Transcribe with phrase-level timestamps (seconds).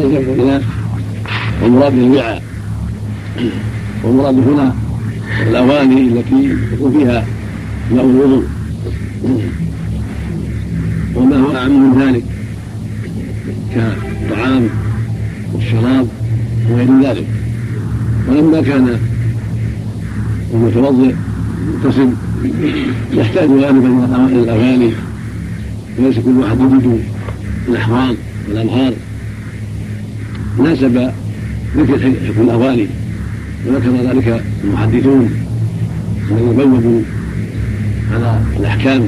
[0.00, 0.62] هذا جمع الإناء
[1.62, 2.42] والمراد الوعاء
[4.04, 4.74] والمراد هنا
[5.48, 7.26] الأواني التي يكون فيها
[7.92, 8.44] ماء الوضوء.
[11.14, 12.22] وما هو أعم من ذلك؟
[13.74, 14.68] كالطعام
[15.54, 16.06] والشراب
[16.70, 17.26] وغير ذلك.
[18.28, 18.98] ولما كان
[20.54, 21.14] المتوضئ
[21.68, 22.10] المغتسل
[23.12, 24.92] يحتاج غالبا إلى الاغاني
[25.98, 27.00] وليس كل واحد يجد
[27.68, 28.14] الاحواض
[28.48, 28.92] والانهار
[30.58, 31.10] ناسب
[31.76, 32.86] ذكر حكم الاغاني
[33.66, 35.30] وذكر ذلك المحدثون
[36.30, 37.00] الذين بوبوا
[38.14, 39.02] على الأحكام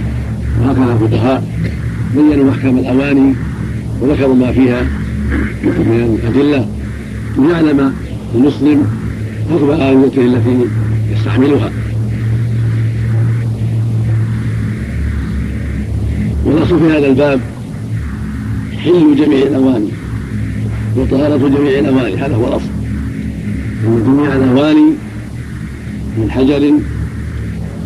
[0.60, 1.44] وهكذا الفقهاء
[2.14, 3.34] بينوا احكام الأواني
[4.00, 4.82] وذكروا ما فيها
[5.64, 6.66] من الأدلة
[7.38, 7.94] ليعلم
[8.34, 8.86] المسلم
[9.50, 10.66] حكم آلته التي
[11.12, 11.70] يستعملها
[16.44, 17.40] والأصل في هذا الباب
[18.84, 19.88] حل جميع الأواني.
[20.96, 22.70] وطهارة جميع الأواني هذا هو الأصل.
[23.86, 24.92] أن جميع الأواني
[26.18, 26.72] من حجر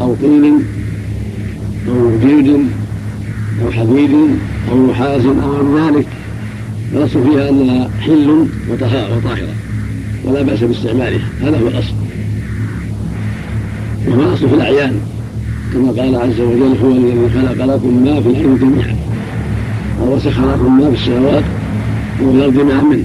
[0.00, 0.62] أو طين
[1.88, 2.66] أو جلد
[3.62, 4.10] أو حديد
[4.70, 6.06] أو نحاس أو غير ذلك
[6.92, 9.38] الأصل فيها أنها حل وطهارة
[10.24, 11.94] ولا بأس باستعمالها هذا هو الأصل.
[14.08, 15.00] وهو الأصل في الأعيان
[15.72, 18.96] كما قال عز وجل هو الذي خلق لكم ما في الأرض جميعا
[20.00, 21.44] وسخر لكم ما في السماوات
[22.22, 23.04] وفي الأرض جميعا منه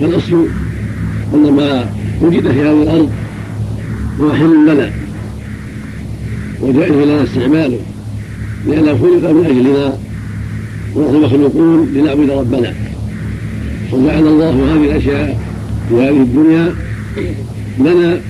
[0.00, 0.46] فالأصل
[1.34, 1.90] أن ما
[2.22, 3.10] وجد في هذه الأرض
[4.20, 4.90] هو حل لنا.
[6.60, 7.78] وجائز لنا استعماله.
[8.66, 9.98] لأنه خلق من أجلنا
[10.94, 12.74] ونحن مخلوقون لنعبد ربنا.
[13.92, 15.40] وجعل الله هذه الأشياء
[15.88, 16.74] في هذه الدنيا
[17.78, 18.20] لنا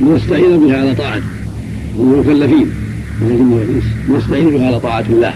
[0.00, 1.24] لنستعين بها على طاعته
[1.98, 2.66] المكلفين.
[4.10, 5.34] نستعين بها على طاعة الله.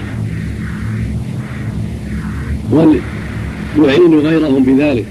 [3.78, 5.04] ونعين غيرهم بذلك.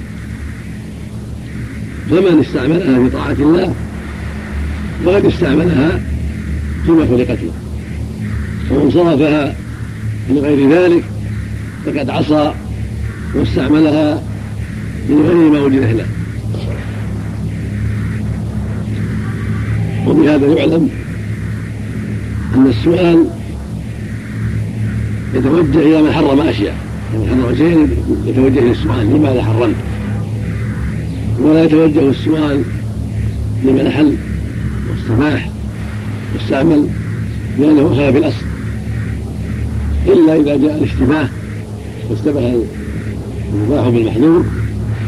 [2.09, 3.73] فمن استعملها في طاعة الله
[5.05, 6.01] فقد استعملها
[6.85, 7.51] فيما خلقت له.
[8.71, 9.55] ومن صرفها
[10.29, 11.03] لغير ذلك
[11.85, 12.53] فقد عصى
[13.35, 14.23] واستعملها
[15.09, 16.05] من غير ما وجد له.
[20.07, 20.89] وبهذا يعلم
[22.55, 23.25] أن السؤال
[25.33, 26.86] يتوجه إلى من حرم أشياء.
[27.11, 27.87] حرم شيء
[28.25, 29.75] يتوجه إلى السؤال لماذا حرمت؟
[31.41, 32.61] ولا يتوجه السؤال
[33.63, 34.15] لمن أحل
[34.89, 35.49] واستباح
[36.33, 36.87] واستعمل
[37.59, 38.45] لأنه خالف الأصل.
[40.07, 41.29] إلا إذا جاء الاشتباه
[42.09, 42.53] واستبح
[43.53, 44.45] المباح بالمحذور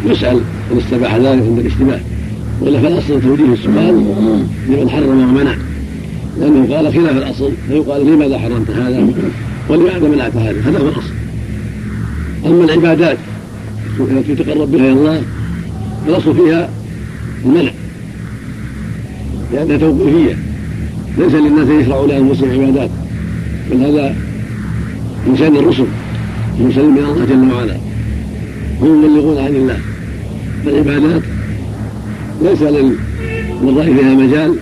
[0.06, 2.00] يسأل إن استباح ذلك عند الاشتباه
[2.62, 4.06] وإلا فالأصل توجيه السؤال
[4.70, 5.56] لمن حرم ومنع.
[6.40, 9.08] لأنه قال خلاف الأصل فيقال لماذا حرمت هذا؟
[9.70, 11.14] ولماذا منعت هذا؟ هذا هو الأصل.
[12.46, 13.18] أما العبادات
[14.00, 15.22] التي تقرب بها إلى الله
[16.06, 16.70] فالأصل فيها
[17.46, 17.72] المنع.
[19.54, 20.36] لأنها توقيفية.
[21.18, 22.90] ليس للناس أن يشرعوا لها المسلم عبادات
[23.72, 24.16] بل هذا
[25.28, 25.86] من شأن الرسل
[26.76, 27.78] شأن من الله جل وعلا.
[28.82, 29.80] هم يبلغون عن الله.
[30.66, 31.22] فالعبادات
[32.42, 34.56] ليس للرأي فيها مجال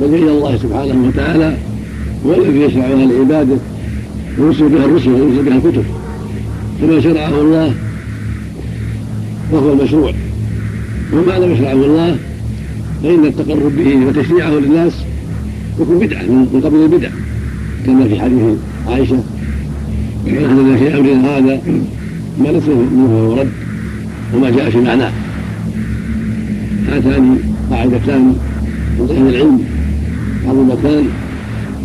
[0.00, 1.56] بل إلى الله سبحانه وتعالى
[2.26, 3.56] هو الذي يشرعها لعبادة
[4.38, 5.84] ويرسل بها الرسل ويرسل بها الكتب.
[6.82, 7.74] فما شرعه الله
[9.52, 10.12] فهو المشروع.
[11.12, 12.16] وما لم يشرعه الله
[13.02, 14.92] فإن التقرب به وتشريعه للناس
[15.80, 17.08] يكون بدعة من قبل البدع
[17.86, 18.42] كما في حديث
[18.88, 19.22] عائشة.
[20.26, 21.60] ونحن في أمرنا هذا
[22.38, 23.50] ما ليس منه رد
[24.34, 25.12] وما جاء في معناه.
[26.88, 27.38] هاتان
[27.70, 28.36] قاعدتان
[29.00, 29.64] عند أهل العلم.
[30.48, 31.04] عظيمتان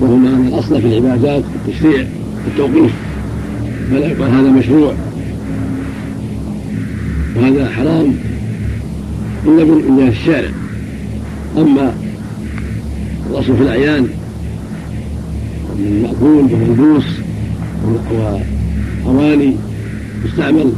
[0.01, 2.05] وهما ان الأصل في العبادات التشريع
[2.45, 2.91] والتوقيف.
[3.91, 4.93] فلا يقال هذا مشروع.
[7.35, 8.13] وهذا حرام.
[9.45, 10.49] إلا من الشارع.
[11.57, 11.93] أما
[13.29, 14.07] الاصل في الأعيان
[15.77, 17.05] من مأكول وملبوس
[19.05, 19.53] وأواني
[20.23, 20.71] تستعمل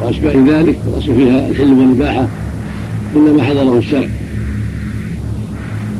[0.00, 2.28] وأشباه ذلك والأصل فيها الحل والإباحة.
[3.16, 4.08] إلا ما حضره الشرع.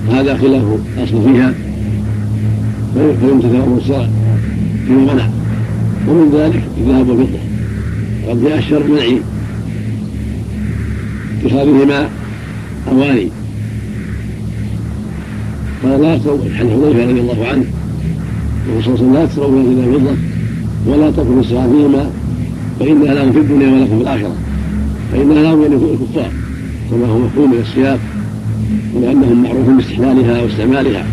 [0.08, 0.62] وهذا خلاف
[0.96, 1.54] الأصل فيها.
[2.94, 4.08] فيمتثل أمر الشرع
[4.86, 5.35] فيما منع.
[6.08, 7.38] ومن ذلك الذهب والفضة
[8.26, 9.18] وقد جاء الشرع منع
[11.44, 12.08] اتخاذهما
[12.88, 13.28] أواني.
[15.82, 17.64] قال لا تروا حديث حذيفة رضي الله عنه.
[18.68, 20.16] الرسول صلى الله عليه وسلم لا تروا من الفضة
[20.86, 22.10] ولا تكونوا فيهما
[22.80, 24.34] فإنها لهم في الدنيا ولكم في الآخرة.
[25.12, 26.30] فإنها لهم يعني الكفار
[26.90, 27.98] كما هو مفهوم من السياق
[28.94, 31.06] ولأنهم معروفون باستحلالها واستعمالها.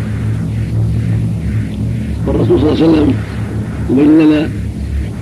[2.26, 3.14] والرسول صلى الله عليه وسلم
[3.90, 4.48] يبين لنا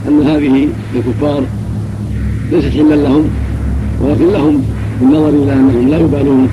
[0.08, 1.42] أن هذه الكفار
[2.52, 3.24] ليست حلا لهم
[4.00, 4.62] ولكن لهم
[5.00, 6.48] بالنظر إلى أنهم لا يبالون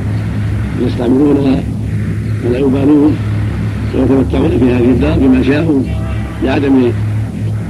[0.85, 1.63] يستعملونها
[2.45, 3.15] ولا يبالون
[3.95, 5.81] ويتمتعون في هذه الدار بما شاءوا
[6.43, 6.91] لعدم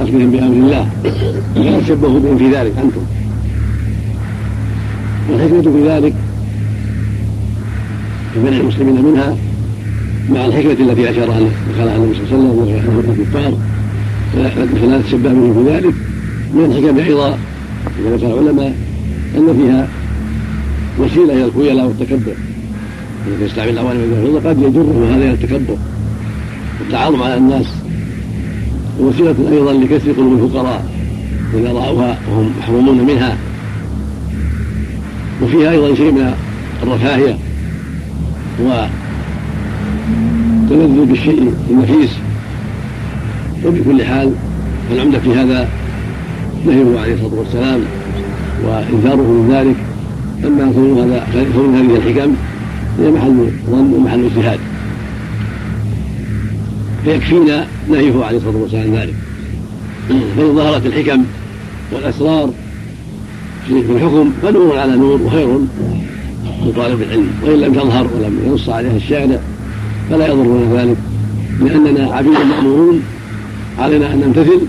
[0.01, 0.89] اخذهم بأمر الله.
[1.55, 3.01] فلا تشبهوا بهم في ذلك أنتم.
[5.31, 6.13] والحكمة في ذلك
[8.43, 9.35] منع المسلمين منها
[10.29, 11.29] مع الحكمة التي أشار
[11.79, 13.53] قالها النبي صلى الله عليه وسلم وهي الكفار.
[14.33, 15.93] فلا تشبه بهم في ذلك
[16.53, 17.37] من الحكم أيضا
[17.97, 18.75] كما ذكر العلماء
[19.37, 19.87] أن فيها
[20.99, 22.33] وسيلة إلى الخيلاء والتكبر
[23.27, 25.77] الذي يستعمل الأواني والفضة قد يجره هذا إلى التكبر.
[26.79, 27.65] والتعاظم على الناس
[28.99, 30.85] ووسيلة أيضا لكسر قلوب الفقراء
[31.53, 33.37] إذا رأوها وهم محرومون منها.
[35.43, 36.33] وفيها أيضا شيء من
[36.83, 37.37] الرفاهية
[40.69, 42.09] والتلذذ بالشيء النفيس
[43.65, 44.31] وبكل حال
[44.89, 45.67] فالعمدة في هذا
[46.65, 47.79] نهيه عليه الصلاة والسلام
[48.63, 49.75] وإنذاره من ذلك
[50.47, 52.33] أما كون هذا كون هذه الحكم
[52.99, 54.59] هي محل ظن ومحل اجتهاد.
[57.05, 59.13] فيكفينا نهيه عليه الصلاة والسلام ذلك.
[60.09, 61.23] فإن ظهرت الحكم
[61.91, 62.49] والأسرار
[63.67, 65.59] في الحكم فنور على نور وخير
[66.65, 67.29] لطالب العلم.
[67.43, 69.39] وإن لم تظهر ولم ينص عليها الشارع
[70.09, 70.97] فلا يضرنا ذلك
[71.61, 73.01] لأننا عبيد مأمورون
[73.79, 74.61] علينا أن نمتثل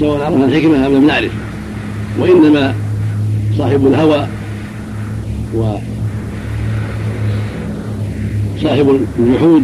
[0.00, 1.32] سواء عرفنا الحكمة أم لم نعرف.
[2.20, 2.74] وإنما
[3.58, 4.26] صاحب الهوى
[8.56, 9.62] وصاحب الجحود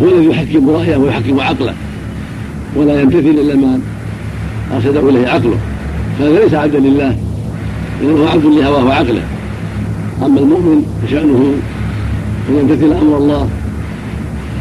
[0.00, 1.74] هو الذي يحكم رأيه ويحكم عقله
[2.76, 3.80] ولا يمتثل إلا ما
[4.74, 5.58] أرشده إليه عقله.
[6.18, 7.16] فهذا ليس عبدا لله
[8.02, 9.22] إنما هو عبد لهواه وعقله.
[10.22, 11.54] أما المؤمن فشأنه
[12.48, 13.48] أن يمتثل أمر الله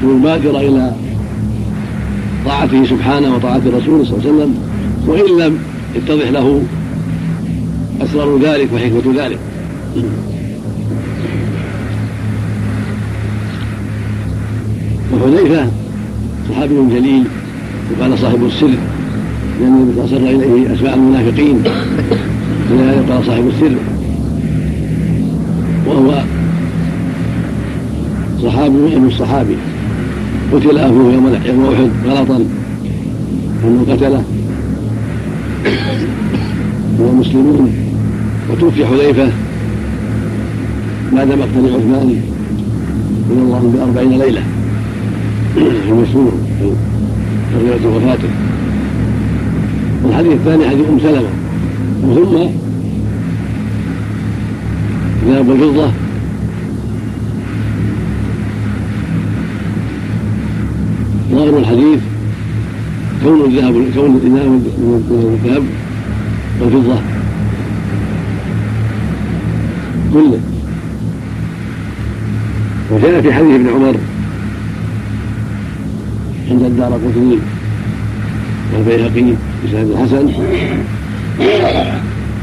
[0.03, 0.93] ويبادر إلى
[2.45, 4.57] طاعته سبحانه وطاعة رسوله صلى الله عليه وسلم
[5.07, 5.59] وإن لم
[5.95, 6.63] يتضح له
[8.01, 9.39] أسرار ذلك وحكمة ذلك.
[15.13, 15.67] وحذيفة
[16.49, 17.23] صحابي جليل
[17.91, 18.69] وقال صاحب السر
[19.61, 21.63] لأن النبي إليه أسماء المنافقين
[22.71, 23.75] ولهذا قال صاحب السر.
[25.87, 26.23] وهو
[28.43, 29.55] صحابي من الصحابي.
[30.53, 32.45] قتل أبوه يوم يوم أحد غلطا.
[33.63, 34.23] أنه قتلة.
[36.99, 37.71] هو مسلمون.
[38.51, 39.31] وتوفي حذيفة.
[41.13, 42.21] بعد مقتل عثمان.
[43.29, 44.43] رضي الله عنه بأربعين ليلة.
[45.57, 46.71] المشهور في
[47.63, 48.29] ليلة وفاته.
[50.03, 51.29] والحديث الثاني حديث أم سلمة.
[52.03, 52.37] وثم
[55.27, 55.91] ذهب الفضة
[61.41, 61.99] ظاهر الحديث
[63.23, 65.63] كون الذهب كون الإناء من الذهب
[66.61, 67.01] والفضة
[70.13, 70.39] كله
[72.91, 73.95] وجاء في حديث ابن عمر
[76.51, 77.37] عند الدار قطني.
[78.73, 79.33] والبيهقي
[79.65, 80.25] بسند الحسن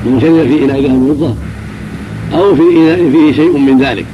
[0.07, 1.35] من شرب في إناء ذهب وفضة
[2.35, 4.07] أو في إناء فيه شيء من ذلك.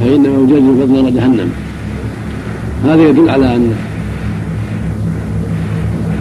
[0.00, 1.50] فإنما يجاز فضل جهنم.
[2.84, 3.74] هذا يدل على أن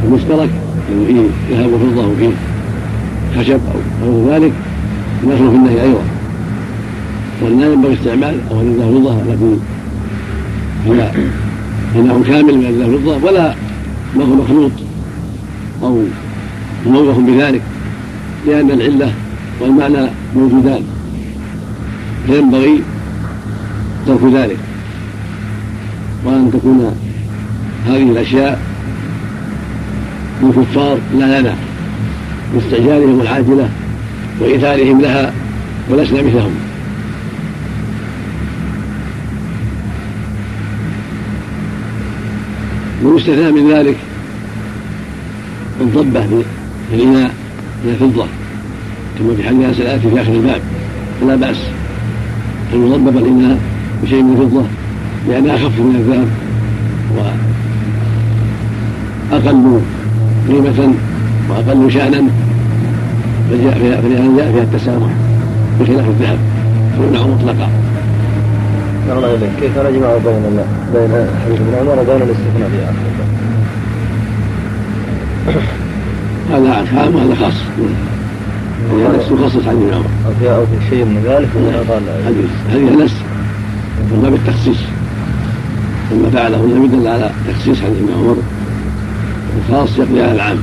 [0.05, 0.49] المشترك
[0.91, 2.31] الذي فيه ذهب وفضة وفيه
[3.37, 3.59] خشب
[4.03, 4.53] أو غير ذلك
[5.23, 6.01] يدخل في النهي أيضا.
[7.41, 9.59] ولا ينبغي استعمال أو الذهب وفضة التي
[10.85, 11.11] هي
[11.95, 13.55] إناء كامل من والفضة ولا
[14.15, 14.71] ما هو مخلوط
[15.83, 16.03] أو
[16.87, 17.61] موقف بذلك
[18.47, 19.13] لأن العلة
[19.61, 20.81] والمعنى موجودان.
[22.27, 22.81] فينبغي
[24.07, 24.57] ترك ذلك.
[26.25, 26.95] وأن تكون
[27.87, 28.59] هذه الأشياء
[30.43, 31.55] للكفار لا لنا
[32.53, 33.69] باستعجالهم العاجلة
[34.39, 35.33] وإيثارهم لها
[35.89, 36.51] ولسنا مثلهم.
[43.03, 43.95] ويستثنى من ذلك
[45.81, 46.21] الضبة
[46.89, 47.31] في الإناء
[47.85, 48.25] من الفضة
[49.19, 50.61] كما في حديث سيأتي في آخر الباب
[51.21, 51.57] فلا بأس
[52.73, 53.59] أن يضبب الإناء
[54.03, 54.78] بشيء من الفضة.
[55.27, 56.27] لأنها أخف من الذهب
[59.31, 59.81] وأقل
[60.47, 60.93] قيمة
[61.49, 62.23] وأقل شأنا
[63.49, 65.09] فلهذا جاء فيها التسامح
[65.79, 66.37] بخلاف الذهب
[66.97, 67.69] فيمنع مطلقا.
[69.09, 70.59] الله إليك كيف نجمع بين
[70.93, 72.77] بين حديث ابن عمر وبين الاستثناء في
[76.53, 77.53] هذا عام وهذا خاص.
[78.91, 80.05] هذا نفسه خصص حديث ابن عمر.
[80.25, 81.49] أو في في شيء من ذلك؟
[82.73, 83.15] هذه نفس
[84.11, 84.77] من باب التخصيص
[86.11, 88.37] لما فعله النبي دل على تخصيص حديث ابن عمر.
[89.57, 90.57] الخاص يقضي على العام.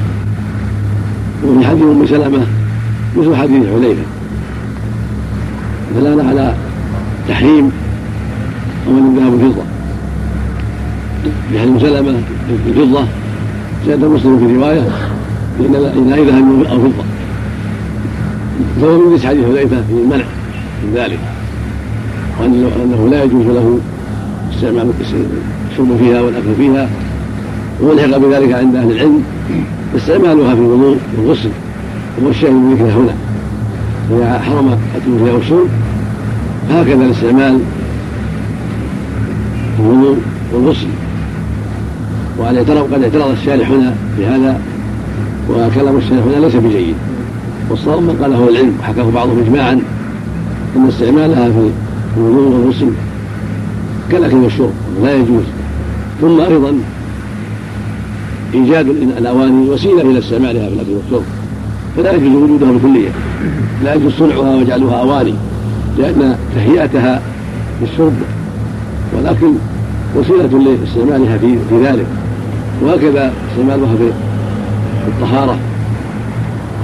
[1.44, 2.46] وفي حديث أم سلمة
[3.16, 4.02] مثل حديث حذيفة.
[5.96, 6.54] دلاله على
[7.28, 7.72] تحريم
[8.88, 9.62] أول الذهب والفضة
[11.50, 12.18] في حديث سلمة
[12.68, 13.04] الفضة
[13.86, 14.88] زاد مسلم في رواية
[15.96, 17.04] إن أي ذهب أو فضة.
[18.80, 20.24] فهو من حديث حذيفة في المنع
[20.84, 21.18] من ذلك.
[22.40, 23.78] وأنه لا يجوز له
[24.56, 24.90] استعمال
[25.70, 26.88] الشرب فيها والأكل فيها
[27.80, 29.22] والحق بذلك عند أهل العلم
[29.96, 31.48] استعمالها في الوضوء والغسل
[32.22, 33.14] هو الشاهد من ذكرها هنا.
[34.10, 35.66] إذا حرم الأكل فيها والشرب
[36.70, 37.58] هكذا الاستعمال
[39.76, 40.16] في الوضوء
[40.52, 40.86] والغسل.
[42.38, 44.60] وقد اعترض قد اعترض الشارح هنا بهذا
[45.50, 46.94] وكلام الشارح هنا ليس بجيد.
[47.70, 49.80] والصواب ما قاله العلم وحكاه بعضهم اجماعا
[50.76, 51.70] إن استعمالها في
[52.16, 52.90] الوضوء والغسل
[54.10, 54.72] كالأكل والشرب
[55.02, 55.44] لا يجوز.
[56.20, 56.72] ثم أيضا
[58.54, 61.24] إيجاد الأواني وسيلة إلى استعمالها في الاكل والشرب.
[61.96, 63.08] فلا يجوز وجودها بالكليه
[63.84, 65.34] لا يجوز صنعها وجعلها أواني
[65.98, 67.22] لأن تهيئتها
[67.82, 68.12] للشرب
[69.16, 69.52] والأكل
[70.16, 72.06] وسيلة لاستعمالها في في ذلك.
[72.82, 74.10] وهكذا استعمالها في
[75.08, 75.58] الطهارة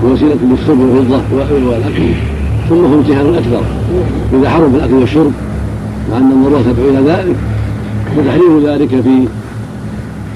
[0.04, 1.20] ووسيلة للشرب والفضة
[1.68, 2.02] والأكل
[2.68, 3.62] ثم هو امتحان أكثر.
[4.40, 5.32] إذا حرم الاكل والشرب
[6.12, 7.36] مع الضروره تدعو إلى ذلك
[8.16, 9.28] فتحريم ذلك في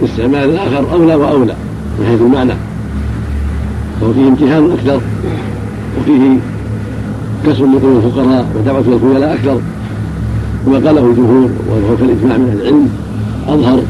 [0.04, 1.54] استعمال الآخر أولى وأولى
[1.98, 2.52] من حيث المعنى.
[4.02, 5.00] وفيه امتحان أكثر
[6.00, 6.38] وفيه
[7.46, 9.60] كسر لقلوب الفقراء ودعوة الخيلاء أكثر.
[10.66, 12.88] كما قاله الجمهور وهو كالإجماع من العلم
[13.48, 13.80] أظهر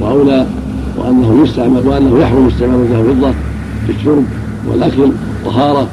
[0.00, 0.46] وأولى
[0.98, 3.32] وأنه يستعمل وأنه يحرم استعمال الذهب والفضة
[3.86, 4.24] في الشرب
[4.68, 5.88] والأكل والطهارة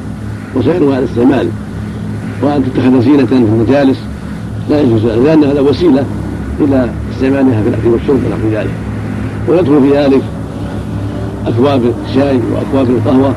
[0.55, 1.47] وسائر هذا الاستعمال.
[2.41, 3.97] وأن تتخذ زينة في المجالس
[4.69, 6.05] لا يجوز لأن هذا وسيلة
[6.59, 8.73] إلى استعمالها في الأكل والشرب ونحو ذلك
[9.47, 10.21] ويدخل في ذلك
[11.47, 13.33] أكواب الشاي وأكواب القهوة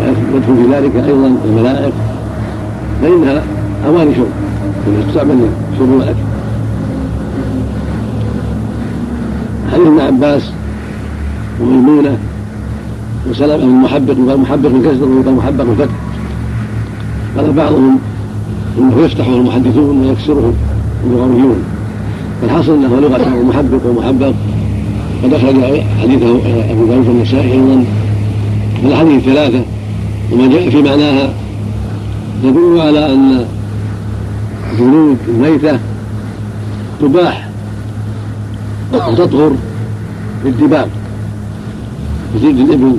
[0.00, 1.92] ويدخل في ذلك أيضا الملائق.
[3.02, 3.42] فإنها
[3.86, 4.26] أواني شرب
[5.08, 6.18] تستعمل للشرب والأكل.
[9.72, 10.50] حديث ابن عباس
[11.60, 12.18] وميمونة
[13.30, 15.94] وسلمة من محبق وقال محبق من كسر وقال محبق من فتح
[17.36, 17.98] قال بعضهم
[18.78, 20.52] إنه يفتحه المحدثون ويكسره
[21.04, 21.56] اللغويون
[22.42, 24.32] فالحاصل أنه لغة محبق ومحبق
[25.24, 26.30] قد اخرج حديثه
[26.70, 27.84] أبو داود النسائي أيضا.
[28.84, 29.62] الاحاديث ثلاثة.
[30.32, 31.30] وما جاء في معناها
[32.44, 33.44] يدل على أن
[34.78, 35.78] جلود الميته
[37.00, 37.48] تباح
[38.92, 39.52] وتطهر
[40.44, 40.86] بالدباغ
[42.42, 42.96] جلد الإبل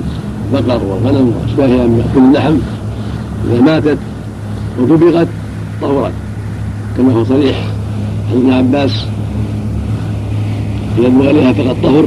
[0.54, 2.54] البقر والغنم وأشباهها من كل اللحم
[3.50, 3.98] إذا ماتت
[4.80, 5.28] ودبغت
[5.80, 6.12] طهرت
[6.96, 7.56] كما هو صريح
[8.30, 9.04] عن ابن عباس
[10.98, 12.04] دبغ عليها فقد طهر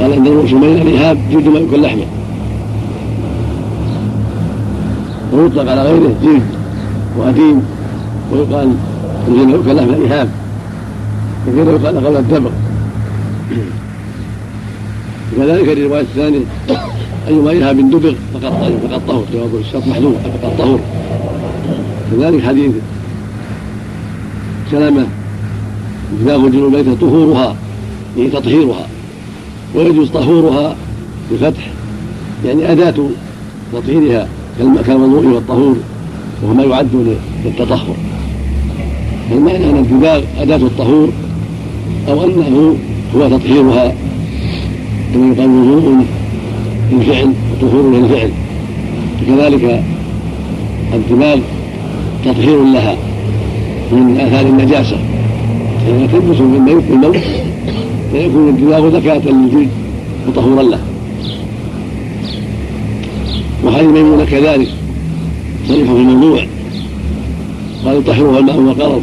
[0.00, 2.04] قال إن الرؤوس بين الإهاب جلد ما يكون لحمة.
[5.32, 6.42] ويطلق على غيره جلد
[7.18, 7.62] وأديم
[8.32, 8.74] ويقال
[9.28, 10.28] الذين يؤكل لحم الإهاب
[11.46, 12.50] وغيره يقال قبل الدبغ.
[15.32, 16.44] وكذلك الرواية الثانية
[17.28, 18.52] أيما إرهاب دبغ فقد
[18.88, 20.78] فقد طهر جواب الشرط محذوف فقد طهر.
[22.12, 22.70] كذلك حديث
[24.70, 25.06] سلامة
[26.22, 27.56] إذا جنوب الميتة طهورها
[28.16, 28.86] يعني تطهيرها
[29.74, 30.76] ويجوز طهورها
[31.32, 31.70] بفتح
[32.44, 32.94] يعني أداة
[33.72, 34.28] تطهيرها
[34.86, 35.76] كالوضوء والطهور
[36.42, 37.94] وهو ما يعد للتطهر.
[39.30, 41.08] فالمعنى أن الدباغ أداة الطهور
[42.08, 42.76] أو أنه
[43.16, 43.94] هو تطهيرها
[45.14, 46.04] كما يقال وضوء
[46.92, 48.30] للفعل وطهور للفعل.
[49.26, 49.82] كذلك
[50.94, 51.38] الدماغ
[52.24, 52.96] تطهير لها
[53.92, 54.96] من آثار النجاسة.
[55.86, 57.16] فإذا تلبس من الموت
[58.12, 59.68] فيكون الدماغ زكاة للجلد
[60.28, 60.78] وطهورا له.
[63.64, 64.68] وهذه ميمونة كذلك
[65.68, 66.46] صريح في الموضوع.
[67.84, 69.02] قال يطهرها الماء والقرض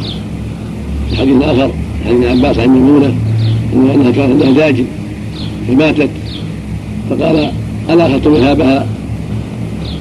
[1.10, 1.70] في حديث آخر
[2.06, 3.14] حديث عباس عن ميمونة
[3.72, 4.84] أنها كانت لها داجن
[5.68, 6.10] فماتت.
[7.10, 7.50] فقال
[7.90, 8.86] ألا أخذتم إرهابها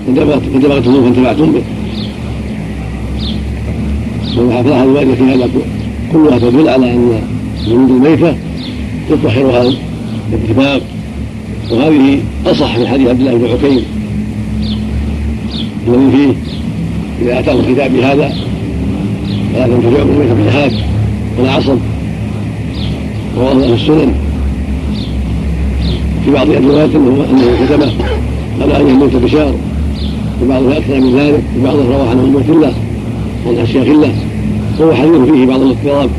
[0.07, 1.63] فدبغتموه فانتفعتم به.
[4.49, 5.49] فالحافظة الواردة في هذا
[6.13, 7.21] كلها تدل على أن
[7.67, 8.35] جنود الميتة
[9.09, 9.73] تطهرها
[10.33, 10.81] الاتفاق
[11.71, 13.83] وهذه أصح من حديث عبد الله بن حكيم.
[15.87, 16.33] الذي فيه
[17.21, 18.33] إذا أتاه الكتاب بهذا
[19.53, 20.71] فلا تنتفعكم الميتة بالجهاد
[21.39, 21.77] ولا عصب.
[23.37, 24.13] رواه أهل السنن.
[26.25, 27.91] في بعض الروايات أنه أنه كتبه
[28.59, 29.53] قال أن يموت بشار.
[30.39, 31.43] في بعضها أكثر من ذلك.
[31.55, 32.73] في بعضها رواه عن امه الله
[33.47, 34.13] عن أشياخ الله.
[34.79, 36.09] وهو حديث فيه بعض الاضطراب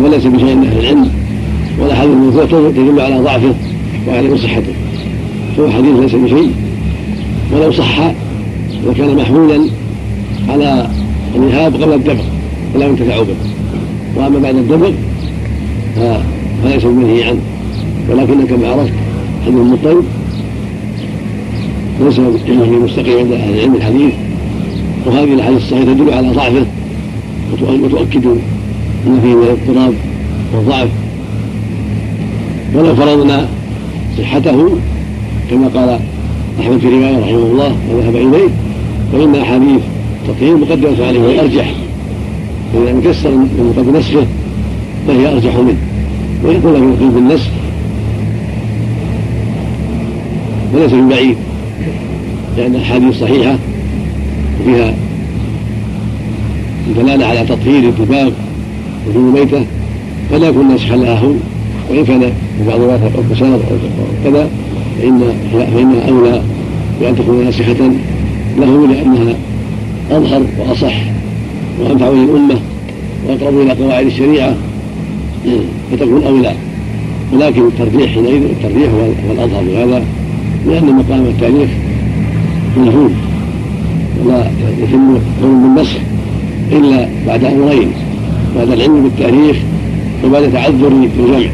[0.00, 1.10] وليس بشيء من أهل العلم
[1.80, 3.54] ولا حديث من تدل على ضعفه
[4.08, 4.72] وعلى صحته.
[5.56, 6.52] فهو حديث ليس بشيء.
[7.52, 8.12] ولو صح
[8.88, 9.66] لكان محمولا
[10.48, 10.88] على
[11.36, 12.22] الإهاب قبل الدبغ
[12.74, 13.34] فلا ينتفع به
[14.16, 14.90] وأما بعد الدبغ
[16.64, 17.40] فليس بمنهي عنه
[18.10, 18.92] ولكن كما عرفت
[19.46, 20.04] حديث المطلب
[22.00, 22.18] ليس
[22.48, 24.12] علمه مستقيم عند أهل العلم الحديث.
[25.06, 26.66] وهذه الأحاديث الصحيحة تدل على ضعفه
[27.62, 28.26] وتؤكد
[29.06, 29.94] أن فيه من الاضطراب
[30.54, 30.88] والضعف.
[32.74, 33.48] ولو فرضنا
[34.18, 34.68] صحته
[35.50, 35.98] كما قال
[36.60, 38.48] أحمد في رواية رحمه الله وذهب إليه
[39.12, 39.80] فإن أحاديث
[40.22, 41.74] التطهير مقدمة عليه وهي أرجح.
[42.72, 44.26] فإذا انكسر من قبل نسخه
[45.06, 45.76] فهي أرجح منه.
[46.44, 47.50] ويقول لك يقيم بالنسخ
[50.74, 51.36] وليس ببعيد
[52.56, 53.58] لأن الأحاديث صحيحة
[54.66, 54.94] وفيها
[56.96, 58.30] دلالة على تطهير الدباغ
[59.08, 59.66] وجود ميتة
[60.30, 61.32] فلا يكون ناسخا لها هو
[61.90, 63.60] وإن كان في بعض الروايات أو أو
[64.24, 64.48] كذا
[64.98, 65.20] فإن
[65.52, 66.42] فإنها أولى
[67.00, 67.90] بأن تكون ناسخة
[68.58, 69.34] له لأنها
[70.10, 70.94] أظهر وأصح
[71.80, 72.58] وأنفع للأمة
[73.28, 74.54] وأقرب إلى قواعد الشريعة
[75.92, 76.52] فتكون أولى.
[77.32, 80.04] ولكن الترجيح حينئذ الترجيح هو الأظهر بهذا
[80.66, 81.68] لأن مقام التاريخ
[82.76, 83.10] مجهول
[84.82, 85.96] يتم قول بالنسخ
[86.72, 87.88] إلا بعد أمرين
[88.56, 89.56] بعد العلم بالتاريخ
[90.24, 91.50] وبعد تعذر الجمع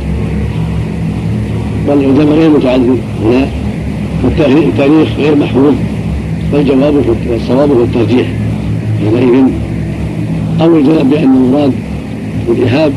[1.89, 3.47] والعلماء غير متعذر هنا
[4.25, 5.75] والتاريخ غير محفوظ
[6.53, 6.95] فالجواب
[7.31, 8.27] والصواب هو الترجيح.
[8.99, 9.45] حينئذ
[10.61, 11.73] أو الجواب بأن المراد
[12.49, 12.93] بالإهاب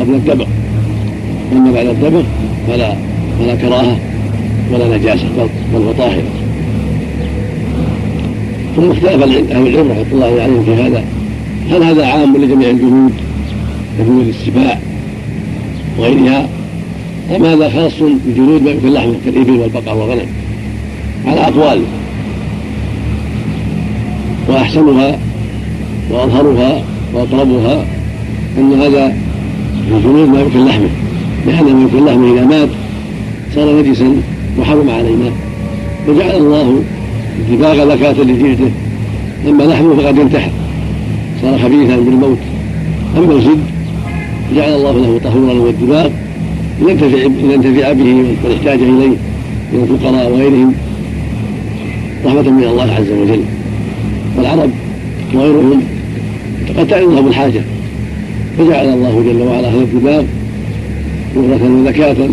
[0.00, 0.46] قبل الدبغ.
[1.52, 2.22] أما بعد الدبغ
[2.68, 2.94] فلا
[3.38, 3.96] فلا كراهة
[4.72, 5.24] ولا نجاسة
[5.74, 6.22] بل هو طاهر
[8.76, 11.04] ثم اختلف أهل العلم رحمة الله عليهم في هذا.
[11.70, 13.12] هل هذا عام لجميع الجهود؟
[13.98, 14.78] كجهود السباع
[15.98, 16.48] وغيرها؟
[17.36, 17.92] أم هذا خاص
[18.26, 20.26] بجلود ما يمكن لحمه كالإبل والبقر والغنم؟
[21.26, 21.82] على أقوال.
[24.48, 25.18] وأحسنها
[26.10, 26.82] وأظهرها
[27.14, 27.84] وأقربها
[28.58, 29.08] أن هذا
[29.88, 30.88] في جلود ما يمكن لحمه
[31.46, 32.68] لأن ما يمكن لحمه إذا مات
[33.54, 34.16] صار نجسا
[34.58, 35.30] وحرم علينا.
[36.06, 36.82] فجعل الله
[37.38, 38.70] الدباغ زكاة لجلده
[39.48, 40.50] أما لحمه فقد انتحر
[41.42, 42.38] صار خبيثا بالموت.
[43.16, 43.58] أما الجد
[44.56, 46.10] جعل الله له طهورا والدباغ
[46.80, 49.16] لينتفع لينتفع به من احتاج إليه
[49.72, 50.72] من الفقراء وغيرهم.
[52.24, 53.40] رحمة من الله عز وجل.
[54.36, 54.70] والعرب
[55.34, 55.82] وغيرهم
[56.78, 57.60] قد تعرضهم الحاجة.
[58.58, 60.24] فجعل الله جل وعلا هذا الدباغ
[61.36, 62.28] مغرة وزكاة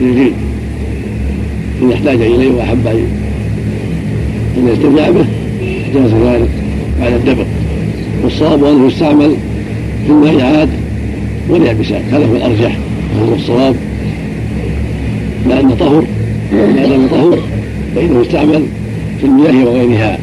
[0.00, 0.32] للجلد
[1.82, 3.06] من احتاج إليه وأحب أن
[4.66, 5.24] يستمع به
[5.94, 6.48] جاز ذلك
[7.00, 7.46] بعد الدبر.
[8.24, 9.34] والصواب أنه يستعمل
[10.06, 10.68] في المائعات
[11.48, 12.78] واليابسات هذا هو الأرجح
[13.16, 13.76] وهو الصواب.
[15.48, 16.04] لأن طهر
[16.52, 17.38] ما دام طهر
[17.96, 18.62] فإنه يستعمل
[19.20, 20.18] في المياه وغيرها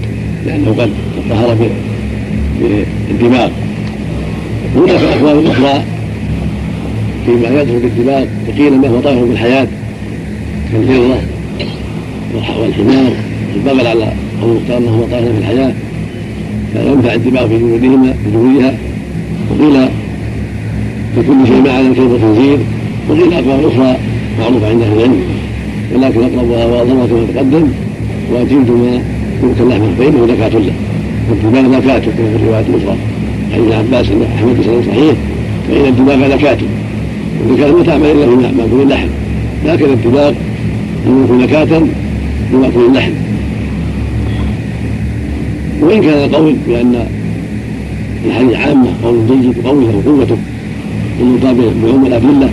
[0.46, 0.90] لأنه قد
[1.30, 1.58] طهر
[3.10, 3.50] بالدماغ.
[4.76, 5.84] هناك أقوال أخرى
[7.26, 9.68] فيما يدخل بالدماغ وقيل أنه هو طاهر بالحياة
[10.72, 11.22] كالهرة
[12.60, 13.12] والحمار
[13.56, 15.74] البغل على المختار انه طاهر في الحياة
[16.74, 18.74] فينفع الدماغ في جلودهما في جلودها.
[19.52, 19.90] وقيل
[21.16, 22.58] في كل شيء ما على الكلب والخنزير
[23.10, 23.98] وقيل اقوال أخرى
[24.40, 25.22] معروفة عند أهل العلم.
[25.96, 27.68] ولكن أقربها واظهرها كما تقدم
[28.34, 29.02] وجلد ما
[29.44, 30.74] يمكن لحمه فانه زكاة له.
[31.30, 32.98] والدماغ زكاة كما في الرواية الأخرى.
[33.54, 35.16] حديث عباس أن أحمد بن صحيح
[35.68, 36.58] فإن الدماغ زكاة.
[37.48, 39.08] والزكاة ما تعمل إلا في مأكول اللحم
[39.66, 40.34] لكن الدماغ
[41.08, 41.82] يكون زكاة
[42.52, 43.12] بمأكول اللحم
[45.86, 47.08] وإن كان القول بأن
[48.26, 50.38] الحديث عامة قول جيد قوي له قوته
[51.20, 52.50] بالمقابل بعموم الأدلة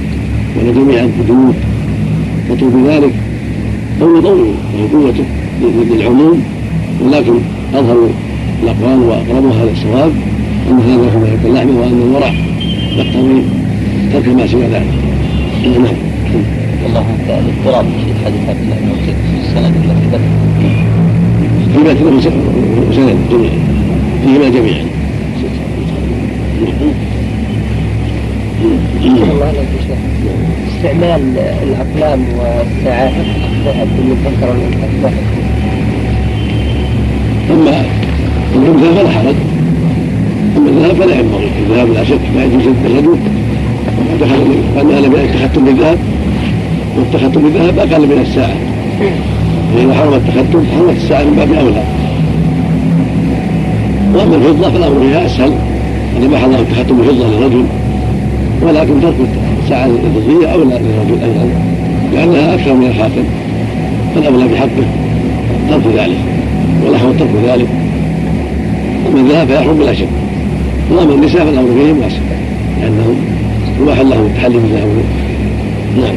[0.56, 1.54] وأن جميع الجنود
[2.48, 3.14] تطول بذلك
[4.00, 5.24] قول قوي له قوته
[5.90, 6.42] للعموم
[7.04, 7.34] ولكن
[7.74, 8.10] أظهر
[8.62, 10.12] الأقوال وأقربها للصواب
[10.70, 12.34] أن هذا يكون اللحم وأن الورع
[12.96, 13.42] يقتضي
[14.12, 14.92] ترك ما سوى ذلك.
[15.64, 15.94] نعم.
[16.84, 20.10] والله الاضطراب في حديث عبد الله بن في السند الذي
[20.60, 20.81] في
[21.82, 22.20] متن له
[22.96, 23.58] سند جميعا
[24.24, 24.84] فيهما جميعا.
[30.76, 31.22] استعمال
[31.62, 33.12] الأقلام والساعات
[33.64, 35.10] ذهب بالمذكر والانثى
[37.50, 37.84] أما
[38.56, 39.34] الجمله فلا حرج.
[40.56, 41.48] أما الذهب فلا ينبغي.
[41.62, 43.18] الذهب لا شك لا يجوز التشدد
[44.76, 45.98] وقد نهى من التختم بالذهب.
[46.96, 48.56] والتختم بالذهب أقل من الساعة.
[49.74, 51.82] فإذا حرم التختم حرمت الساعة من باب أولى.
[54.14, 55.52] وأما الفضة فالأمر فيها أسهل.
[56.16, 57.64] أن ما حرم التختم بفضة للرجل
[58.62, 59.14] ولكن ترك
[59.64, 61.48] الساعة الفضية أولى للرجل أيضا
[62.12, 63.24] لأنها أكثر من الخاتم
[64.14, 64.86] فالأولى بحقه
[65.70, 66.18] ترك ذلك.
[66.84, 67.68] والأحوط ترك ذلك.
[69.06, 70.08] ومن ذهب فيحرم بلا شك.
[70.90, 72.18] وأما النساء فالأمر فيهم واسع
[72.80, 73.16] لانهم
[73.82, 74.88] يباح لهم التحلي بالذهب
[75.96, 76.14] نعم.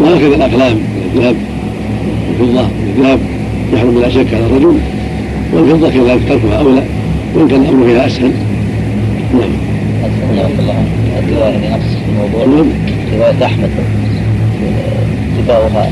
[0.00, 0.76] وهكذا الأقلام.
[0.76, 1.34] من الذهب
[2.40, 3.20] والفضة من الذهب
[3.72, 4.78] يحرم بلا شك على الرجل
[5.52, 6.82] والفضة كذلك تركها اولى
[7.34, 8.32] وإن كان الأمر فيها أسهل.
[9.34, 9.50] نعم.
[11.18, 12.46] الرواية نفس الموضوع.
[12.46, 12.66] نعم.
[13.14, 13.70] رواية أحمد
[15.38, 15.90] اتباعها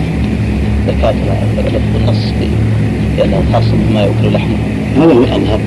[0.86, 1.22] زكاتها
[2.00, 2.32] النص
[3.18, 4.56] لأنه خاص بما يؤكل لحمه.
[4.96, 5.60] هذا هو الأظهر.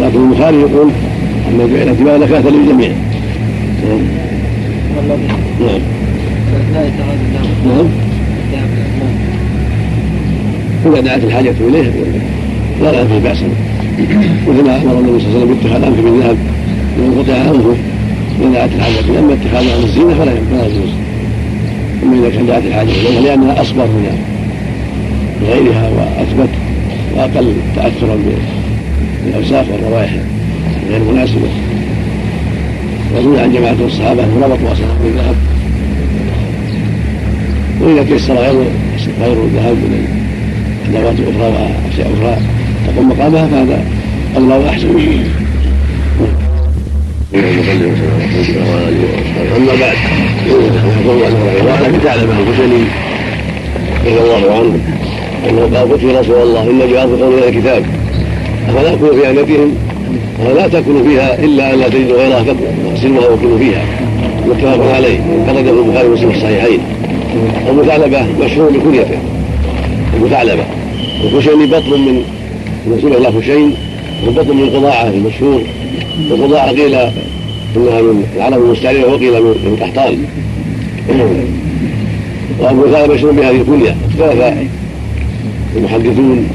[0.00, 0.90] لكن البخاري يقول
[1.48, 2.92] أن جعل اتباع زكاة للجميع.
[3.84, 4.00] نعم.
[5.60, 5.80] نعم.
[7.66, 8.09] نعم.
[10.86, 11.90] إذا دعت الحاجة إليه
[12.82, 13.48] لا لا فيه بأسا
[14.48, 16.36] مثل ما أمر النبي صلى الله عليه وسلم باتخاذ أنف من ذهب
[17.18, 17.76] قطع أنفه.
[18.40, 20.90] إذا دعت الحاجة أما اتخاذه عن الزينة فلا يجوز.
[22.02, 24.18] أما إذا كان دعت الحاجة إليها لأنها أصبر من
[25.48, 26.50] غيرها وأثبت
[27.16, 28.18] وأقل تأثرا
[29.24, 30.12] بالأوساخ والروائح
[30.90, 31.48] غير مناسبة.
[33.16, 35.36] وروي عن جماعة الصحابة أنهم ربطوا أصحاب بالذهب
[37.80, 38.54] وإذا تيسر غير
[39.20, 40.19] غير الذهب من
[40.90, 41.48] أدوات أخرى
[41.86, 42.36] وأشياء أخرى.
[42.86, 43.84] تقوم مقامها فهذا
[44.36, 44.88] أولى وأحسن
[49.56, 49.96] أما بعد
[50.46, 51.22] يقول
[51.86, 52.82] أن تعلم الحسني
[54.06, 54.78] رضي الله عنه
[55.48, 57.84] أنه قال قلت يا رسول الله إن جاء قوم إلى الكتاب.
[58.68, 59.74] أفلا أكون في امتهم
[60.46, 63.82] ولا تكون فيها إلا أن لا تجد غيرها فاغسلوها وكلوا فيها.
[64.46, 66.80] متفق عليه خرجه البخاري ومسلم الصحيحين.
[67.68, 69.18] المثعلبه مشهور بكنيته.
[70.16, 70.64] المثعلبه
[71.24, 72.22] الخشيني بطن من
[72.88, 73.74] نسبه إلى خشين
[74.28, 75.62] وبطن من قضاعه المشهور.
[76.30, 80.24] وقضاعه قيل انها من العرب المستعيره وقيل من قحطان.
[82.60, 84.68] وأبو ثعلبه مشهور بهذه الكنيه اختلف
[85.76, 86.48] المحدثون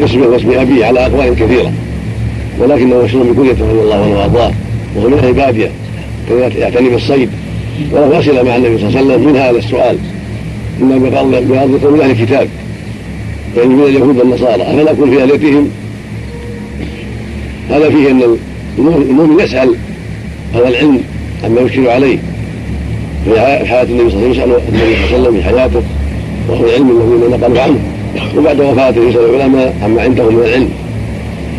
[0.00, 1.72] باسمه واسم ابيه على أقوال كثيرة.
[2.58, 4.52] ولكنه مشهور بكنيته رضي الله عنه وارضاه
[4.96, 5.70] وهو من أهل بادية.
[6.28, 7.30] كان يعتني بالصيد.
[7.92, 9.28] وله اسئله مع النبي صلى الله عليه وسلم.
[9.28, 9.98] من هذا السؤال.
[10.82, 12.48] اما بارض قوم أهل الكتاب.
[13.56, 15.68] من اليهود والنصارى أفلا اكون في أهليتهم؟
[17.70, 18.36] هذا فيه أن
[18.78, 19.74] المؤمن يسأل
[20.54, 21.00] أهل العلم
[21.44, 22.18] عما يشكل عليه.
[23.24, 24.60] في حياة النبي صلى الله عليه وسلم
[25.04, 25.82] يسال في حياته
[26.48, 27.78] وأهل العلم الذين نقلوا عنه.
[28.36, 30.68] وبعد وفاته يسأل العلماء عما عندهم من العلم.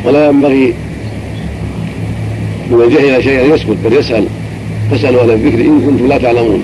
[0.06, 0.73] ولا ينبغي
[2.71, 4.25] من جهل شيئا يسكت بل يسأل.
[4.91, 6.63] فاسألوا أهل الذكر إن كنتم لا تعلمون.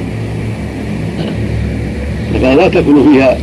[2.34, 3.38] فقال لا تكونوا فيها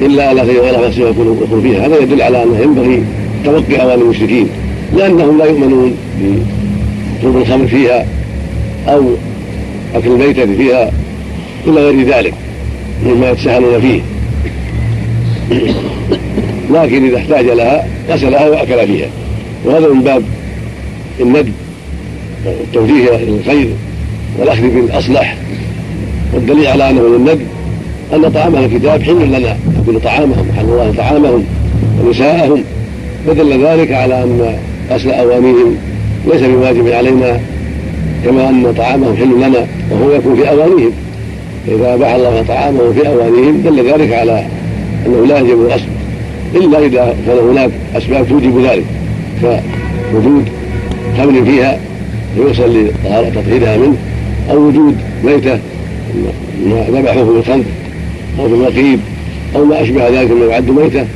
[0.00, 1.86] إلا على غير غير نفسه يكونوا فيها.
[1.86, 3.02] هذا يدل على أنه ينبغي
[3.44, 4.48] توقي أوان المشركين
[4.96, 8.06] لأنهم لا يؤمنون بشرب الخمر فيها
[8.88, 9.04] أو
[9.94, 10.90] أكل الميتة فيها
[11.66, 12.34] إلى غير ذلك
[13.06, 14.00] مما يتساهلون فيه.
[16.74, 19.08] لكن إذا احتاج لها غسلها وأكل فيها.
[19.64, 20.22] وهذا من باب
[21.20, 21.52] الندب
[22.46, 23.68] والتوجيه إلى الخير
[24.38, 25.36] والأخذ بالأصلح.
[26.34, 27.46] والدليل على أنه من الندب
[28.14, 31.44] أن طعام الكتاب حل لنا يكون طعامهم حل الله طعامهم
[32.00, 32.62] ونساءهم.
[33.26, 34.56] فدل ذلك على أن
[34.90, 35.76] غسل أوانيهم
[36.26, 37.40] ليس بواجب علينا
[38.24, 40.92] كما أن طعامهم حل لنا وهو يكون في أوانيهم.
[41.66, 44.46] فإذا أباح الله طعامهم في أوانيهم دل ذلك على
[45.06, 45.84] أنه لا يجب الاصل
[46.54, 48.84] إلا إذا كان هناك أسباب توجب ذلك.
[50.12, 50.44] كوجود
[51.18, 51.78] خمر فيها
[52.36, 53.96] يوصل لطهارة تطهيرها منه
[54.50, 55.58] أو وجود ميتة
[56.90, 57.64] ذبحوه بالخمر.
[58.38, 59.00] أو بالنقيب
[59.56, 61.06] أو ما أشبه ذلك مما يعد ميتة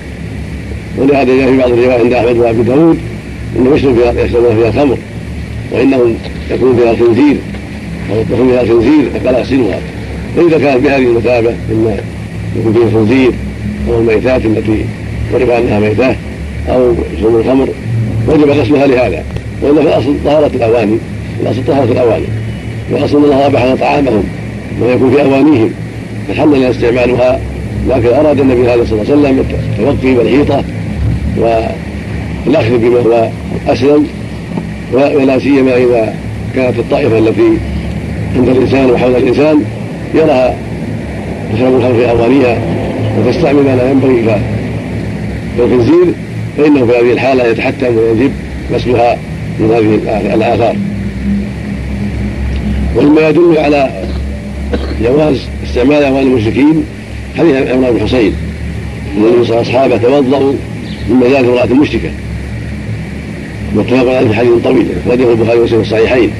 [0.98, 2.98] ولهذا جاء في بعض الروايات عند أحمد وأبي داود
[3.56, 4.96] انه يشرب فيها يشربون فيها خمر
[5.72, 6.14] وانه
[6.50, 7.36] يكون فيها خنزير
[8.10, 9.78] أو يكون فيها خنزير فقال اغسلوها
[10.36, 11.96] فإذا كانت بهذه المثابة إما
[12.56, 13.30] يكون فيها خنزير
[13.88, 14.84] أو الميتات التي
[15.34, 16.16] عرف أنها ميتة
[16.68, 17.68] أو شرب الخمر
[18.28, 19.24] وجب غسلها لهذا.
[19.62, 20.98] وإلا في الأصل طهارة الأواني
[21.42, 22.26] الأصل طهارة الأواني.
[22.90, 24.24] والأصل أن الله أباح طعامهم
[24.80, 25.70] ويكون في أوانيهم.
[26.28, 27.40] فحل لنا استعمالها
[27.88, 29.44] لكن أراد النبي صلى الله عليه وسلم
[29.78, 30.64] التوقي والحيطة
[31.36, 33.28] والأخذ بما هو
[33.68, 34.06] أسلم
[34.92, 36.14] ولا سيما إذا
[36.54, 37.58] كانت الطائفة التي
[38.36, 39.64] عند الإنسان وحول الإنسان
[40.14, 40.56] يراها
[41.54, 42.58] تشرب الخمر في أوانيها
[43.18, 44.40] وتستعمل ما لا ينبغي
[45.58, 46.14] كالخنزير
[46.58, 48.32] فإنه في هذه الحالة يتحتم ويجب
[48.72, 49.16] غسلها
[49.58, 50.76] من هذه الآثار.
[52.96, 53.90] ومما يدل على
[55.02, 55.40] جواز
[55.72, 56.84] استعمال أموال المشركين.
[57.38, 58.32] حديث عمران بن حسين
[59.16, 60.52] النبي صلى أصحابه توضأوا
[61.08, 62.10] من مجال امرأة مشركة
[63.74, 64.86] متفق عليه في حديث طويل.
[65.06, 66.30] أخرجه البخاري ومسلم الصحيحين.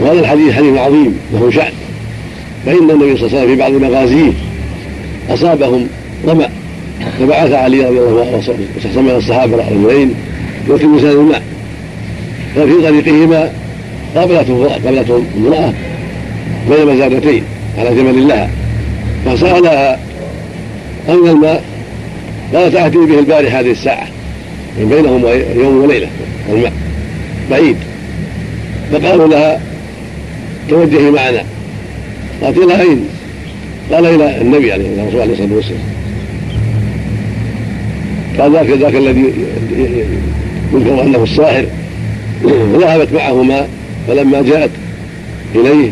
[0.00, 1.72] وهذا الحديث حديث عظيم له شأن.
[2.66, 4.32] فإن النبي صلى الله عليه وسلم في بعض مغازيه
[5.30, 5.86] أصابهم
[6.26, 6.48] ظمأ
[7.20, 8.42] فبعث علي رضي الله
[8.96, 10.14] عنه من الصحابة رجلين
[10.68, 11.42] يلتمسان الماء
[12.56, 13.50] ففي طريقهما
[14.16, 15.72] قابلته قابلته امراه
[16.70, 17.42] بين مزادتين
[17.78, 18.50] على جمل لها
[19.26, 19.98] فسالها
[21.08, 21.64] أين الماء؟
[22.54, 24.06] قالت آتي به البارحة هذه الساعة.
[24.78, 25.24] من بينهم
[25.64, 26.08] يوم وليلة
[26.48, 26.72] الماء.
[27.50, 27.76] بعيد.
[28.92, 29.60] فقالوا لها
[30.68, 31.42] توجهي معنا.
[32.42, 33.08] قالت إلى أين؟
[33.92, 34.88] قال إلى النبي عليه
[35.20, 35.96] عليه الصلاة والسلام.
[38.38, 39.32] قال ذاك ذاك الذي
[40.72, 41.66] يذكر أنه الساحر
[42.44, 43.68] فذهبت معه ماء
[44.08, 44.70] فلما جاءت
[45.54, 45.90] إليه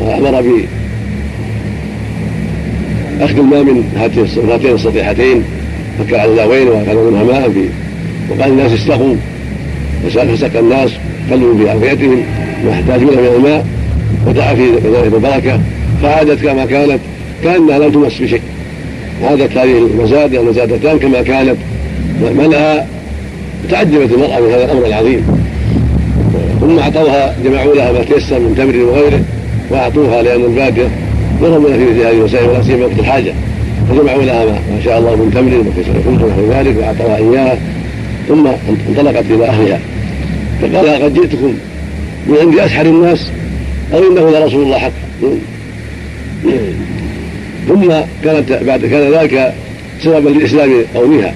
[0.00, 0.42] أمر
[3.20, 3.84] أخذ الماء من
[4.48, 5.42] هاتين السطيحتين
[5.98, 7.68] فكر على الزاوين وأخذ منها ماء في
[8.30, 9.14] وقال الناس استقوا
[10.04, 10.90] فسقى الناس
[11.30, 11.64] خلوا في
[12.64, 13.66] ما يحتاجون من الماء
[14.26, 15.60] ودعا في ذلك البركة
[16.02, 16.98] فعادت كما كانت
[17.44, 18.40] كأنها لم تمس بشيء.
[19.22, 21.56] عادت هذه المزادة المزادتان كما كانت.
[22.38, 22.84] ملأ
[23.70, 25.26] تعجبت المرأة من هذا الأمر العظيم.
[26.60, 29.20] ثم أعطوها جمعوا لها ما تيسر من تمر وغيره
[29.70, 30.88] وأعطوها لأن البادية
[31.42, 33.32] يرغبون في مثل هذه الوسائل ولا سيما وقت الحاجة.
[33.90, 37.58] فجمعوا لها ما شاء الله من تمر وكسر خبز ونحو ذلك واعطوها إياه
[38.28, 38.46] ثم
[38.88, 39.80] انطلقت إلى أهلها.
[40.62, 41.54] فقال قد جئتكم
[42.26, 43.30] من عند أسحر الناس
[43.94, 44.92] أو إنه لرسول الله حق.
[47.68, 47.92] ثم
[48.24, 49.54] كانت بعد كان ذلك
[50.02, 51.34] سببا لاسلام قومها.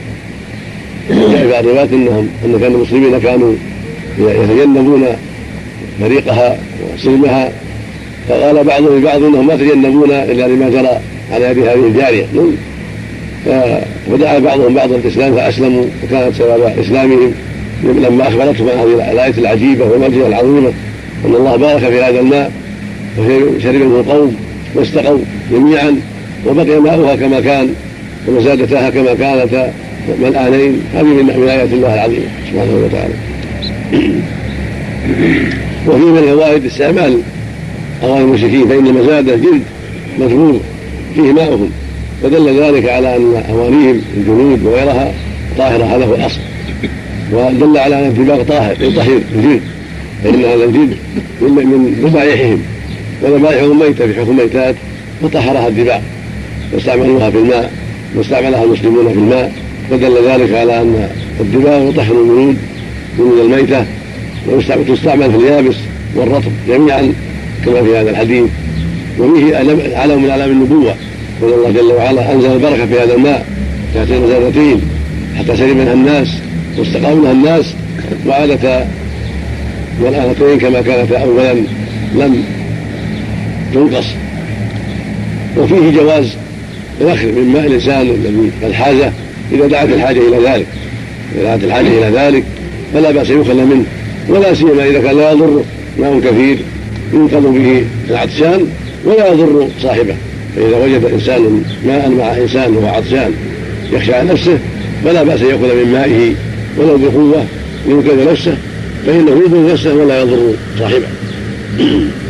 [1.11, 3.55] جاء في الروايات انهم إن كان المسلمين كانوا
[4.19, 5.07] يتجنبون
[6.01, 6.59] فريقها
[6.95, 7.53] وسلمها.
[8.29, 11.01] فقال بعضهم لبعض إنهم ما تجنبون إلا لما جرى
[11.33, 12.27] على يد هذه الجارية.
[14.11, 17.33] فدعا بعضهم بعضا الإسلام فأسلموا وكانت سبب إسلامهم.
[17.85, 20.73] لما أخبرتهم عن هذه الآية العجيبة والمعجزه العظيمه
[21.25, 22.53] أن الله بارك في هذا الماء
[23.19, 24.37] وشرب منه القوم
[24.75, 25.19] واستقوا
[25.53, 25.97] جميعا
[26.47, 27.75] وبقي ماؤها كما كان
[28.29, 29.73] ومزادتها كما كانتا
[30.23, 30.81] ملآنين.
[30.95, 33.15] هذه من ايات الله العظيمة سبحانه وتعالى.
[35.87, 37.21] وفي من الفوائد استعمال
[38.05, 39.63] أواني المشركين فإن المزاد جلد
[40.19, 40.61] مجمور
[41.15, 41.71] فيه ماؤهم
[42.23, 45.13] فدل ذلك على أن أوانيهم الجنود وغيرها
[45.59, 46.41] طاهرة هذا هو الأصل.
[47.33, 49.63] ودل على أن الدماغ طاهر يطهر الجلد.
[50.25, 50.97] فإن هذا الجلد
[51.41, 52.63] من ذبائحهم
[53.23, 54.75] وذبائحهم ميتة في حكم ميتات
[55.23, 56.01] فطهرها الدماغ
[56.73, 57.73] واستعملوها في الماء
[58.17, 59.53] واستعملها المسلمون في الماء.
[59.91, 61.09] فدل ذلك على أن
[61.41, 62.57] الدماغ يطهر الجنود
[63.19, 63.87] جنود الميتة.
[64.49, 65.77] وتستعمل في اليابس
[66.17, 67.13] والرطب جميعا.
[67.65, 68.45] كما في هذا الحديث.
[69.19, 69.77] وفيه علم
[70.23, 70.95] من اعلام النبوة.
[71.43, 73.47] قال الله جل وعلا أنزل البركة في هذا الماء
[73.95, 74.81] تحت المزادتين
[75.39, 76.29] حتى شرب منها الناس
[76.79, 77.75] واستقاموا منها الناس.
[78.27, 78.89] وعادتا
[80.01, 81.55] والآنتين كما كانتا أولا
[82.15, 82.45] لم
[83.75, 84.07] تنقص
[85.57, 86.27] وفيه جواز
[87.01, 89.13] الأخذ من ماء الإنسان الذي الحاجة
[89.53, 90.67] إذا دعت الحاجة إلى ذلك.
[91.35, 92.45] إذا دعت الحاجة إلى ذلك
[92.95, 93.85] فلا بأس يؤخذ منه
[94.29, 95.63] ولا سيما إذا كان لا يضر
[95.99, 96.59] ماء كثير.
[97.13, 98.67] ينقذ به العطشان
[99.05, 100.17] ولا يضر صاحبه.
[100.57, 103.33] فإذا وجد إنسان ماء مع إنسان وهو عطشان
[103.93, 104.59] يخشى على نفسه
[105.05, 106.35] فلا بأس أن يأخذ من مائه
[106.79, 107.45] ولو بقوة
[107.89, 108.57] لينقذ نفسه
[109.07, 111.07] فإنه يضر نفسه ولا يضر صاحبه.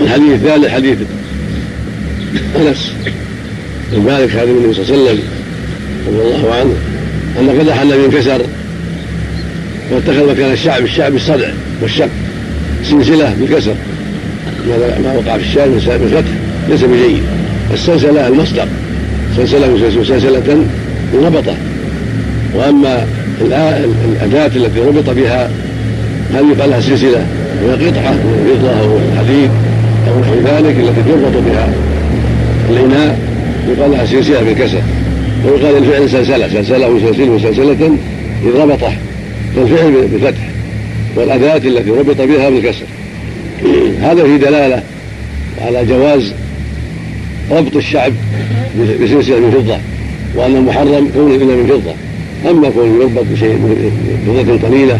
[0.00, 0.98] الحديث الثالث حديث
[2.56, 2.92] أنس
[3.92, 5.22] بن مالك خادم النبي صلى الله عليه وسلم
[6.06, 6.74] رضي الله عنه
[7.40, 8.40] أن قدح النبي انكسر
[9.90, 11.48] واتخذ مكان الشعب الشعب الصدع
[11.82, 12.08] والشق
[12.84, 13.74] سلسله بالكسر.
[15.04, 15.42] ما وقع في
[15.76, 16.30] الشعب بالفتح
[16.68, 17.22] ليس بجيد.
[17.74, 18.66] السلسله المصدر.
[19.36, 20.64] سلسله سلسله
[21.14, 21.54] ربطه
[22.54, 23.06] وأما
[23.40, 25.50] الأداة التي ربط بها
[26.34, 27.26] هل يقال لها سلسله
[27.64, 29.50] وهي قطعة من الفضه أو الحديد
[30.08, 31.72] أو نحو ذلك التي تربط بها.
[32.70, 33.18] الإناء
[33.68, 34.82] يقال لها سلسله بالكسر.
[35.44, 37.96] ويقال الفعل سلسله سلسله وسلسله وسلسله
[38.44, 38.92] اذ ربطه.
[39.56, 40.48] والفعل بالفتح
[41.16, 42.84] والأداة التي ربط بها بالكسر.
[44.00, 44.82] هذا في دلالة
[45.60, 46.32] على جواز
[47.50, 48.12] ربط الشعب
[49.02, 49.78] بسلسلة من فضة
[50.34, 51.94] وأن المحرم كون إلا من فضة.
[52.50, 53.78] أما كون يربط بشيء
[54.26, 54.98] فضة قليلة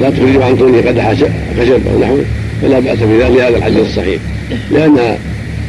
[0.00, 1.12] لا تخرج عن كونه قدح
[1.60, 2.24] خشب أو نحوه
[2.62, 4.20] فلا بأس بذلك لهذا الحديث الصحيح.
[4.70, 5.18] لأنها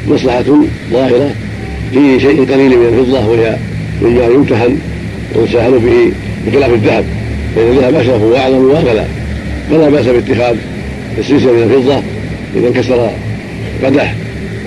[0.08, 0.44] مصلحة
[0.92, 1.32] ظاهرة
[1.94, 3.58] في شيء قليل من الفضة وهي
[4.02, 4.78] مما يمتحن
[5.36, 6.12] ويسهل به
[6.48, 7.06] بخلاف الذهب.
[7.56, 9.06] فإن الذهب أشرف وأعظم وأغلى
[9.70, 9.90] فلا.
[9.90, 10.56] بأس باتخاذ
[11.18, 12.02] السلسلة من الفضة
[12.56, 13.12] إذا انكسر
[13.84, 14.16] قدح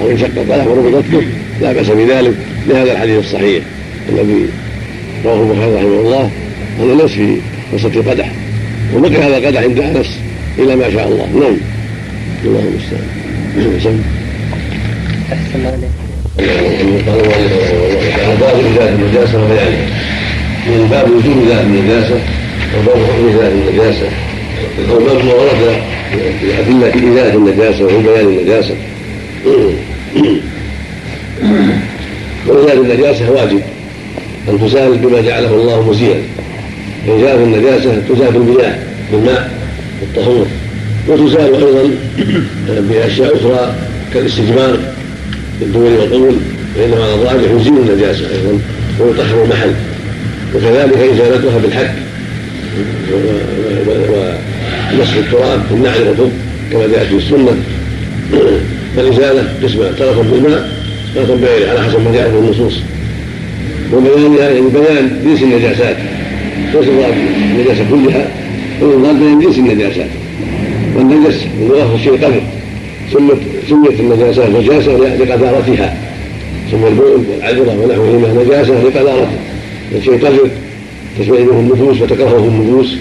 [0.00, 1.22] أو انشق قدح وربطت به
[1.60, 2.34] لا بأس بذلك
[2.68, 3.62] لهذا الحديث الصحيح
[4.08, 4.46] الذي
[5.24, 6.30] رواه البخاري رحمه الله
[6.80, 7.36] أن الناس في
[7.72, 8.30] قصة القدح.
[8.94, 10.18] وبقي هذا القدح عند أنس
[10.58, 11.26] إلى ما شاء الله.
[11.40, 11.56] نعم.
[12.44, 14.02] الله المستعان
[15.32, 15.90] أحسن عليك
[17.06, 19.86] قال باب ازاله النجاسه وبيانها
[20.66, 22.20] من باب وجود ذات النجاسه
[22.74, 22.98] وباب
[23.40, 24.08] ذات النجاسة.
[24.90, 25.82] وباب ما ورد
[26.40, 28.74] في ادله ازاله النجاسة وفي بيان النجاسة.
[32.46, 33.60] وإزالة النجاسة واجب.
[34.48, 36.20] أن تزال بما جعله الله مزيلا.
[37.08, 38.78] إزالة النجاسة تزال بالمياه
[39.12, 39.50] بالماء
[40.00, 40.46] والطهور.
[41.08, 41.90] وتزال أيضا
[42.88, 43.74] بأشياء أخرى
[44.14, 44.78] كالاستجمار
[45.60, 46.36] بالدول والقبول.
[46.76, 48.60] فإنما الراجح يزيل النجاسة أيضا
[49.00, 49.72] ويطهر المحل.
[50.54, 52.05] وكذلك إزالتها بالحك.
[54.92, 56.30] ومسح التراب بالنعل والطب
[56.72, 57.56] كما جاءت في السنة.
[58.96, 60.70] فالإزالة قسمان تارة بالماء
[61.14, 62.80] تارة بغيره على حسب ما جاء في النصوص.
[63.92, 65.96] وبيانها يعني بيان جنس النجاسات.
[66.74, 68.30] ليس النجاسة كلها
[68.82, 70.10] ويضاد بين جنس النجاسات.
[70.96, 72.42] والنجس لغة الشيء قذر
[73.12, 75.96] سمت سميت النجاسات نجاسة لقذارتها.
[76.70, 79.38] سمي البول والعذرة ونحوهما نجاسة لقذارته
[79.98, 80.48] الشيء قذر
[81.18, 82.94] تشمئزه النفوس وتكرهه النفوس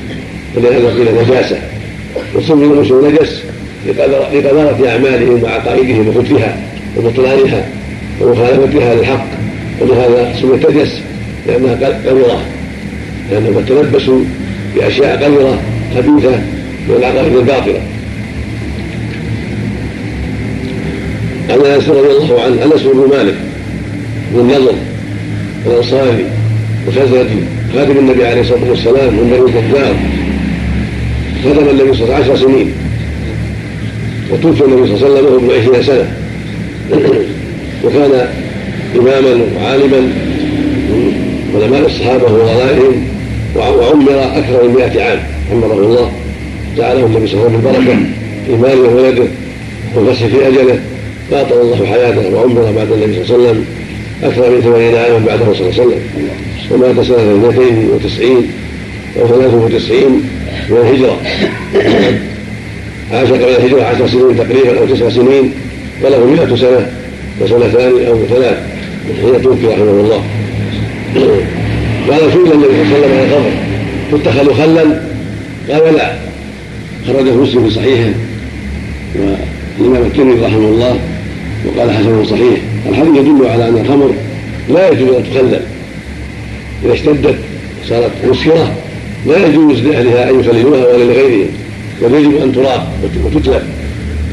[0.55, 1.57] فلهذا قيل نجاسة.
[2.35, 3.41] وسمي المسلم نجس
[3.87, 6.57] لقذارة أعمالهم وعقائدهم وخبثها
[6.97, 7.67] وبطلانها
[8.21, 9.27] ومخالفتها للحق.
[9.81, 11.01] ولهذا سميت نجس
[11.47, 11.75] لأنها
[12.05, 12.41] قذرة
[13.31, 14.19] لأنهم تلبسوا
[14.75, 15.59] بأشياء قذرة
[15.95, 16.37] خبيثة
[16.89, 17.81] من العقائد الباطلة.
[21.49, 23.35] عن أنس رضي الله عنه أنس بن مالك
[24.33, 24.73] بن النضر
[25.65, 26.25] الأنصاري
[26.87, 27.39] الخزرجي
[27.73, 29.95] خادم النبي عليه الصلاة والسلام من بني الدجار
[31.45, 32.73] خدم النبي صلى الله عليه وسلم عشر سنين.
[34.31, 36.11] وتوفي النبي صلى الله عليه وسلم وهو سنة.
[37.83, 38.27] وكان
[38.95, 39.99] إماما وعالما
[40.89, 41.11] من
[41.55, 43.07] علماء الصحابة وغلائهم
[43.55, 45.19] وعمر أكثر من 100 عام
[45.51, 46.11] عمره الله.
[46.77, 47.97] جعله النبي صلى الله عليه وسلم بالبركه
[48.47, 49.27] في ماله وولده
[49.95, 50.79] والفصل في أجله.
[51.31, 53.65] فاطل الله حياته وعمر بعد النبي صلى الله عليه وسلم
[54.23, 56.01] أكثر من ثمانين عاما بعده صلى الله عليه وسلم.
[56.71, 56.95] ومات
[57.93, 58.51] وتسعين
[59.21, 60.23] أو ثلاث وتسعين
[60.69, 61.17] من الهجرة.
[63.11, 65.53] عاش قبل الهجرة عشر سنين تقريبا أو تسع سنين
[66.03, 66.91] وله مئة سنة
[67.41, 68.57] وسنتان أو ثلاث.
[69.21, 70.23] حين توفي رحمه الله.
[72.09, 73.51] قال سئل النبي صلى الله عليه وسلم عن الخمر
[74.11, 74.83] تتخذ خلا
[75.69, 76.15] قال لا.
[77.07, 78.09] خرجه مسلم في صحيحه
[79.79, 80.99] والإمام الترمذي رحمه الله
[81.65, 82.59] وقال حسن صحيح.
[82.89, 84.13] الحديث يدل على أن الخمر
[84.69, 85.61] لا يجوز أن تخلل.
[86.83, 87.35] إذا اشتدت
[87.89, 88.75] صارت مسكره
[89.27, 91.47] لا يجوز لأهلها أن يخللوها ولا لغيرهم
[92.01, 92.91] بل يجب أن تراق
[93.25, 93.63] وتتلف.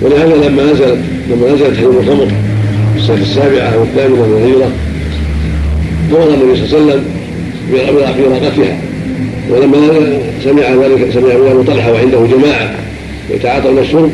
[0.02, 0.98] ولهذا لما نزلت
[1.30, 2.26] لما نزلت حريم الخمر
[2.94, 4.70] في السنة السابعة أو الثامنة من الهجرة
[6.10, 7.04] أمر النبي صلى الله عليه وسلم
[8.28, 8.78] براقتها
[9.50, 12.74] ولما سمع ذلك سمع ابو طلحة وعنده جماعة
[13.30, 14.10] يتعاطون الشرب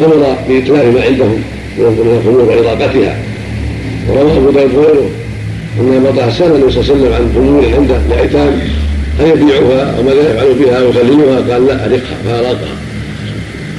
[0.00, 1.42] أمر بإتلاف ما عندهم
[1.78, 3.16] من الخمور وإراقتها.
[4.08, 5.10] وروى أبو داود
[5.78, 8.60] ان بطه سال النبي صلى الله عليه وسلم عن خمور عنده لايتام
[9.20, 12.76] هل يبيعها أو ماذا يفعل بها ويخللها قال لا ارقها فأراقها.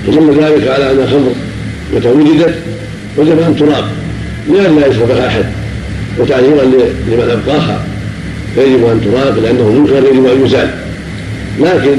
[0.08, 1.32] ودل ذلك على أن الخمر
[1.96, 2.56] متى وجدت
[3.18, 3.90] وجب أن تراق
[4.50, 5.46] لئلا يشربها أحد.
[6.20, 7.86] وتعذيرا لمن ابقاها
[8.56, 10.70] فيجب أن تراق لأنه منكر يجب أن يزال.
[11.60, 11.98] لكن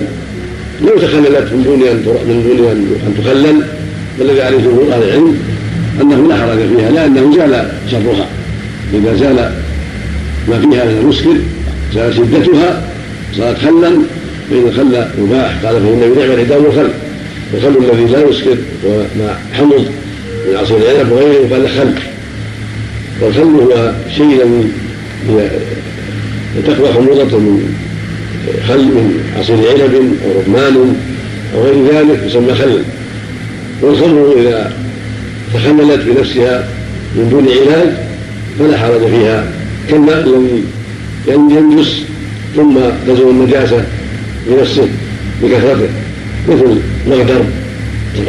[0.82, 1.96] لو تخللت من دون أن
[2.28, 2.68] من دون
[3.06, 3.62] أن تخلل
[4.18, 5.38] فالذي عليه جمهور أهل العلم
[6.00, 8.26] أنه لا حرج فيها لأنه زال شرها.
[8.94, 9.52] إذا زال
[10.48, 11.36] ما فيها من المسكر
[11.94, 12.82] زال شدتها
[13.36, 13.90] صارت خلا
[14.50, 16.90] فان الخل مباح قال فان نعم العداء والخل
[17.54, 19.86] الخل الذي لا يسكر وما حمض
[20.48, 21.94] من عصير العنب وغيره قال خل.
[23.20, 24.62] والخل هو شيء
[25.28, 25.50] الذي
[26.66, 27.74] تقوى حموضة من
[28.68, 30.96] خل من عصير عنب أو رمان
[31.54, 32.82] أو غير ذلك يسمى خلا
[33.82, 34.72] والخمر إذا
[35.54, 36.68] تخللت بنفسها
[37.16, 37.88] من دون علاج
[38.58, 39.61] فلا حرج فيها.
[39.90, 40.64] كالماء الذي
[41.28, 42.02] ينجس
[42.56, 42.74] ثم
[43.06, 43.84] تزول النجاسة
[44.46, 44.88] بنفسه
[45.42, 45.88] بكثرته
[46.48, 47.44] مثل مغدر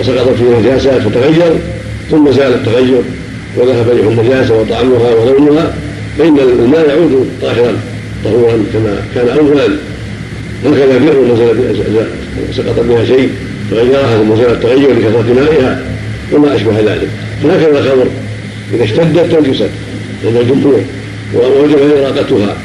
[0.02, 1.54] سقطت فيه نجاسه فتغير
[2.12, 3.01] ثم زال التغير
[3.58, 5.74] وذهب ريح النجاسة وطعمها ولونها
[6.18, 7.74] فإن الماء يعود طاهرا
[8.26, 9.68] طهورا كما كان اولا.
[10.66, 12.06] هكذا بئر نزل
[12.54, 13.30] سقط بها شيء
[13.72, 15.82] فغيرها ثم زال التغير بكثرة مائها
[16.32, 17.10] وما أشبه ذلك.
[17.43, 18.08] فهكذا الخمر
[18.74, 19.70] إذا اشتدت تنجست
[20.26, 20.82] عند الجمهور.
[21.36, 22.56] ووجب اراقتها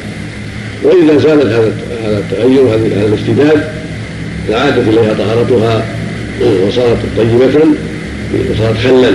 [0.83, 1.73] وإذا زالت هذا
[2.05, 3.64] هذا التغير هذا الاشتداد
[4.51, 5.87] عادت إليها طهارتها
[6.66, 7.64] وصارت طيبة
[8.51, 9.11] وصارت خلا.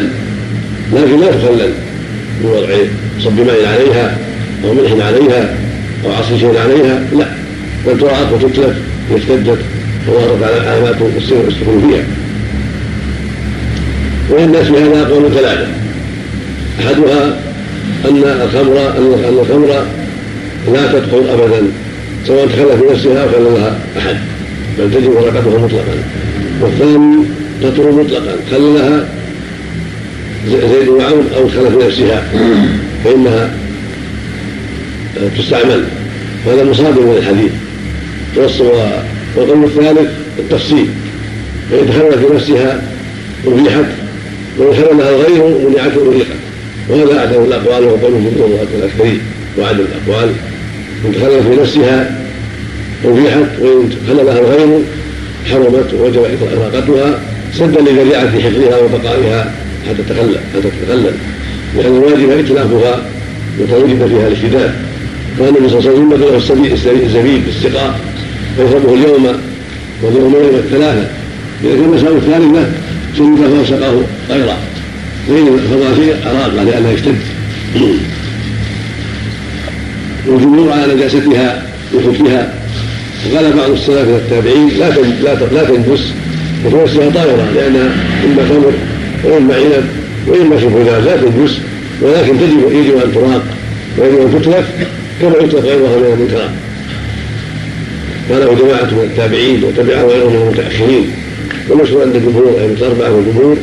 [0.93, 1.73] لكن لا تخلل
[2.43, 2.67] بوضع
[3.19, 4.17] صب ماء عليها
[4.63, 5.55] أو ملح عليها
[6.05, 7.03] أو عصر شيء عليها.
[7.13, 7.27] لا.
[7.87, 8.77] بل تراق وتتلف
[9.09, 9.59] اذا اشتدت
[10.07, 10.95] وظهرت على علامات
[11.47, 12.03] السكون فيها
[14.29, 15.67] والناس بهذا قول ثلاثة
[16.79, 17.39] أحدها
[18.05, 19.67] أن الخمر أن الخمر
[20.73, 21.61] لا تدخل أبدا
[22.27, 24.17] سواء تخلى في نفسها أو خلى لها أحد
[24.79, 25.95] بل تجب ورقتها مطلقا.
[26.61, 27.25] والثاني
[27.61, 28.35] تطر مطلقا.
[28.51, 29.09] خلى لها
[30.47, 32.23] زيد وعون أو خلى في نفسها
[33.03, 33.53] فإنها
[35.37, 35.83] تستعمل.
[36.45, 37.51] وهذا مصادر من الحديث.
[39.35, 40.87] والقول الثالث التفصيل.
[41.71, 42.81] فإن تخلى في نفسها
[43.47, 43.85] أبيحت
[44.57, 46.32] وإن خلى لها الغير منعت أريقت
[46.89, 49.19] وهذا أعدل الأقوال وهو الجمهور الأكثرين
[49.59, 50.29] وعدم الأقوال.
[51.05, 52.25] إن تخلى في نفسها
[53.05, 54.79] أبيحت وإن خلى لها الغير
[55.51, 57.19] حرمت ووجب إطلاقتها
[57.53, 59.53] سدا لذريعة حفظها وبقائها
[59.87, 61.13] حتى تتخلل حتى تتخلل
[61.77, 63.01] لأن الواجب إتلافها
[63.59, 64.73] متوجد فيها الاشتداد.
[65.39, 67.99] قال النبي صلى الله عليه وسلم له الزبيب بالسقاء
[68.57, 69.27] فيشربه اليوم
[70.01, 71.07] واليومين والثلاثة
[71.63, 72.71] إذا كان مساء الثالثة
[73.17, 73.93] سنده وسقاه
[74.29, 74.57] غيره
[75.29, 77.15] غير الفضاسيق أراقة لأنها يشتد.
[80.27, 81.65] والجمهور على نجاستها
[81.95, 82.53] وحكمها
[83.25, 84.89] وقال بعض السلف من التابعين لا
[85.23, 86.13] لا لا تنجس.
[86.65, 87.95] وتوسها طاهرة لأنها
[88.25, 88.73] إما خمر
[89.23, 89.85] وإما عنب
[90.27, 91.57] وإما ذلك لا تنجس.
[92.01, 93.43] ولكن تجب يجب أن تراق
[93.97, 94.67] ويجب أن تتلف
[95.21, 96.49] كما يتلف غيرها من المنكرات.
[98.29, 101.11] قاله جماعة من التابعين وتبعه غيرهم من المتأخرين.
[101.69, 103.57] والمشهور عند الجمهور أي الأربعة والجمهور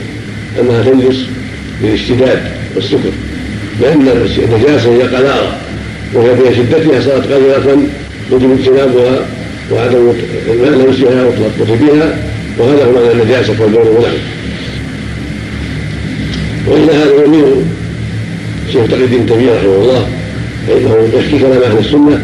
[0.61, 1.26] أنها تنجس.
[1.82, 2.42] بالاشتداد
[2.76, 3.10] والسكر
[3.80, 4.08] لأن
[4.38, 5.56] النجاسة هي قذارة
[6.14, 7.78] وهي في شدتها صارت قذرة
[8.32, 9.26] يجب اجتنابها
[9.72, 10.12] وعدم
[10.48, 12.18] لمسها والتلطف بها
[12.58, 14.16] وهذا هو معنى النجاسة والبول واللحم
[16.66, 17.64] وإن هذا يميل
[18.72, 20.08] شيخ تقي الدين تيمية رحمه الله
[20.68, 22.22] فإنه يحكي كلام أهل السنة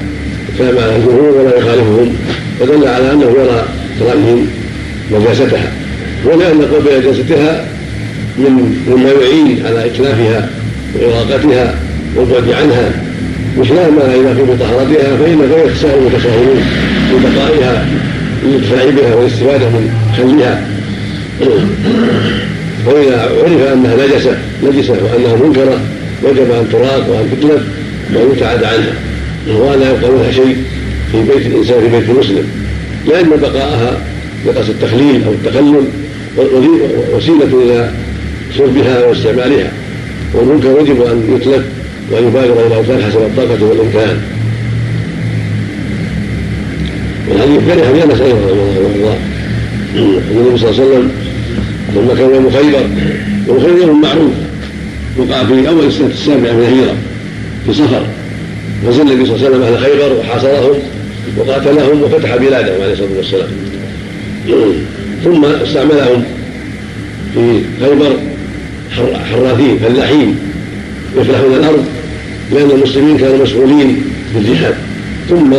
[0.59, 2.17] كلام أهل الجمهور ولا يخالفهم
[2.61, 3.65] فدل على أنه يرى
[3.99, 4.47] كلامهم
[5.13, 5.73] نجاستها.
[6.25, 7.76] ولأن قول بنجاستها من
[8.39, 10.51] مما يعين على إتلافها
[10.95, 11.75] وإراقتها
[12.17, 13.03] والبعد عنها.
[13.59, 16.61] بخلاف ما إذا في بطهارتها فإن غير يتساهل المتساهلون
[17.11, 17.87] في بقائها
[18.45, 20.67] للانتفاع بها والاستفادة من خلها
[22.87, 25.81] وإذا عرف أنها نجسة نجسة وأنها منكرة
[26.23, 27.63] وجب أن تراق وأن تتلف
[28.15, 28.95] وأن يتعاد عنها.
[29.59, 30.57] ولا يبقى منها شيء
[31.13, 32.45] في بيت الإنسان في بيت المسلم.
[33.07, 34.01] لأن بقاءها
[34.47, 35.85] بقصد التخليل أو التخلل
[37.13, 37.91] وسيلة إلى
[38.59, 39.73] شربها واستعمالها
[40.35, 41.65] والمنكر يجب أن يتلف
[42.11, 44.21] وأن يبادر إلى أوصال حسب الطاقة والإمكان.
[47.29, 49.19] والحديث الثاني حديث أنس أيضا رضي الله
[50.31, 51.11] النبي صلى الله عليه وسلم
[51.97, 52.87] لما كان يوم خيبر
[53.49, 54.33] يوم خيبر يوم معروف
[55.17, 56.95] وقع في أول السنة السابعة من الهجرة
[57.67, 58.07] في صفر.
[58.89, 60.75] نزل النبي صلى الله عليه وسلم أهل خيبر وحاصرهم
[61.37, 63.49] وقاتلهم وفتح بلادهم عليه الصلاة والسلام.
[65.25, 66.25] ثم استعملهم
[67.35, 68.17] في خيبر
[69.33, 70.39] حراثين فلاحين
[71.17, 71.85] يفلحون الأرض
[72.53, 74.75] لأن المسلمين كانوا مشغولين بالجهاد.
[75.29, 75.55] ثم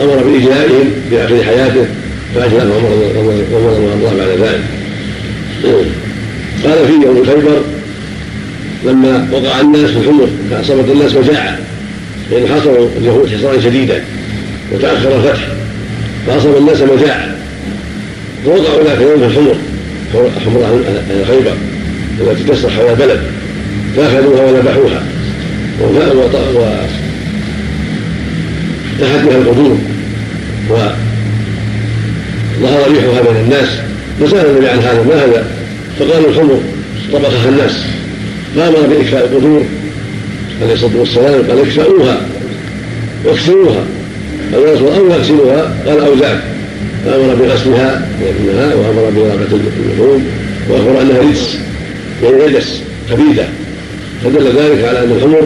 [0.00, 1.86] أمر بإجلائهم في اخر حياته
[2.34, 2.84] فاجلاهم
[3.16, 4.64] رضي الله بعد ذلك.
[6.64, 7.62] قال في يوم خيبر
[8.84, 11.58] لما وقع الناس في الحمر فأصابت الناس مجاعه
[12.30, 14.02] لأن حصروا اليهود حصارا شديدا
[14.72, 15.48] وتأخر الفتح
[16.26, 17.36] فأصاب الناس مجاعه
[18.44, 19.56] فوقعوا ذاك اليوم في الحمر
[20.44, 21.54] حمر أهل خيبر
[22.20, 23.20] التي تسرح حول البلد
[23.96, 25.02] فاخذوها وذبحوها
[25.82, 26.90] وفتحت
[29.00, 29.78] بها القدور
[30.70, 30.96] وظهر
[32.90, 33.68] ريحها بين الناس.
[34.20, 35.04] فسأل النبي عن هذا.
[35.08, 35.46] ما هذا؟
[35.98, 36.60] فقالوا الحمر
[37.12, 37.84] طبخها الناس.
[38.56, 39.62] فامر بإكفاء القدور
[40.62, 42.20] عليه الصلاة والسلام قال اكفأوها
[43.24, 43.84] واكسروها
[44.52, 46.40] قال يا رسول أو اغسلوها؟ قال اوزعك
[47.04, 50.26] فامر بغسلها وابنها وأمر بإراقة اللحوم
[50.68, 51.58] وأخبر أنها رجس.
[52.22, 53.48] نجس خبيثه
[54.24, 55.42] فدل ذلك على أن الخمر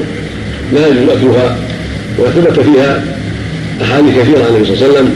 [0.73, 1.57] لا يجوز أكلها
[2.19, 3.05] وثبت فيها
[3.83, 5.15] أحاديث كثيرة عن النبي صلى الله عليه وسلم.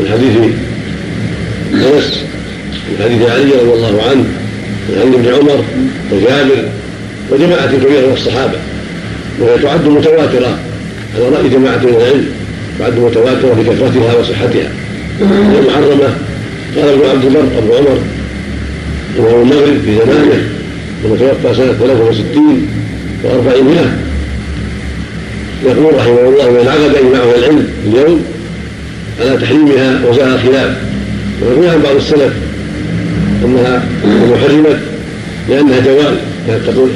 [0.00, 0.36] من حديث
[1.74, 2.24] أنس
[2.90, 4.24] من حديث علي رضي الله عنه
[4.88, 5.64] من حديث ابن عمر
[6.12, 6.68] وجابر
[7.30, 8.58] وجماعة كبيره من الصحابة.
[9.40, 10.58] وهي تعد متواترة
[11.14, 12.26] على رأي جماعة من العلم
[12.78, 14.70] تعد متواترة لكثرتها وصحتها.
[15.20, 16.16] وهي محرمه
[16.76, 17.98] قال ابن عبد البر أبو عمر
[19.18, 20.55] وهو المغرب في زمانه
[21.04, 22.68] المتوفى سنة 63
[23.24, 24.06] و400
[25.66, 28.24] يقول رحمه الله وإن عقد إجماع العلم اليوم
[29.20, 30.76] على تحريمها وزال الخلاف
[31.42, 32.32] ويقول عن بعض السلف
[33.44, 33.84] أنها
[34.42, 34.78] حرمت
[35.48, 36.16] لأنها جوال.
[36.46, 36.88] كانت تقول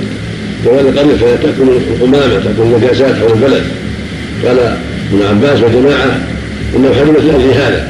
[0.65, 3.63] جوال القرية فهي تأكل القمامة تأكل النجاسات حول البلد.
[4.47, 4.59] قال
[5.13, 6.21] ابن عباس وجماعة
[6.77, 7.89] أنه حرمت لأجل هذا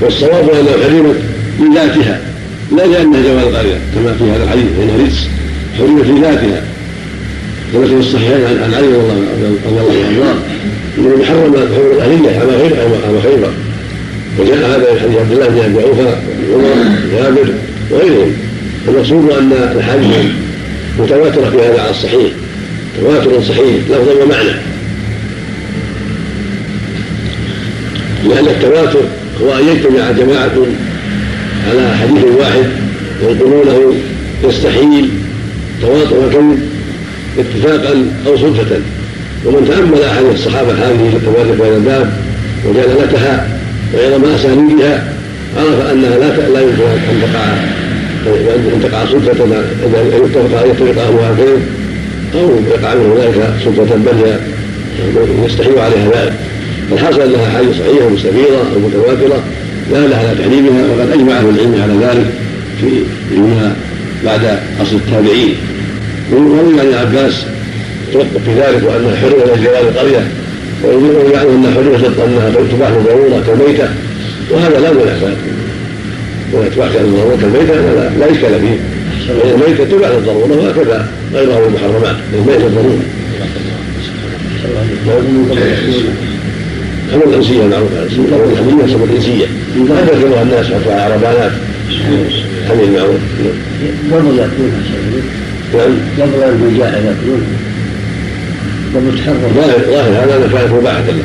[0.00, 1.16] والصواب أنه حرمت
[1.60, 2.20] لذاتها
[2.76, 5.28] لا لأنها جوال القرية كما في هذا الحديث فإنها رجس
[5.78, 6.64] حرمت لذاتها
[7.74, 10.40] ولكن في الصحيحين عن علي رضي الله عنه
[10.98, 13.50] إنه محرم حمر الاهليه على غير على خيبر
[14.38, 16.16] وجاء هذا في حديث عبد الله بن أبي اوفى
[16.52, 17.52] عمر جابر
[17.90, 18.32] وغيرهم.
[18.88, 20.32] المقصود أن الحديث
[20.98, 22.32] متواتره في هذا على الصحيح.
[23.00, 24.50] تواتر صحيح لفظا ومعنى.
[28.28, 29.00] لأن التواتر
[29.42, 30.52] هو أن يجتمع جماعة
[31.70, 32.66] على حديث واحد
[33.22, 33.94] ينقلونه
[34.44, 35.08] يستحيل
[35.82, 36.60] تواطؤ كون
[37.38, 38.80] اتفاقا أو صدفة.
[39.44, 42.12] ومن تأمل أحاديث الصحابة هذه في هذا الباب
[42.64, 43.48] وجلالتها
[43.94, 45.12] وعظم أسانيدها
[45.56, 47.44] عرف أنها لا لا يمكن أن تقع
[48.74, 49.44] أن تقع صدفة
[49.86, 51.62] إذا اتفق أن يتفق أهلها الكذب
[52.34, 54.38] أو يقع منه ذلك صدفة بل
[55.46, 56.32] يستحيل عليها ذلك.
[56.90, 59.42] فالحاصل أنها احاديث صحيحه مستفيضة أو متواترة.
[59.90, 62.26] داله على تحريمها وقد أجمع أهل العلم على ذلك
[62.80, 62.86] في
[63.32, 63.76] علمنا
[64.24, 65.54] بعد أصل التابعين.
[66.32, 67.46] وروي عن عباس
[68.12, 70.28] توقف في ذلك وانها حرمت جوار القرية
[70.82, 73.88] ويروي عنه انها حرمت أنها تباح للضروره كالميتة
[74.50, 75.36] وهذا لا منافاه
[76.52, 78.78] ولا تباح للضروره كالميتة لا, لا إشكال فيه.
[79.54, 82.16] الميتة تباح للضرورة وهكذا غيرها من المحرمات.
[82.34, 83.04] الميتة ضرورة.
[87.12, 87.88] حمل الأنسية الامر
[88.52, 89.46] الحمليه سمى الأنسية.
[89.74, 91.52] هذا يركبها الناس على عربانات
[92.68, 93.20] حمل المعروف
[94.12, 94.80] قبل ياكلونها
[95.74, 95.92] نعم.
[96.18, 97.58] قبل الرجال ياكلونها
[98.94, 101.22] قبل تحرم ظاهر ظاهر هذا كانت مباحه له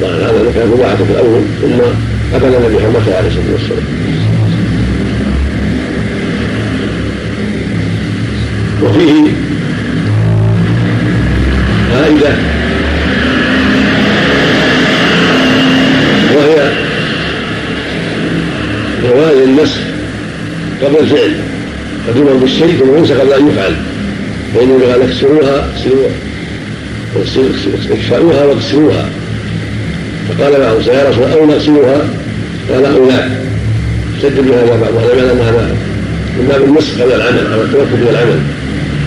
[0.00, 1.80] ظاهر هذا كانت مباحه في الأول ثم
[2.36, 3.84] اكل النبي حرمتها عليه الصلاه والسلام
[8.82, 9.32] وفيه
[11.92, 12.34] فائدة
[16.36, 16.84] وهي
[19.02, 19.78] جواز النسخ
[20.82, 21.32] قبل الفعل.
[22.08, 23.74] قد يؤمر بالشيء ثم ينسخ قبل ان يفعل.
[24.54, 25.68] فإنه قال اكسروها
[27.90, 29.08] اكفأوها واكسروها
[30.28, 32.08] فقال بعض يا رسول أو نغسلوها؟
[32.70, 33.28] قال أو لا.
[34.22, 35.76] سد بهذا بعض العلماء أن هذا
[36.38, 38.40] من باب النسخ قبل العمل على التوكل من العمل.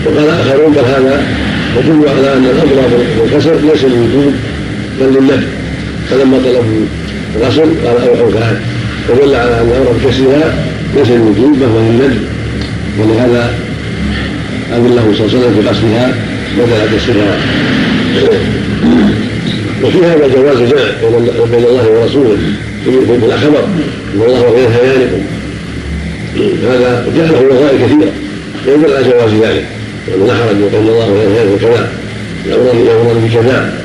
[0.06, 1.22] وقال آخرون بل هذا
[1.76, 4.34] يدل على أن الأمر بالكسر ليس للوجوب
[5.00, 5.46] بل للنفي
[6.10, 6.86] فلما طلبوا
[7.36, 8.60] الغسل قال أو أو كان
[9.10, 10.54] ودل على أن الامر بكسرها
[10.96, 12.20] ليس الوجوب بل هو للندب
[12.98, 13.54] ولهذا
[14.72, 16.14] اذن له صلى الله عليه وسلم في غسلها
[16.58, 17.38] بدل كسرها
[19.82, 22.36] وفي هذا جواز جمع بين الله ورسوله
[22.84, 22.90] في
[23.26, 23.64] الخبر
[24.14, 25.22] إن الله غير هيانكم.
[26.62, 28.12] هذا جاء له وظائف كثيرة.
[28.66, 29.66] يدل على جواز ذلك.
[30.08, 31.92] وانه لا حرج وان الله غير هيانكم كذا.
[32.46, 33.82] يامر بكذا.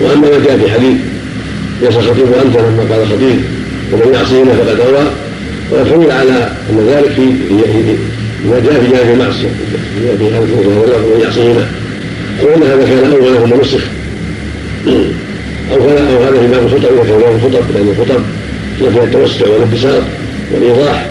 [0.00, 0.96] وأما ما جاء في حديث
[1.82, 3.40] ليس الخطيب انت لما قال خطيب
[3.92, 5.06] ومن يعصينا فقد اوى
[5.70, 7.32] وقد حمل على أن ذلك في
[8.48, 9.48] ما جاء في جانب المعصيه
[10.18, 11.66] في ومن يعصينا
[12.42, 13.84] وان هذا كان اولا ثم نسخ.
[15.72, 18.22] أو كان أو هذا في باب الخطب اذا كان باب الخطب لأن الخطب
[18.78, 20.02] فيها التوسع والانبساط
[20.52, 21.10] والإيضاح.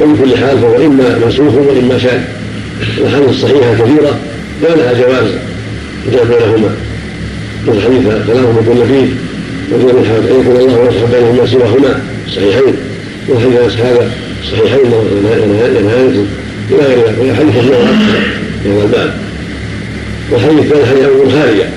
[0.00, 2.20] ومن كل حال فهو إما منسوخ وإما شاذ.
[2.98, 4.18] الأحاديث الصحيحة كثيرة
[4.62, 5.34] لا لها جواز
[6.06, 6.74] الجمع بينهما
[7.68, 9.27] الحديث كلام كل فيه
[9.72, 12.74] وفي من ان يكون الله ويصح بينهما سواهما الصحيحين
[13.28, 14.10] والحديث هذا
[14.42, 14.92] الصحيحين
[15.80, 16.26] ينهاكم
[16.70, 17.98] إلى غير ذلك وهي حديث كثيره
[18.62, 19.14] في هذا الباب
[20.30, 21.68] والحديث الثاني حديث أبو الخارجه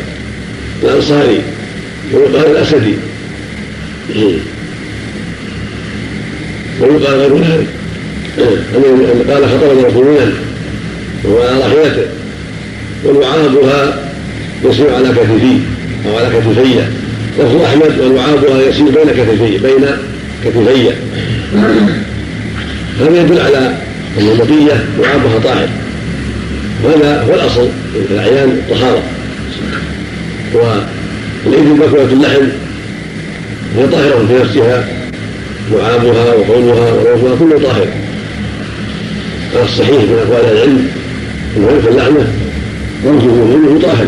[0.83, 1.41] الأنصاري.
[2.13, 2.95] ويقال الأسدي.
[6.81, 7.67] ويقال غير ذلك.
[8.39, 10.31] أن قال خطبنا
[11.23, 12.05] وهو على راحلته
[13.03, 14.11] ولعابها
[14.65, 15.59] يسير على كتفي
[16.07, 16.81] أو على كتفي
[17.39, 19.85] لفظ أحمد ولعابها يسير بين كتفي بين
[20.45, 20.89] كتفي.
[22.99, 23.77] هذا يدل على
[24.19, 25.69] أن المطية لعابها طاهر.
[26.83, 29.03] وهذا هو الأصل في الاعيان الطهارة.
[30.53, 32.45] والإبل ماكله اللحم
[33.77, 34.87] هي طاهرة في نفسها
[35.71, 37.87] لعابها وقولها وروثها كله طاهر.
[39.55, 40.87] على الصحيح من أقوال العلم
[41.57, 42.27] ان اللحمة
[43.05, 44.07] روثه وقوله طاهر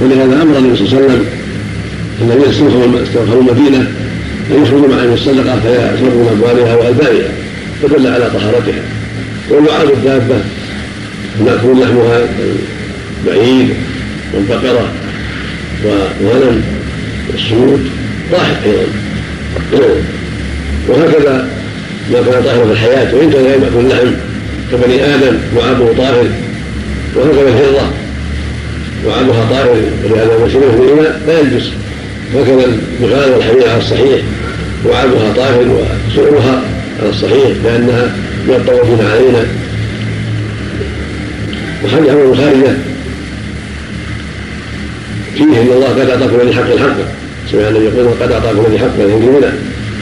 [0.00, 1.24] ولهذا أمر النبي صلى الله عليه وسلم
[2.22, 2.48] الذين
[3.02, 3.78] استغفروا المدينة
[4.50, 7.28] ان يخرجوا معهم الصدقة فيشربوا من أموالها والبانها
[7.82, 8.82] فدل على طهارتها.
[9.50, 10.34] ولعاب الدابة
[11.44, 12.28] ماكول لحمها
[13.24, 13.66] البعير
[14.34, 14.88] والبقرة
[15.84, 16.62] والغنم
[17.32, 17.90] والسود
[18.32, 18.56] طاهر
[19.72, 19.86] أيضا.
[20.88, 21.48] وهكذا
[22.12, 24.10] ما كان طاهرا في الحياة وإن كان يأكل اللحم
[24.72, 26.26] كبني آدم لعابه طاهر
[27.14, 27.86] وهكذا الفضة
[29.06, 31.66] وعامها طاهر ولهذا في الإناء لا يلبس.
[32.34, 32.64] وكذا
[33.00, 34.22] البغال والحمير على الصحيح
[34.86, 36.62] وعامها طاهر وسعرها
[37.00, 38.16] على الصحيح لأنها
[38.48, 39.46] من الطوافين علينا.
[41.84, 42.76] وحديث عن الخارجة
[45.34, 46.96] فيه إن الله قد أعطاكم من حق الحق.
[47.52, 49.52] سمع النبي يقول قد أعطاكم من حق من هنا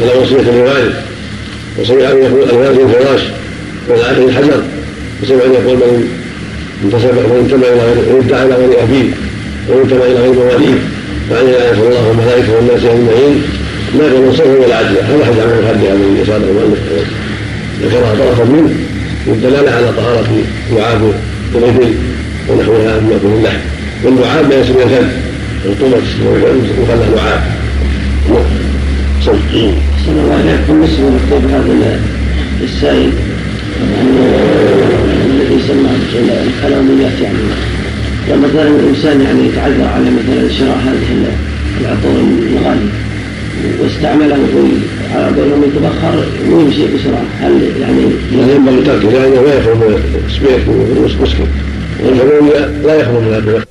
[0.00, 0.94] فلا وصية لوالد
[1.78, 3.20] وسمع ان يقول الوالد الفراش
[3.88, 4.62] والعاقل الحجر.
[5.22, 6.08] وسمع ان يقول من
[6.84, 9.10] انتسب من انتمى إلى غير ادعى إلى غير أبيه
[9.68, 10.78] وانتمى إلى غير مواليه
[11.30, 13.42] لا يغفر الله وملائكته والناس أجمعين
[13.98, 16.78] لا يكون صرفا ولا عدلا هذا حديث عن الخارجة الذي يساله المؤلف
[17.82, 18.74] ذكرها طرفا منه.
[19.26, 20.28] للدلاله على طهارة
[20.72, 21.12] لعاب
[21.54, 21.94] الابل
[22.48, 23.58] ونحوها مما يكون اللحم
[24.04, 25.12] واللعاب لا يسمى الكلب
[25.66, 25.96] رطوبة
[26.82, 27.42] يقال لعاب
[29.24, 32.00] أحسن الله إليكم بالنسبة لمكتوب هذا
[32.62, 33.10] السائل
[35.26, 35.90] الذي سمى
[36.46, 37.38] الكلاميات يعني
[38.28, 41.36] لما مثلا الإنسان يعني يتعذر على مثلا شراء هذه
[41.80, 42.20] العطور
[42.52, 43.04] الغالية
[43.80, 44.36] واستعمله
[45.14, 47.24] على بينهم يتبخر ويمشي بسرعة.
[47.40, 48.02] هل يعني
[48.32, 51.44] لا ينبغي تركه لأنه لا يخرج من السبيك والمسكن
[52.04, 52.48] والحلول
[52.84, 53.64] لا يخرج من هذا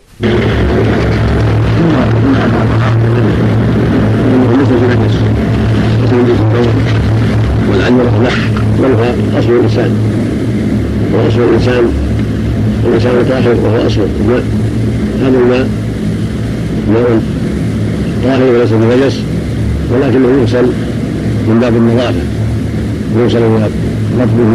[7.72, 8.36] والعنبرة له
[8.80, 9.92] منها أصل الإنسان.
[11.14, 12.13] وأصل الإنسان.
[12.88, 14.44] الإنسان طاهر وهو أصل الماء
[15.22, 15.68] هذا الماء
[16.94, 17.22] ماء
[18.24, 19.20] طاهر وليس بنجس
[19.92, 20.66] ولكنه يغسل
[21.48, 22.24] من باب النظافة.
[23.20, 23.42] يغسل
[24.20, 24.52] رطبه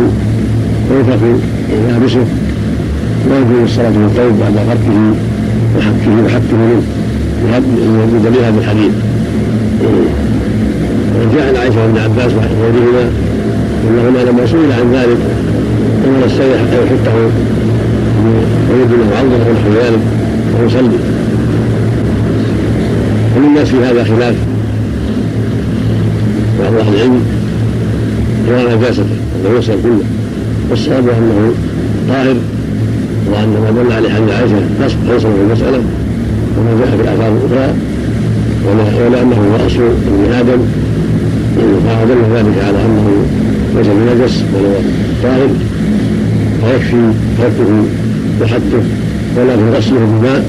[0.90, 1.20] ويترك
[1.90, 2.24] يابسه
[3.30, 5.14] ويجوز الصلاة في الثوب بعد غرقه
[5.76, 6.82] وحكه وحكه منه.
[8.14, 8.92] بدليل هذا الحديث.
[11.20, 13.10] وجاء عن عائشة وابن عباس وغيرهما
[13.88, 15.18] أنهما لما سئل عن ذلك
[16.08, 17.30] أمر السيد حتى يحطه.
[18.70, 20.00] ويد له عرضه ونحو ذلك
[20.62, 20.98] ويصلي
[23.36, 24.34] وللناس في هذا خلاف؟
[26.60, 27.22] بعض أهل العلم
[28.48, 30.04] يرى نجاسته انه يغسل كله
[30.70, 31.52] والصواب أنه
[32.08, 32.36] طاهر
[33.30, 35.82] وأن ما دل عليه حديث عائشة نصب حصل في المساله
[36.58, 37.74] وما جاء في الاثار الاخرى
[39.06, 40.58] ولأنه هو اصل ابن آدم
[41.86, 43.26] فدل ذلك على أنه
[43.76, 44.74] ليس بنجس بل هو
[45.22, 45.48] طاهر
[46.64, 47.84] فيكفي تركه
[48.42, 48.82] وحده
[49.36, 50.44] ولكن غسله بماء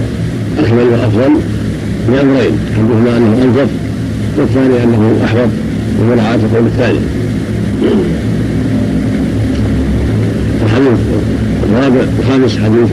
[0.60, 1.34] اكمل وأفضل
[2.12, 3.70] لامرين أحدهما أنه أنظف
[4.38, 5.50] والثاني أنه احوط
[6.02, 7.00] ومراعاة القول الثاني.
[10.66, 11.00] الحديث
[11.70, 12.90] الرابع الخامس حديث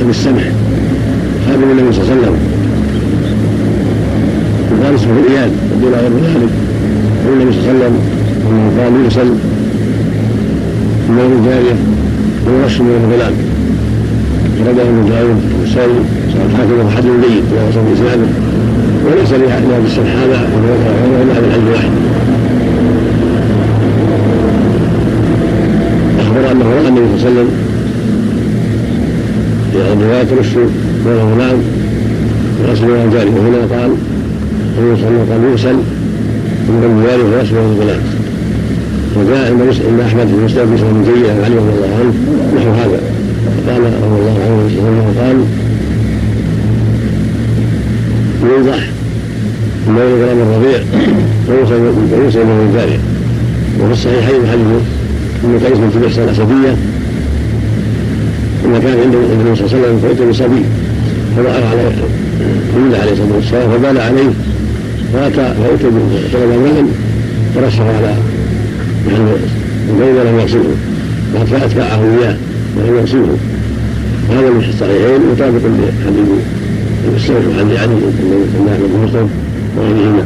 [0.00, 0.42] أبي السمح
[1.46, 2.36] خادم النبي صلى الله عليه وسلم.
[4.72, 6.50] وقال اسمه إياد ودون غير ذلك
[7.24, 7.98] يقول النبي صلى الله عليه وسلم
[8.50, 9.28] انه قال يرسل
[11.08, 11.76] من الجاريه
[12.46, 13.32] ويرش من الغلام.
[14.58, 15.90] فرده ابن داود والسائل
[16.32, 18.28] صار الحاكم حد جيد وهو صوت اسناده
[19.06, 21.90] وليس هذا وهو الا هذا الحديث واحد.
[26.20, 27.48] أخبر أنه رأى النبي صلى الله عليه وسلم
[29.78, 30.56] يعني لا ترش
[31.04, 31.58] من الغلام
[32.60, 33.90] وغسل من الجاري وهنا قال
[34.78, 35.76] النبي صلى الله عليه وسلم قال يغسل
[36.68, 38.02] من الجاري وغسل من الغلام
[39.16, 39.44] وجاء
[39.90, 42.14] عند أحمد في مسلم سنه جيد عن علي رضي الله عنه
[42.56, 42.98] نحو هذا.
[43.68, 45.44] قال رضي الله عنه قال
[48.50, 48.78] يوضح
[49.88, 50.80] ما غلام الربيع
[51.48, 52.98] ويوصل من الجاريه
[53.80, 54.82] وفي الصحيحين حديث
[55.44, 56.76] ابن قيس بن محسن الاسديه
[58.64, 60.64] لما كان عند النبي صلى الله عليه وسلم فأتي بصبي
[61.36, 61.92] فرآه على
[62.76, 64.30] يولى عليه الصلاة والسلام فبال عليه
[65.12, 66.84] فأتى فأتي بطلب الماء
[67.54, 68.14] فرشه على
[69.06, 69.36] محل
[69.88, 70.40] البين ولم
[71.40, 72.36] حتى أتبعه إياه.
[72.76, 73.36] ولم يغسله
[74.30, 76.28] هذا من الصحيحين مطابق لحديث
[77.16, 77.94] السيف وحديث علي
[78.58, 79.28] عند أحمد بن مسلم
[79.76, 80.24] وغيرهما.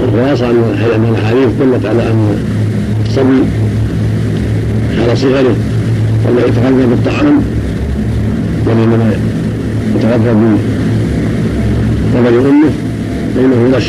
[0.00, 2.36] والخلاصة أن الأحاديث دلت على أن
[3.06, 3.42] الصبي
[5.02, 5.56] على صغره
[6.28, 7.40] ولا يتغذى بالطعام
[8.66, 9.12] بل انما
[9.96, 10.34] يتغذى
[12.14, 12.70] بثمر أمه
[13.34, 13.88] فإنه يرش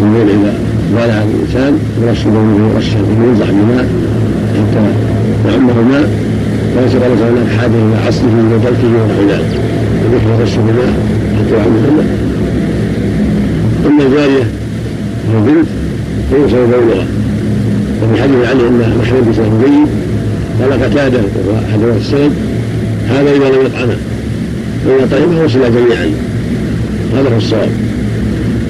[0.00, 0.54] من بين اذا
[0.92, 2.86] بال على الإنسان يرش بوله يرش
[3.24, 3.88] يوضح بماء
[4.54, 6.10] حتى يعمه الماء
[6.76, 9.60] وليس ليس هناك حاجة إلى عصره ودلكه ونحو ذلك
[10.12, 10.94] يذكر يرش بماء
[11.38, 12.06] حتى يعمه الماء
[13.86, 14.46] أما الجاريه
[15.28, 15.66] وهو بنت
[16.30, 17.06] فيوصل بولها
[18.02, 19.88] وفي حديث علي أن محمد بن جيد
[20.60, 22.32] قال قتادة وهو رواه السند
[23.10, 23.96] هذا إذا لم يطعمه.
[24.84, 26.10] فاذا طعمه وصل جميعا.
[27.14, 27.68] هذا هو الصواب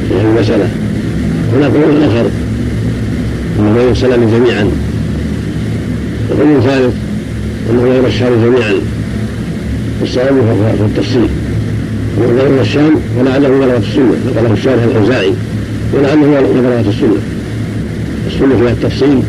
[0.08, 0.68] في هذه المسألة.
[1.56, 2.26] هناك قول آخر.
[3.58, 4.70] أنه يرسلان جميعا
[6.40, 6.94] وقول ثالث
[7.70, 8.74] أنه لا يرشان جميعا
[10.00, 11.28] والصواب هو التفصيل
[12.18, 15.32] وإذا غير الشام فلعله بلغة السنة نقله الشارح الأوزاعي
[15.94, 17.20] ولعله بلغة السنة.
[18.26, 19.22] السنة فيها التفصيل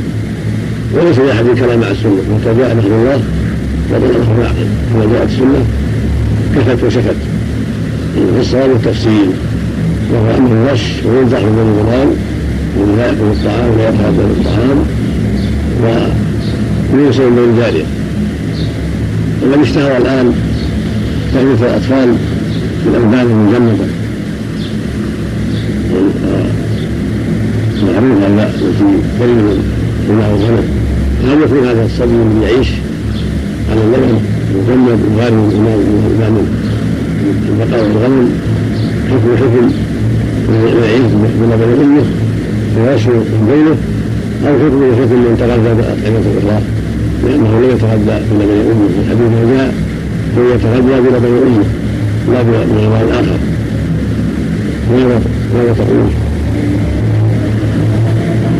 [0.93, 2.21] وليس لاحد كلام مع السنة.
[2.31, 3.21] وقد جاء نصر الله
[3.91, 5.65] والأخرى كما جاءت السنة
[6.55, 7.15] كفت وشفت.
[8.39, 9.29] الصواب والتفصيل
[10.13, 12.09] وهو أنه الرش وينزح من الغلام
[12.77, 14.21] ولا يأكل الطعام ولا يتغذى
[16.91, 17.85] بالطعام ويوصل من ذلك
[19.43, 20.33] ومن اشتهر الآن
[21.33, 22.15] تغليف الأطفال
[22.85, 23.85] بالألبان المجمدة
[27.83, 28.85] معروف أن التي
[29.19, 29.37] تريد
[30.09, 30.63] الماء الغنم
[31.27, 32.67] هل يكون هذا الصبي الذي يعيش
[33.71, 34.19] على اللبن
[34.55, 36.47] مجمد وغير من الإمام
[37.49, 38.29] البقاء والغنم
[39.09, 39.71] حكم حكم
[40.49, 41.11] ويعيش
[41.41, 42.05] بلبن أمه
[42.77, 43.77] ويشرب من بينه
[44.47, 46.63] أو حكم حكم من تغذى بأطعمة الإخلاق
[47.23, 49.73] لأنه لا يتغذى بلبن أمه في الحديث جاء
[50.37, 51.65] هو يتغذى بلبن أمه
[52.31, 53.37] لا بغذاء آخر
[54.91, 55.21] ماذا
[55.53, 56.07] ماذا تقول؟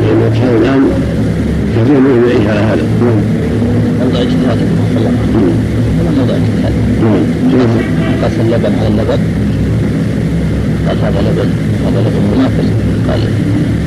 [0.02, 0.82] لأن الأطفال الآن
[1.76, 2.84] كثير منهم يعيش على هذا.
[3.02, 3.22] نعم.
[4.00, 4.58] موضع اجتهاد
[6.18, 7.24] موضع اجتهاد نعم.
[8.22, 9.20] قاس اللبن على اللبن.
[10.88, 11.50] قال هذا لبن
[11.86, 12.68] هذا لبن منافس.
[13.10, 13.20] قال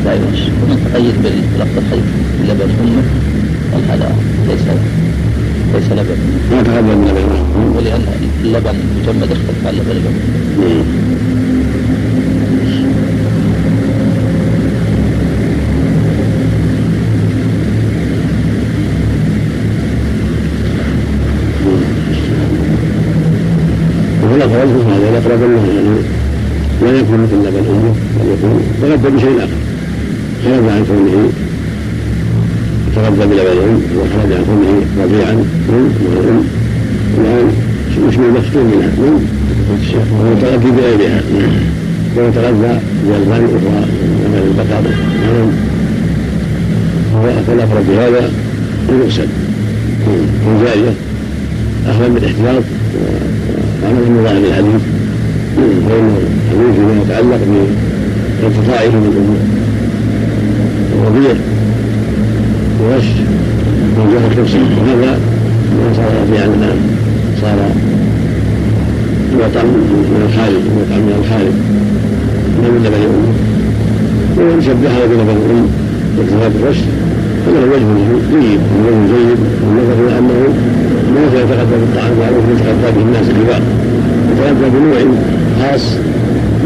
[0.05, 2.05] لا يوش ومن تقيد بلفظ الخيط
[2.49, 3.34] لبن امه
[3.91, 4.09] هذا
[4.49, 4.61] ليس
[5.75, 6.19] ليس لبن.
[6.51, 8.03] ما تغذى من اللبن ولأن
[8.45, 9.95] اللبن مجمد يختلف عن لبن
[10.61, 10.85] نعم
[24.25, 25.99] وفي الأقرب هذا الأقرب أنه يعني
[26.83, 28.63] لا يكون مثل لبن أمه بل يكون.
[28.83, 29.61] تغذى بشيء آخر.
[30.45, 31.29] خرج عن كونه
[32.95, 34.45] يتغذى بلبن الأم وخرج عن
[35.03, 35.33] رضيعا
[35.69, 36.45] من والأم
[37.19, 37.53] الآن
[38.09, 39.15] اسمه مفتون منها من
[40.23, 41.23] ويتغذى بغيرها.
[42.17, 43.87] ويتغذى بألبان أخرى
[44.25, 44.85] لبن البقر
[45.23, 45.51] نعم.
[47.15, 48.31] هو فالأقرب بهذا
[48.89, 49.29] أن يغسل
[50.47, 50.95] من جارية.
[51.87, 52.65] أخذا بالاحتياط
[53.83, 54.83] وعمل من ظاهر الحديث.
[55.89, 56.17] فإن
[56.53, 57.41] الحديث فيما يتعلق
[58.43, 59.41] بارتفاعه من الأمور.
[60.95, 61.54] الربيع
[62.85, 63.09] ورش
[63.97, 65.19] من جهة الكرسي وهذا
[65.77, 66.79] ما صار ربيعا الآن.
[67.41, 67.59] صار
[69.35, 71.55] يطعم من الخارج يطعم من الخارج.
[72.63, 73.33] لا من لبن أمه
[74.37, 75.67] ومن شبهها بلبن الأم
[76.17, 76.81] باكتفاء الرش
[77.43, 77.89] فله وجه
[78.33, 80.41] جيد وجه جيد والنظر إلى أنه
[81.15, 83.63] ليس يتغذى بالطعام معروف يتغذى به الناس الكبار.
[84.31, 84.99] يتغذى بنوع
[85.61, 85.85] خاص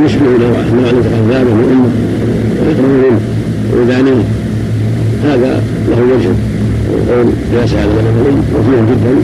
[0.05, 1.57] يشبه نوع نوع يتغذى به.
[1.73, 1.91] امه
[2.61, 3.21] ويقرب منه.
[3.73, 4.25] ويدانيه
[5.25, 6.33] هذا له وجه
[6.93, 9.15] وقول قياس على لبن الام وفيه جدا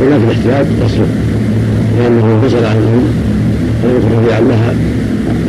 [0.00, 1.08] ولكن الاحتياط تصلح
[1.98, 3.04] لأنه انفصل عن الام
[3.82, 4.74] فيكون رفيعا لها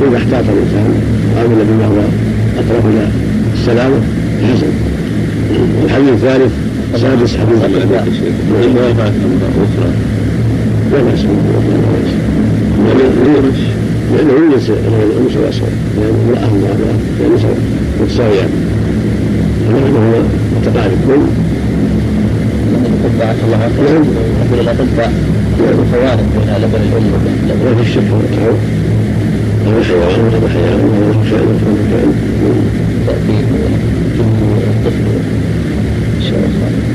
[0.08, 1.02] إذا احتاط الإنسان
[1.36, 2.00] وعمل بما هو
[2.58, 3.08] اقرب إلى
[3.54, 4.00] السلامه
[4.42, 4.68] فحسن
[5.86, 6.52] الحديث الثالث
[7.02, 7.60] سادس حديث
[8.76, 9.90] رواية أخرى.
[10.92, 11.20] لا بأس
[14.16, 17.58] لأنه يجلس الأنس الأسود لأن امرأة وهذا يعني سواء
[18.02, 18.50] متساويان.
[19.70, 20.22] ونحن هو
[20.56, 20.98] متقارب
[23.06, 23.72] الأطباء الله نعم.
[23.72, 24.04] يقول
[24.44, 24.88] بين لبن
[25.92, 26.20] حيوان حيوان
[33.02, 33.46] التأثير
[34.18, 35.06] جمهور الطفل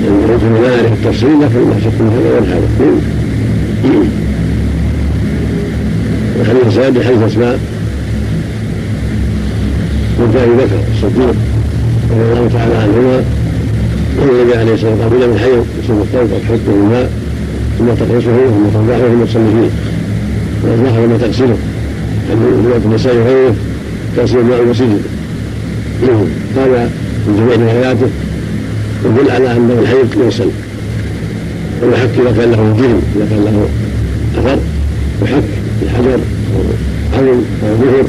[0.04, 2.68] يعني لا يعرف التفصيل لكن لا شك من هذا ولا هذا.
[6.40, 7.58] الحديث السابع حديث أسماء.
[10.20, 11.49] ابي بكر الصديق
[12.12, 13.24] الله تعالى عنهما
[14.22, 15.50] النبي عليه الصلاه والسلام قبل من حي
[15.82, 17.10] يصيب الثوب وتحطه الماء
[17.78, 19.70] ثم تقرصه ثم تنضحه ثم تصلي فيه
[20.64, 21.56] ويصلحه ثم تغسله
[22.28, 23.54] يعني روايه النساء وغيره
[24.16, 25.02] تغسل الماء وسجد
[26.56, 26.90] هذا
[27.26, 28.08] من جميع رواياته
[29.04, 30.50] يدل على ان الحيض يغسل
[31.82, 33.68] ويحك اذا كان له جرم اذا كان له
[34.38, 34.58] اثر
[35.22, 35.44] يحك
[35.80, 36.18] بالحجر
[36.54, 38.04] أو عظم أو ظهر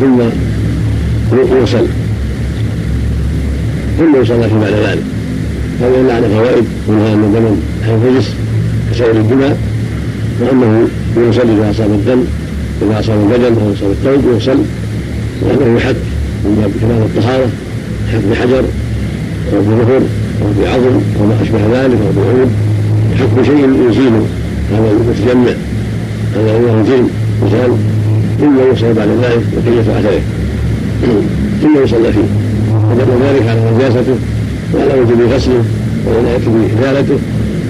[0.00, 0.20] ثم
[1.56, 1.86] يغسل
[3.98, 5.02] ثم يصلى في بعد ذلك
[5.80, 8.28] هذا يدل على فوائد منها ان الدم يجس
[8.90, 9.58] كسائر الدماء
[10.40, 12.24] وأنه يغسل إذا أصاب الدم
[12.82, 14.58] إذا أصاب البدن أو أصاب الثوب يغسل
[15.42, 15.96] وانه يحك
[16.44, 17.48] من باب كمال الطهارة
[18.08, 18.64] يحك بحجر
[19.52, 20.02] أو بظهر
[20.42, 22.50] أو بعظم أو ما أشبه ذلك أو بعود
[23.18, 24.12] حكم شيء يزيل
[24.72, 25.54] هذا المتجمع.
[26.36, 27.08] هذا هو الجن
[27.46, 27.76] يزال
[28.40, 30.20] ثم يوصل بعد ذلك بقية أثره
[31.62, 32.43] ثم يصلى فيه.
[33.00, 34.16] ذلك على نجاسته
[34.74, 35.64] وعلى وجوب غسله
[36.06, 37.18] وعناية بإزالته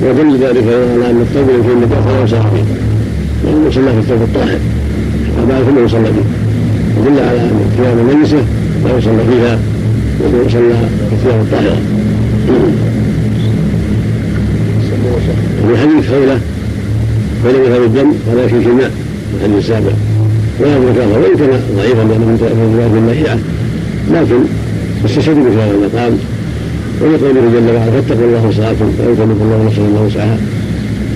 [0.03, 1.49] ودل ذلك على أن الثوب
[2.07, 2.65] لا يصلى فيه
[3.45, 4.59] لأنه يصلى في الثوب الطاهر
[5.43, 6.27] وبعد ثم يصلى فيه
[7.01, 8.43] ودل على أن ثياب النجسة
[8.85, 9.59] لا يصلى فيها
[10.21, 10.75] وصلى
[11.09, 11.79] في الثياب الطاهرة
[15.65, 16.41] وفي حديث خولة
[17.45, 18.91] بين يذهب الدم ولا في جماع
[19.37, 19.93] الحديث السابع
[20.61, 23.39] ولا ذكر وإن كان ضعيفا لأنه من روايه المهيعه
[24.13, 24.45] لكن
[25.05, 26.19] استشهدوا في هذا المقام
[27.01, 30.39] ولقوله جل وعلا فاتقوا الله وسعاكم يكلف الله نفسا الا وسعها.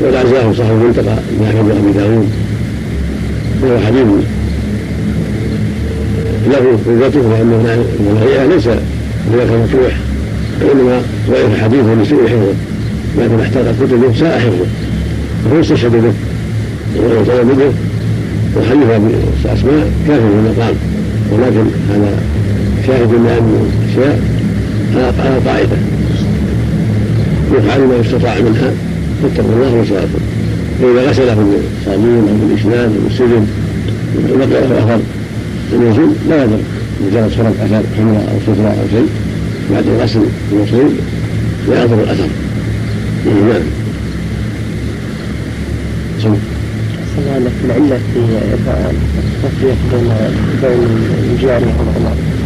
[0.02, 2.28] والأعزاء صاحب المنتقى من أبي داود.
[3.62, 4.06] وهو حديث
[6.46, 8.66] له قوته وان المهيئه ليس
[9.32, 9.92] هناك مفتوح.
[10.60, 12.54] وإنما ضعيف حديثه لسوء حفظه.
[13.18, 14.66] لكن احتاط كتبه ساء حفظه.
[15.44, 16.12] فهو استشهد به.
[17.58, 17.72] به
[18.56, 18.88] وحديث
[19.46, 20.74] أسماء كافر في المقام
[21.32, 22.18] ولكن هذا
[22.88, 24.20] شاهد لأن اشياء
[24.96, 25.76] على قاعدة
[27.52, 28.72] يفعل ما يستطاع منها
[29.22, 30.20] فاتقوا الله وسعكم
[30.80, 33.46] فاذا غسل في الصابون أو في الاسنان أو السجن
[34.16, 35.00] بقي له أثر.
[35.72, 36.58] لم يزول لا يضر.
[37.06, 39.08] مجرد فرق اثر حمرة أو ستره أو شيء
[39.72, 40.22] بعد الغسل
[40.52, 40.90] المصيب
[41.68, 42.28] لا يضر الاثر
[46.24, 46.36] نعم.
[47.44, 48.20] لك العلة في
[49.44, 50.10] التفريق بين
[50.62, 50.86] بين
[51.32, 52.37] الجاري والغلام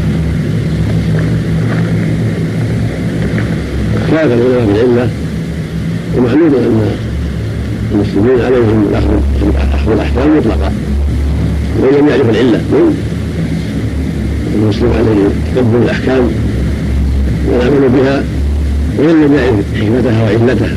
[4.12, 5.08] كاد العلماء بالعلة
[6.16, 6.90] ومعلوم أن
[7.92, 8.86] المسلمين عليهم
[9.74, 10.72] أخذ الأحكام مطلقة
[11.80, 12.60] وإن لم يعرف العلة.
[14.54, 16.30] المسلم عليه تقبل الأحكام
[17.48, 18.22] والعمل بها
[18.98, 20.76] وإن لم يعرف حكمتها وعلتها.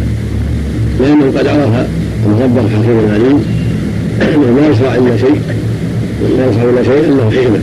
[1.00, 1.88] لأنه قد عرف
[2.26, 3.46] المدبر حكيم عليم
[4.22, 5.42] انه لا يشرع إلا شيء
[6.38, 7.60] لا يشرع إلا شيء أنه حكمة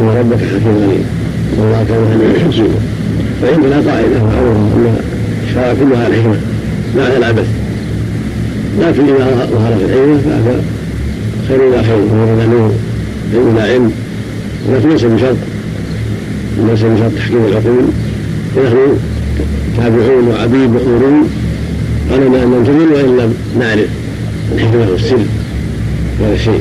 [0.00, 1.04] ان ربك حكيم عليم.
[1.58, 2.93] والله كان حكيما
[3.42, 4.96] فعندنا قاعدة معروفه ان
[5.48, 6.36] الشرع كلها الحكمة.
[6.96, 7.46] لا على العبث
[8.80, 10.62] لكن إذا ظهرت الحكمه فهذا
[11.48, 11.96] خير لا خير.
[11.96, 12.72] هو لا نور
[13.34, 13.92] علم لا علم
[14.68, 15.36] ولكن ليس بشرط
[16.68, 17.84] ليس بشرط تحكيم العقول.
[18.56, 18.98] ونحن
[19.76, 21.30] تابعون وعبيد مأمورون
[22.12, 23.88] علينا ان ننتظر وإن لم نعرف.
[24.54, 25.18] الحكمه والسر
[26.20, 26.60] هذا الشيء.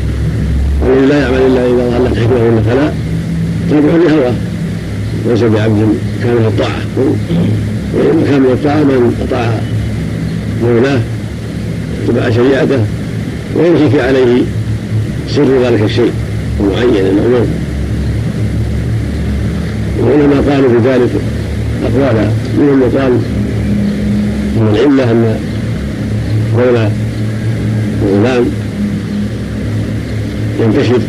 [0.81, 2.91] والذي لا يعمل إلا إذا ظهر له حكمة ولا فلا
[3.69, 4.33] تابع لهواه
[5.27, 6.81] ليس بعبد كامل الطاعة.
[7.93, 9.61] وإن كامل الطاعه من أطاع
[10.63, 11.01] مولاه
[12.03, 12.85] اتبع شريعته
[13.55, 14.41] وإن خفي عليه
[15.29, 16.11] سر ذلك الشيء
[16.59, 17.45] المعين المأمور
[19.99, 21.09] والعلماء قالوا في ذلك
[21.83, 23.11] أقوالا منهم من قال
[24.55, 25.39] من العلة أن
[26.57, 26.89] قول
[28.03, 28.45] الغلام
[30.61, 30.99] ينتشر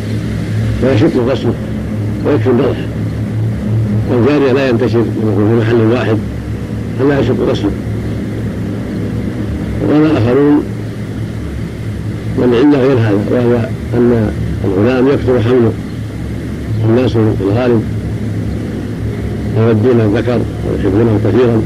[0.82, 1.54] ويشق غسله
[2.26, 2.76] ويكفي البرح
[4.10, 6.16] والجارية لا ينتشر في محل واحد
[6.98, 7.70] فلا يشق غسله
[9.82, 10.62] وقال آخرون
[12.38, 14.30] والعلة غير هذا وهو أن
[14.64, 15.72] الغلام يكثر حمله
[16.88, 17.82] الناس في الغالب
[19.58, 20.40] يودون الذكر
[20.70, 21.62] ويحبونه كثيرا.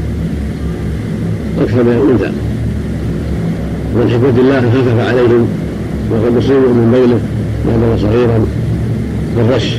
[1.61, 2.31] أكثر من الأنثى.
[3.95, 5.47] ومن حكمة الله خفف عليهم
[6.11, 7.19] وقد أصيبوا من بينه
[7.65, 8.45] كان صغيرا
[9.37, 9.73] بالرش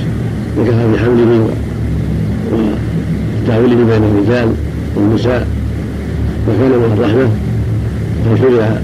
[0.58, 1.48] وكفى بحمله
[2.50, 4.48] وتعويله بين الرجال
[4.96, 5.46] والنساء
[6.48, 7.28] وكان من الرحمة
[8.24, 8.80] فشرع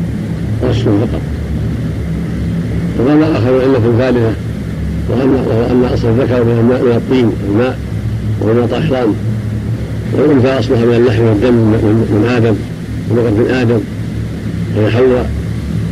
[0.71, 1.21] رش فقط.
[2.99, 4.33] وقال آخر علة ثالثة
[5.11, 7.79] وهو أن أصل الذكر من الماء من الطين الماء
[8.41, 9.15] وهو ماء طهران
[10.13, 12.55] والأنثى أصلها من اللحم والدم من آدم
[13.11, 13.79] ولغة من آدم
[14.77, 15.31] وهي حواء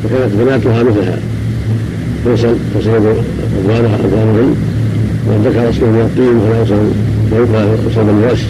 [0.05, 1.19] وكانت بناتها مثلها.
[2.25, 2.95] توصل تصيب
[3.65, 4.55] أبوانها أبوانهم
[5.29, 8.43] والذكر أصله من الطين ولا يوصل يوصل من الرش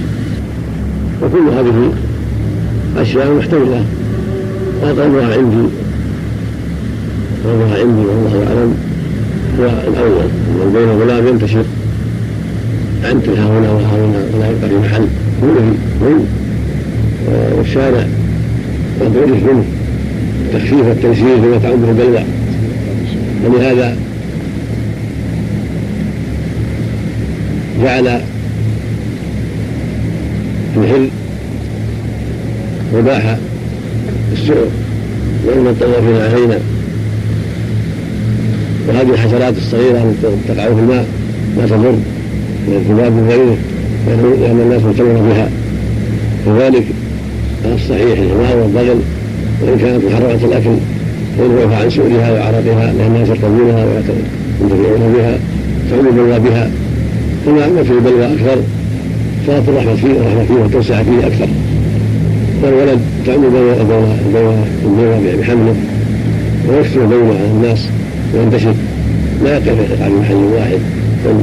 [1.23, 1.93] وكل هذه
[3.03, 3.85] أشياء محتملة.
[4.83, 5.69] وأقلها عندي
[7.45, 8.75] وأقلها عندي والله أعلم.
[9.61, 10.29] هو الأول.
[10.63, 11.65] أن بين غلام ينتشر.
[13.05, 15.07] عنتها هنا وهنا ولا يبقى في محل
[15.43, 16.25] مؤذي
[17.59, 18.07] والشارع
[19.01, 19.65] قد عرف منه.
[20.53, 22.25] تخفيف التيسير فيما تعده البلوى
[23.45, 23.97] ولهذا
[27.83, 28.21] جعل
[30.77, 31.09] الحل
[32.95, 33.37] وباح
[34.33, 34.67] السعر
[35.47, 36.59] وإن الطوافين علينا
[38.89, 41.07] وهذه الحشرات الصغيرة التي تقع في الماء
[41.57, 41.93] لا تضر
[42.67, 43.57] من الذباب وغيره
[44.41, 45.49] لأن الناس مهتمون بها.
[46.47, 46.85] وذلك
[47.75, 48.99] الصحيح الحمار والبغل
[49.63, 50.77] وإن كانت محرمة الأكل
[51.39, 55.39] يعفى عن سؤلها وعرقها لأن الناس يركبونها وينتفعون بها
[55.93, 56.71] البلوى بها.
[57.47, 58.57] وما في البلوى أكثر
[59.47, 61.49] صارت الرحمة فيه الرحمة فيه وتوسع فيه أكثر.
[62.63, 65.75] والولد تعم البلوى بحمله
[66.69, 67.89] ويكثر بينه على الناس
[68.35, 68.75] وينتشر.
[69.45, 70.79] لا يقف على محل واحد.
[71.25, 71.35] بل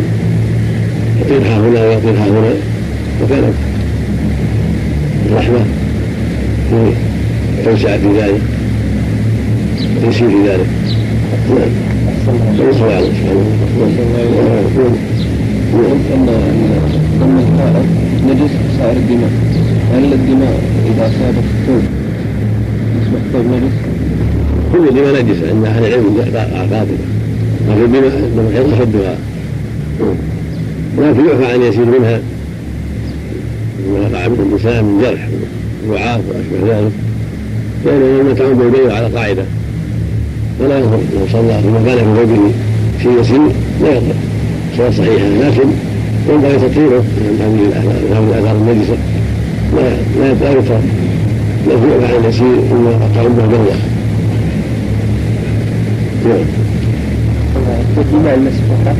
[1.22, 2.54] يطيرها هنا ويطيرها هنا.
[3.24, 3.54] وكانت
[5.32, 5.66] الرحمة
[6.70, 6.92] في
[7.66, 8.42] توسع في ذلك.
[10.02, 10.68] تيسير في ذلك.
[11.50, 11.72] نعم.
[12.60, 13.12] الله اعلم
[16.14, 17.86] أن دم الحائط
[18.28, 19.32] نجس سائر الدماء
[19.94, 21.84] هل الدماء اذا سابت الثوب
[23.02, 23.74] يصبح الثوب نجس؟
[24.72, 26.16] كل الدماء نجس عند أهل العلم
[26.70, 26.98] باطله
[27.70, 29.16] لكن الدماء الحيض اشدها
[30.98, 32.20] لكن يعفى عن يسير منها
[33.94, 35.28] ما وقع من النساء من جرح
[35.90, 36.92] وعاف واشبه ذلك
[37.86, 39.44] لأن لما تعود بالبيع على قاعدة
[40.60, 42.52] ولا يضر لو صلى ثم كان في ثوبه
[43.04, 43.42] شيء يسير
[43.82, 44.16] لا يضر
[44.78, 45.70] صلاه صحيحه لكن
[46.30, 48.98] ينبغي تطهيره من هذه الاثار النجسه
[49.76, 50.82] لا لا لا يترك
[51.70, 53.76] يعفى عن يسير ثم تعود بالبيع
[56.26, 56.46] نعم.
[57.98, 58.96] الدماء المسفوحه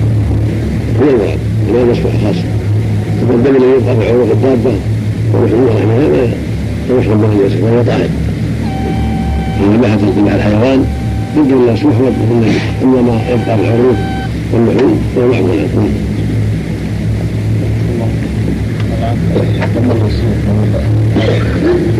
[1.02, 1.40] هو المراد
[1.74, 2.62] لا المسفوحه خاصه
[3.34, 4.76] الدم الذي يبقى في عروق الدابه
[5.34, 6.34] ونحوها هذا
[6.90, 8.10] لا يشرب به اليسير وهو طاهر
[9.58, 10.86] في ذبيحه الحيوان
[11.38, 12.52] يمكن الله سبحانه وتعالى
[12.84, 13.98] اما ما يبقى العروق
[14.54, 16.11] واللحوم فهو محمول
[19.32, 20.36] دم اليسير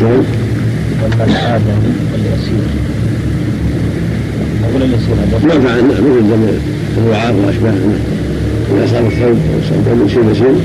[0.02, 0.24] نعم
[5.48, 6.44] ما فعل نعم مثل دم
[6.98, 7.74] الوعاء واشباهه
[8.72, 9.38] اذا صار الثوب
[9.86, 10.56] دم يسير يسير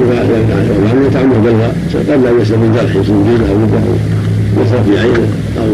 [0.00, 1.72] وأما تعمه بلغى
[2.10, 5.28] قبل أن يسلم من جرح سنجيل أو يده أو يصرف في عينه
[5.58, 5.66] أو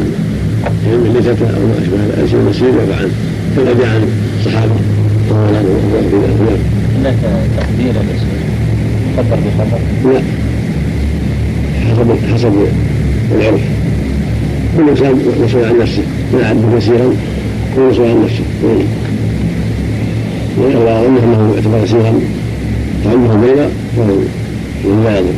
[0.87, 3.13] من لتته أو ما أشبه الأشياء يسير يعفى عنه
[3.57, 4.09] كما جاء عن
[4.41, 4.75] الصحابة
[5.31, 6.61] رضي الله عنهم في ذلك
[6.99, 7.17] هناك
[7.57, 8.28] تقدير اليسير
[9.19, 9.81] خبر بخبر
[10.13, 10.21] لا.
[11.89, 12.53] حسب حسب
[13.35, 13.61] العرف
[14.77, 15.15] كل انسان
[15.45, 16.03] مسؤول عن نفسه.
[16.33, 17.15] من عبد يسيرا
[17.79, 18.45] هو مسؤول عن نفسه.
[20.59, 22.21] الله اظن أنه يعتبر يسيرا
[23.05, 24.17] تعمه بيضا فهو
[25.05, 25.33] لا يضر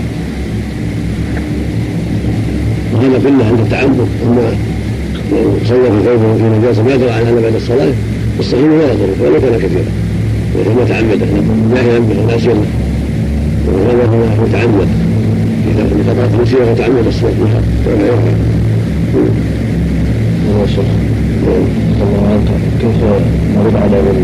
[2.93, 4.09] وهذا كله عند التعبد.
[4.27, 4.53] اما
[5.69, 6.83] صلى في ثوبه في نجاسة.
[6.83, 7.93] ما يدرى عنها بعد الصلاة
[8.39, 9.09] الصحيح لا يضر.
[9.21, 9.91] ولو كان كثيرا.
[10.59, 11.21] لكن ما تعمد.
[11.75, 12.39] لا ينبغي لا
[13.67, 14.89] وهذا هو متعمد
[15.71, 18.33] اذا قطعت المسيرة وتعمد الصلاه بها فلا يرفع
[20.57, 20.91] هو شيخ
[22.03, 22.49] الله عنك
[22.81, 23.05] كيف
[23.57, 24.17] نرد على من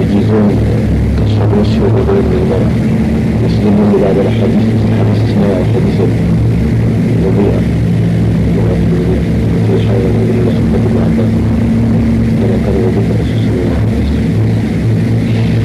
[0.00, 0.56] يجيزون
[1.18, 2.70] كشف الوجه وغير المرأة؟
[3.46, 4.66] يسلمون ببعض الأحاديث
[4.98, 5.98] حديث اسمها حديث
[7.18, 7.60] الوضيئة
[9.66, 11.58] في شعر النبي الله صلى الله عليه وسلم
[12.38, 13.78] كما صلى الله عليه اسماء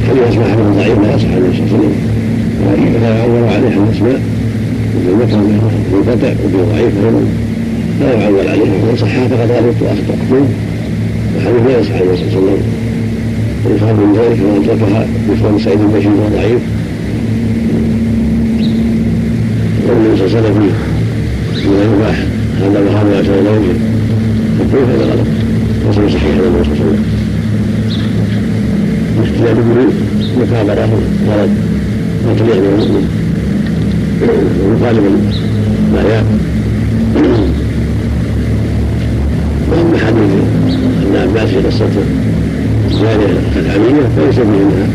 [0.07, 2.12] حديث ضعيف لا يصح النبي صلى الله عليه وسلم
[2.67, 4.21] ولا يعول عليه عن الاسماء
[4.95, 5.37] مثل مكر
[5.93, 7.25] منقطع وفي ضعيف أيضا
[8.01, 10.15] لا يعول عليه ومن صحها فقد غلط واخطا
[11.37, 12.63] وحديث لا يصح عن النبي صلى الله عليه وسلم
[13.65, 16.61] ويفهم من ذلك ومن تركها مثل سعيد وهو ضعيف
[19.87, 20.71] والنبي صلى الله عليه وسلم
[21.65, 22.17] من المباح
[22.61, 23.79] هذا وهذا عشان لا يوجد
[24.59, 25.27] مكروه هذا غلط
[25.85, 27.03] ليس صحيح عن النبي صلى الله عليه وسلم
[29.19, 29.87] واختلاف به
[30.41, 30.89] مكابرة
[31.27, 31.51] ولد
[32.25, 33.07] ما تليق بالمؤمن
[34.21, 35.03] ويخالف
[35.93, 36.43] ما يأكل
[39.71, 40.31] واما حديث
[41.03, 41.85] ابن عباس في قصه
[42.91, 44.87] الجاريه العمية فليس فيه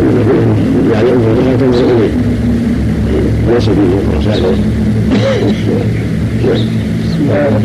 [0.00, 2.10] انما فيه يعني انظر لها تنظر اليه
[3.54, 4.54] ليس فيه ساحره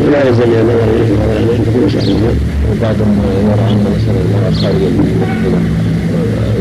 [0.06, 2.34] ولا يلزم ان النظر اليه ولا ان تكون ساحره
[2.72, 5.85] وبعضهم يرى أن مثلا المرأة خارجة من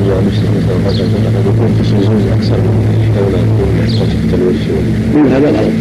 [0.05, 1.03] إذا مشرك مثلا غزل
[1.35, 4.27] قد يكون في شذوذ أكثر من أن يكون محتاج في
[5.17, 5.73] من هذا الغلط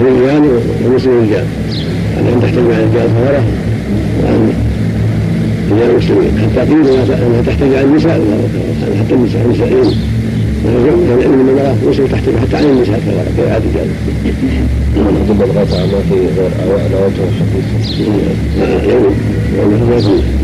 [0.00, 0.42] الرجال
[0.84, 1.46] ومسلم الرجال
[2.18, 3.44] أن تحتمل على الرجال ثمرة
[4.22, 4.52] وأن
[5.72, 8.20] رجال المسلمين حتى قيل أنها تحتاج على النساء
[8.98, 9.94] حتى النساء النسائين
[10.64, 13.88] كان علم من المرأة مسلم تحتاج حتى على النساء ثمرة كالعادة الرجال
[15.28, 17.66] ضد الغطاء ما في غير أوائل وجه الحديث
[19.58, 20.39] يوم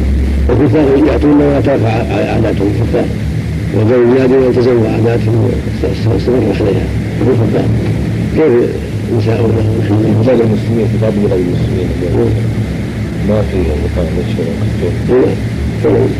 [0.46, 1.88] فيه والكفار يعطون ما ترفع
[2.32, 3.04] عاداتهم الكفار
[3.74, 5.50] وذوي النادي يلتزموا عاداتهم
[5.82, 6.86] واستمر عليها.
[7.20, 7.66] وفي الكفار
[8.36, 8.52] كيف
[9.18, 9.94] نساؤنا ونحن
[10.26, 11.88] غير المسلمين في بعض بلاد المسلمين.
[13.28, 13.58] ما في
[15.04, 16.10] وكفين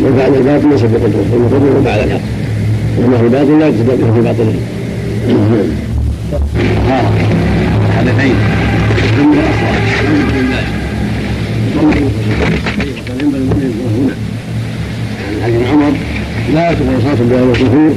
[0.00, 2.20] من فعل الباطل ليس بقدره المقدر هو فعل الحق.
[2.98, 4.54] وما في الباطل لا يقتدى به في باطله
[7.96, 8.34] حدثين
[9.16, 10.64] ثم الاصغر الحمد لله.
[16.54, 17.92] لا تقبل صلاه بها الكفور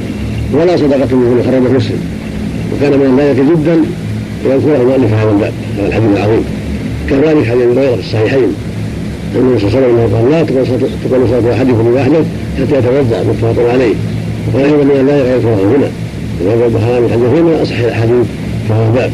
[0.52, 2.00] ولا صدقة من خرج مسلم.
[2.72, 3.76] وكان من ذلك جدا
[4.46, 6.44] ويذكر المؤلف هذا الباب هذا الحديث العظيم.
[7.10, 8.50] كذلك حديث هريره في الصحيحين.
[9.36, 12.22] النبي صلى الله عليه وسلم قال لا تقبل صلاه أحدكم بواحده
[12.58, 13.94] حتى يتوضأ متفق عليه.
[14.46, 15.38] وقال أيضا من لا يغير
[15.76, 15.90] هنا.
[16.44, 18.26] وهذا البخاري حديث من أصح الاحاديث
[18.68, 19.10] في هذا الباب.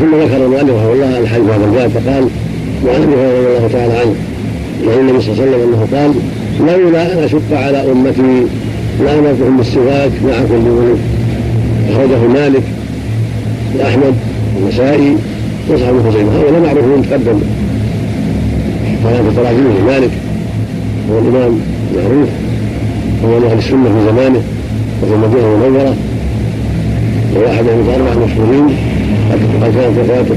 [0.00, 2.28] ثم ذكر المؤلف رحمه الله الحديث هذا الباب فقال
[2.86, 4.14] وعن أبي هريرة رضي الله تعالى عنه
[4.92, 6.14] عن النبي صلى الله عليه وسلم أنه قال
[6.60, 8.46] لولا أن اشق على أمتي
[9.04, 10.98] لامرتهم بالسواك مع كل وضوء
[11.90, 12.62] أخرجه مالك
[13.78, 14.14] واحمد
[14.56, 15.16] والنسائي
[15.68, 17.40] واصحاب خزيمه هؤلاء معروفون تقدم.
[19.02, 20.10] في تراجمه مالك.
[21.10, 21.60] هو الإمام
[21.96, 22.28] معروف.
[23.24, 24.42] هو من أهل السنة في زمانه
[25.02, 25.96] وفي المدينة المنوره
[27.36, 28.66] وواحد من الاربعه مشهورين
[29.62, 30.34] قد كانت وفاته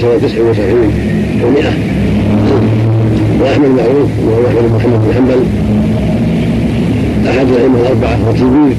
[0.00, 0.92] سنة 79
[1.42, 1.93] و100
[3.40, 5.40] وأحمد معروف وهو احمد محمد بن حنبل.
[7.28, 8.76] أحد الأئمة الأربعة وتلميذ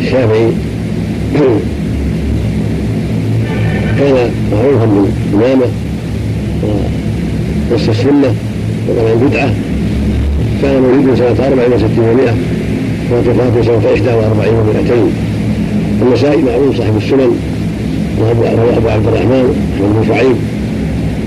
[0.00, 0.50] الشافعي.
[3.98, 5.66] كان معروفا بالإمامة
[6.62, 8.34] ونص السنة
[8.88, 9.50] وطبعا البدعه
[10.62, 12.32] كان مولده سنة 64 و100
[13.12, 17.30] وفاته سنة 41 و200 النسائي معروف صاحب السنن
[18.18, 18.42] وابو
[18.76, 19.46] أبو عبد الرحمن
[19.80, 20.36] بن شعيب.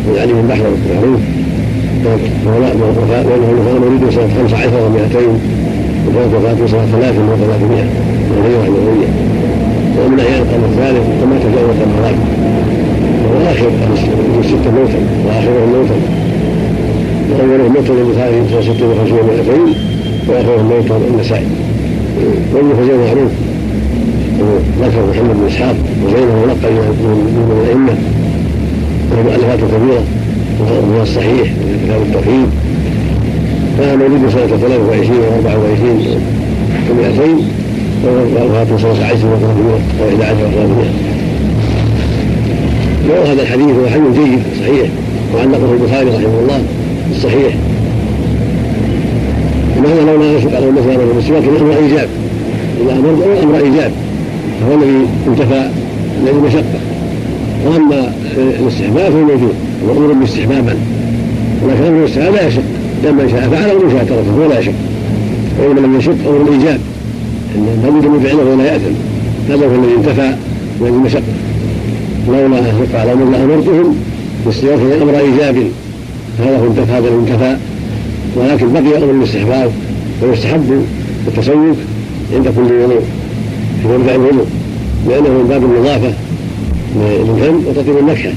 [0.07, 0.65] بن علي بن بحر
[2.07, 5.17] معروف وانه كان مولده سنه 15 و200
[6.07, 7.83] وكانت وفاته سنه 3 و300
[8.29, 9.09] من غير النبويه
[9.97, 12.15] ومن احيان القرن الثالث وما تجاوز المراد
[13.23, 13.69] وهو اخر
[14.39, 15.97] السته موتا واخرهم موتا
[17.39, 21.47] واولهم موتا البخاري سنه 56 و200 واخرهم موتا النسائي
[22.53, 23.31] وابن خزيمه معروف
[24.81, 27.93] ذكر محمد بن اسحاق وزينه ملقب من الأئمة
[29.11, 30.03] له مؤلفات كبيره
[30.59, 32.49] وهو الصحيح من كتاب التوحيد
[33.77, 35.47] كان مولده سنه 23 و24
[36.89, 37.21] و200
[38.05, 41.07] ووفاته سنه 10 و300 و11 و300
[43.09, 44.89] وهذا الحديث هو حديث جيد صحيح.
[45.35, 46.61] وعلقه البخاري رحمه الله
[47.15, 47.55] الصحيح
[49.77, 50.71] ومهما لو لا يشق على
[51.15, 52.09] بالسواك أمر ايجاب
[52.81, 53.09] إذا أمر
[53.43, 53.91] أمر ايجاب
[54.61, 55.69] فهو الذي انتفى
[56.23, 56.79] الذي مشقة.
[57.65, 59.55] وأما الاستحباب فهو موجود.
[59.83, 60.75] أمر باستحبابا.
[61.63, 62.61] ولكن أمر الاستحباب لا يشق.
[63.05, 64.73] لما شاء فعل ومن شاء تركه ولا يشق.
[65.59, 66.79] وإنما لم يشق أمر الايجاب
[67.55, 68.93] ان لابد من فعله ولا يأثم.
[69.49, 70.35] هذا هو الذي انتفى
[70.81, 71.21] من المشقه
[72.27, 73.95] لولا اشق على أمر لامرتهم
[74.45, 75.55] بالسواك أمر إيجاب.
[76.39, 77.57] هذا هو انتفى هذا المنتفى
[78.35, 79.71] ولكن بقي أمر الاستحباب.
[80.23, 80.85] ويستحب
[81.27, 81.75] التسوق
[82.35, 83.01] عند كل وضوء
[83.81, 84.45] في مرجع الوضوء.
[85.09, 86.13] لأنه من باب النظافة.
[86.95, 88.33] للفم وتطيب النكهه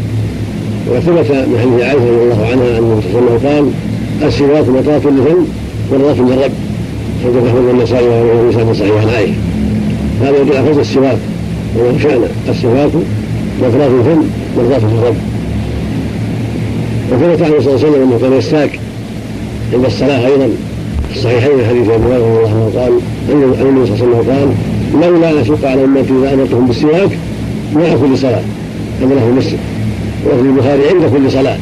[0.90, 4.68] وثبت من حديث عائشه رضي الله عنها ان النبي صلى الله عليه وسلم قال السواك
[4.68, 5.44] مطاف للفم
[5.92, 6.52] مرضاة للرب
[7.24, 9.32] حديث احمد النسائي وهو الانسان صحيح عن عائشة.
[10.22, 11.18] هذا يدل على فضل السواك
[11.76, 12.90] وهو شان السواك
[13.62, 14.22] مطهرة للفم
[14.56, 15.16] مرضاة للرب
[17.12, 18.78] وثبت عنه صلى الله عليه وسلم أنه كان يستاك.
[19.74, 20.48] عند الصلاة أيضا
[21.10, 22.92] في الصحيحين حديث أبي هريرة رضي الله عنه قال
[23.32, 24.54] أن النبي صلى الله عليه وسلم
[25.00, 27.10] قال لولا اشق على أمتي لأمرتهم بالسواك
[27.74, 28.42] مع كل صلاه
[29.02, 29.58] هذا له مسلم
[30.26, 31.56] وفي البخاري عند كل صلاة.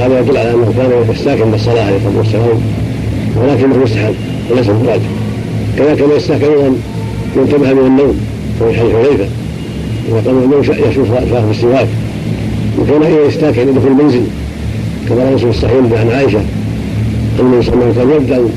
[0.00, 2.60] هذا يدل على أنه كان يستاك عند الصلاه عليه الصلاة والسلام
[3.36, 4.14] ولكنه مستحب
[4.50, 5.00] وليس مراد
[5.78, 6.76] كذلك كان يستاك أيضا
[7.36, 8.20] منتبه من النوم
[8.58, 9.26] في حديث حذيفة.
[10.08, 11.88] اذا قام النوم يشوف راسه بالسواك
[12.78, 14.22] وكان اذا يستاك عند المنزل
[15.08, 16.40] كما روى الصحيح عن عائشة
[17.40, 18.48] أن النبي صلى الله عليه وسلم كان يبدأ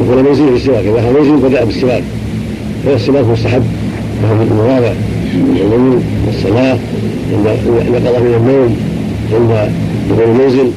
[0.00, 2.02] دخول منزله بالسواك إذا دخل منزل بدأ بالسواك.
[2.86, 3.62] فالسواك مستحب
[4.22, 4.92] وهو في المواضع
[6.26, 6.78] والصلاه
[7.32, 7.46] عند
[7.88, 8.76] اليقظه من النوم
[9.32, 9.52] عند
[10.10, 10.70] دخول المنزل.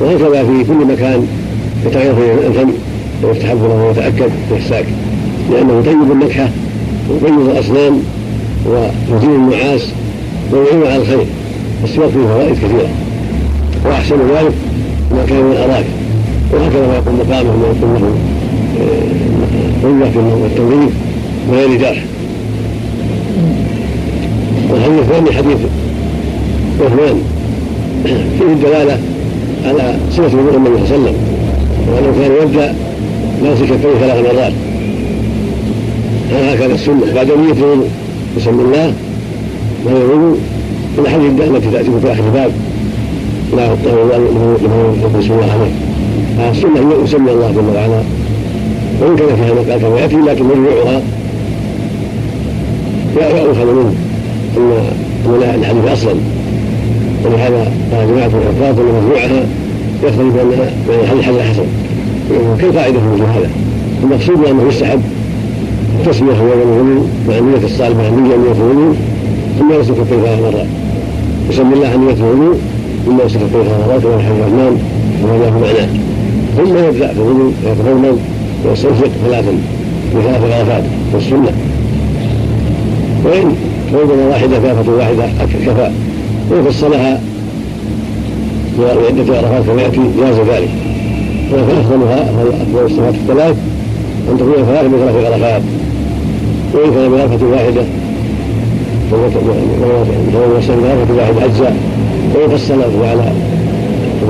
[0.00, 1.26] وهكذا في كل مكان
[1.86, 2.70] يتغير فيه الفم
[3.22, 4.86] ويستحب له ويتأكد بالساك
[5.52, 6.48] لأنه يطيب النكهه
[7.10, 8.02] ويطيب الاسنان
[8.66, 9.84] ويزيل النعاس
[10.52, 11.26] ويعين على الخير
[11.84, 12.88] السواك فيه فوائد كثيرة.
[13.86, 14.54] وأحسن ذلك
[15.12, 15.84] ما كان من الأراك.
[16.52, 18.00] وهكذا ما يقول مقامه ما يقول
[20.00, 20.92] له قوه والتنظيف
[21.50, 22.04] وغير جرح.
[24.70, 25.58] والحديث الثاني حديث
[26.84, 27.22] عثمان
[28.38, 28.98] فيه الدلالة
[29.66, 31.14] على صفة وضوء النبي صلى الله عليه وسلم.
[31.88, 32.74] وأنه كان يبدا
[33.44, 34.52] يغسل كفيه ثلاث مرات.
[36.32, 37.14] هكذا السنة.
[37.14, 37.88] بعد نيه الوضوء
[38.36, 38.92] بسم الله
[39.84, 40.38] وهو الوضوء
[40.98, 42.50] من الحديث التي تأتي في اخر الباب
[43.56, 43.78] لا له
[45.18, 45.52] بسم الله.
[45.52, 45.70] عليه
[46.38, 48.02] فالسنه يسمي الله جل وعلا.
[49.00, 51.02] وإن كان فيها مقال كما يأتي لكن مرجوعها
[53.16, 53.94] يؤخذ منه.
[54.56, 56.14] إن الحديث أصلا.
[57.24, 59.46] ولهذا الحفاظ ان مرجوعها
[60.02, 61.64] يخرج بانها بين الحديث حديث حسن
[62.60, 63.50] كالقاعده في مثل هذا.
[64.02, 65.00] المقصود انه يستحب
[66.00, 68.96] التسميه هو الوضوء مع النية الصالحة النية نية الوضوء
[69.58, 70.66] ثم يغسل كفيه ثلاث مرات
[71.50, 72.56] يسمي الله نية الوضوء
[73.06, 74.78] ثم يغسل كفيه ثلاث مرات وهو حديث عثمان
[75.24, 75.88] وهذا هو معناه
[76.56, 78.18] ثم يبدأ في الوضوء ويتضمن
[78.68, 79.52] ويستنفق ثلاثا
[80.16, 80.84] بثلاث غرفات
[81.14, 81.52] والسنة.
[83.24, 83.56] وان
[83.92, 85.24] موضة واحدة كافة واحدة
[85.66, 85.90] كفى
[86.50, 87.20] وإن فصلها
[88.78, 90.70] وعدة عرفات كما يأتي جاز ذلك
[91.52, 92.30] ولكن أفضلها
[92.62, 93.56] أفضل الصفات الثلاث
[94.30, 95.62] أن تكون ثلاث بثلاث عرفات
[96.74, 97.82] وإن كان بعرفة واحدة
[100.58, 101.76] وسلم بعرفة واحدة أجزاء
[102.34, 103.32] وإن فصل على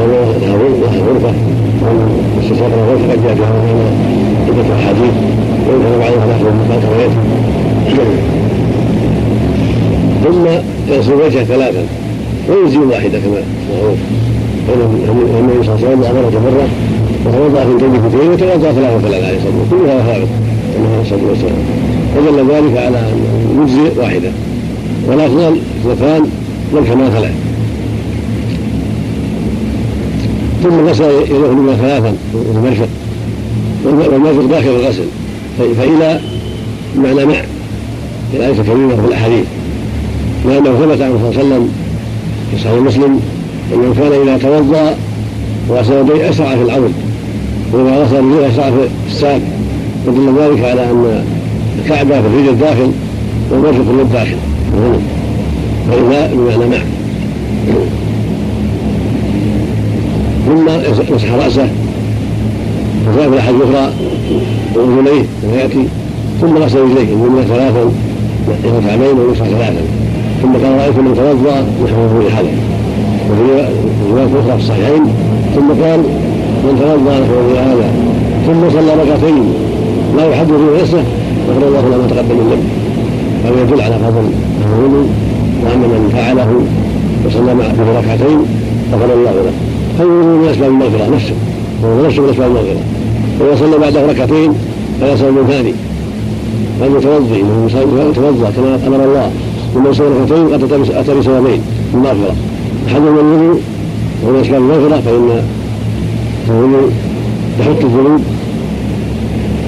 [0.02, 1.34] لها غرفة
[1.82, 2.09] وأن
[2.40, 3.51] استشراق الغرفة قد جاء فيها
[4.48, 5.14] عدة أحاديث
[5.68, 7.14] وإن كان بعضها نحو ما كما يأتي
[10.24, 10.47] ثم
[10.92, 11.99] يغسل وجهه ثلاثا
[12.51, 13.98] ويجزي واحدة كما معروف.
[15.40, 16.68] النبي صلى الله عليه وسلم امره مره
[17.27, 20.28] وتوضأ في الجنة اثنتين وتوضأ ثلاثة ثلاثة عليه الصلاه والسلام كلها ثابت
[20.77, 21.62] عليه الصلاه والسلام
[22.14, 23.18] فدل ذلك على ان
[23.62, 24.31] يجزي واحدة.
[25.06, 26.27] والافضل اثنتان
[26.72, 27.32] والكمال ثلاث
[30.62, 32.89] ثم غسل يده منها ثلاثا المرفق
[33.85, 35.05] والمرفق داخل الغسل.
[35.59, 36.20] فإلى
[36.97, 37.43] معنى مع.
[38.31, 39.44] في الآية الكريمة في الأحاديث.
[40.47, 41.68] لأنه ثبت عنه صلى الله عليه وسلم
[42.51, 43.20] في صحيح مسلم
[43.74, 44.97] أنه كان إذا توضأ
[45.70, 46.93] غسل يديه أسرع في العود
[47.72, 49.40] وإذا غسل رجليه أسرع في الساق
[50.06, 51.24] ودل ذلك على أن
[51.78, 52.90] الكعبة في الرجل داخل
[53.51, 54.36] والمرفق اليد داخل.
[55.90, 56.78] فإذا بمعنى مع
[60.47, 60.64] ثم
[61.14, 61.68] مسح رأسه
[63.09, 63.36] وجاء في
[64.74, 65.86] وأذنيه كما يأتي
[66.40, 67.93] ثم غسل رجليه اليمنى ثلاثا
[68.64, 69.99] الكعبين ويمسح ثلاثا
[70.42, 72.56] ثم قال رايت من توضأ نحوه لحدث
[73.30, 73.42] وفي
[74.10, 75.02] روايه أخرى في الصحيحين
[75.54, 76.00] ثم قال
[76.64, 77.88] من توضأ نحوه هذا.
[78.46, 79.44] ثم صلى ركعتين
[80.16, 81.04] لا يحدث في نفسه
[81.48, 82.68] غفر الله له ما تقدم من ذنبه
[83.44, 84.24] هذا يدل على فضل
[84.78, 85.08] الوضوء
[85.64, 86.50] وأن من فعله
[87.26, 88.38] وصلى معه ركعتين
[88.92, 89.52] غفر الله له.
[89.98, 91.34] فالوضوء من أسباب المغفرة نفسه.
[91.82, 92.82] وهو نفسه من أسباب المغفرة.
[93.40, 94.50] وإذا صلى بعده ركعتين
[95.00, 95.74] من ثاني.
[96.80, 97.44] فالمتوضي
[98.10, 99.30] يتوضأ كما أمر الله.
[99.74, 100.55] ثم يصلي ركعتين
[100.94, 101.60] اتى بسببين
[101.94, 102.34] المغفره
[102.88, 103.60] احدهما الوضوء
[104.24, 105.42] وهو اسباب المغفرة فان
[106.48, 106.90] الوضوء
[107.60, 108.20] يحط الذنوب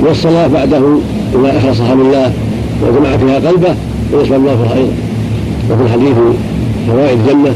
[0.03, 0.83] والصلاة بعده
[1.35, 2.33] إذا أخلصها لله
[2.83, 3.75] وجمع فيها قلبه
[4.15, 4.93] اسباب المغفرة أيضا.
[5.71, 6.17] وفي الحديث
[6.89, 7.55] فوائد الجنة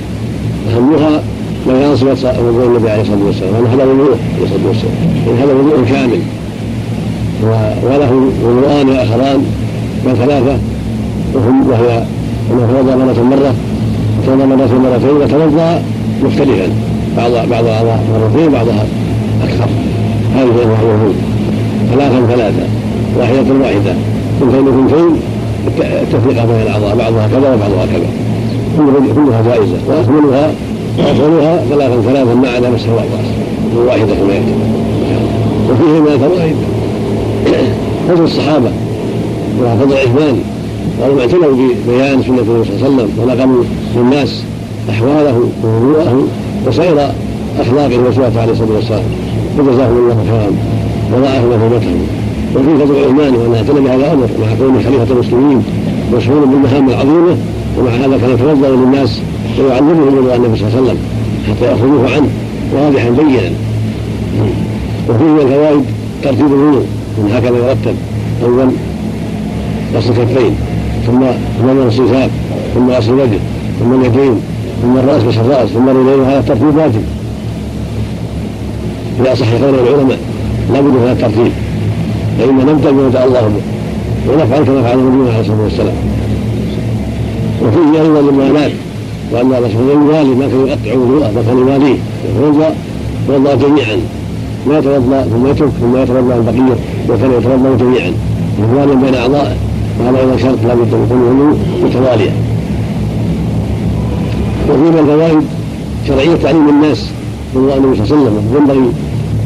[0.74, 1.23] أهمها
[1.66, 3.55] ما ينصب وضوء النبي عليه الصلاة والسلام.
[3.55, 4.94] وان هذا وضوء عليه الصلاة والسلام.
[5.28, 6.20] إن هذا وضوء كامل.
[7.82, 9.44] وله وضوءان اخران
[10.06, 10.59] بل ثلاثة
[11.35, 12.05] وهم وهي
[12.51, 13.55] إنه توضا مرة مرة
[14.23, 15.82] وتوضا مرة مرتين وتوضا
[16.24, 16.68] مختلفا.
[17.16, 18.86] بعض بعض الاعضاء مرتين بعضها
[19.44, 19.68] أكثر.
[20.35, 21.14] هذه هي الوضوء
[21.94, 22.68] ثلاثا ثلاثا
[23.18, 23.94] واحدة واحدة.
[24.40, 25.16] ثنتين ثنتين
[26.02, 26.97] التفرقة بين الأعضاء.
[26.97, 28.06] بعضها كذا وبعضها كذا.
[29.14, 29.77] كلها جائزة.
[29.89, 30.51] واكملها
[30.98, 34.55] وافضلها ثلاثا ثلاثا ما عدا مسح الراس واحدة كما يأتي.
[35.70, 36.56] وفيه من الفوائد
[38.09, 38.70] فضل الصحابة.
[39.60, 40.40] وفضل العثمان
[41.02, 43.64] قالوا اعتنوا ببيان سنة النبي صلى الله عليه وسلم ونقلوا
[43.97, 44.43] للناس
[44.90, 46.27] أحواله ووضوءه
[46.66, 47.10] وسائر
[47.60, 49.02] اخلاقه وصفاته عليه الصلاة والسلام.
[49.59, 50.51] فجزاهم الله خيرا.
[51.14, 52.06] وضاعف مثوبتهم
[52.55, 55.62] وفي فضل عثمان وأن اعتنى بهذا الأمر مع كونه خليفة المسلمين
[56.16, 57.36] مشهور بالمهام العظيمة
[57.78, 59.20] ومع هذا كان يتوضا للناس
[59.60, 60.98] ويعلمهم رضوان النبي صلى الله عليه وسلم
[61.48, 62.28] حتى يأخذوه عنه
[62.74, 63.51] واضحا بينا.
[65.09, 65.85] وفيه من الفوائد
[66.23, 66.85] ترتيب الوضوء
[67.18, 67.97] من هكذا يرتب
[68.44, 68.70] اول
[69.94, 70.55] غسل الكفين
[71.07, 71.20] ثم
[71.61, 72.31] ثم الكتاب
[72.74, 73.39] ثم غسل الوجه
[73.81, 74.41] ثم اليدين
[74.83, 77.03] ثم الرأس مسح الرأس ثم الرجلين هذا الترتيب واجب.
[79.19, 80.19] في اصح قول العلماء
[80.73, 81.53] لا بد من هذا الترتيب.
[82.39, 83.62] فإن نبدأ بما دعا الله به
[84.33, 85.95] ونفعل كما فعل النبي عليه الصلاة والسلام.
[87.62, 88.70] وفيه أيضا الموالاة
[89.33, 91.97] وأن الله سبحانه يوالي ما كان يقطع وضوءه ما كان يواليه
[92.28, 92.74] يتوضأ
[93.28, 93.97] يتوضأ جميعا.
[94.66, 96.77] ما يتوضأ ثم يترك ثم يتوضأ البقية
[97.09, 98.12] وكان يتوضأ جميعا.
[98.73, 99.57] يوالي بين أعضائه
[100.01, 102.32] وهذا أيضا شرط لا بد من يكون متواليا
[104.68, 105.43] وفي من الفوائد
[106.09, 107.10] شرعية تعليم الناس
[107.56, 108.56] رضوان النبي صلى الله عليه وسلم.
[108.56, 108.90] ينبغي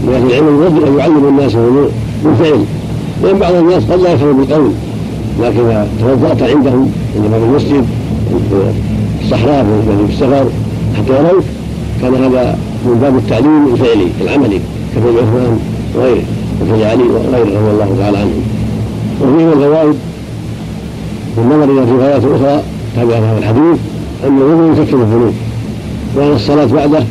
[0.07, 1.53] لأهل العلم أن يعلموا الناس
[2.25, 2.65] بالفعل.
[3.23, 4.71] لأن بعض الناس قد لا يفهم بالقول.
[5.43, 7.85] لكن إذا توضأت عندهم عند باب المسجد
[8.51, 9.67] في الصحراء
[10.09, 10.47] في السفر
[10.97, 11.45] حتى يروك
[12.03, 14.61] كان هذا من باب التعليم الفعلي العملي
[14.97, 15.59] كفعل عثمان
[15.97, 16.23] وغيره
[16.63, 18.43] وفعل علي وغيره رضي الله تعالى عنهم.
[19.21, 19.95] وفيه من الفوائد
[21.37, 22.63] بالنظر إلى روايات أخرى
[22.97, 23.79] تابعة هذا الحديث
[24.27, 25.35] أن الوضوء يكفر الذنوب
[26.17, 27.05] وأن الصلاة بعده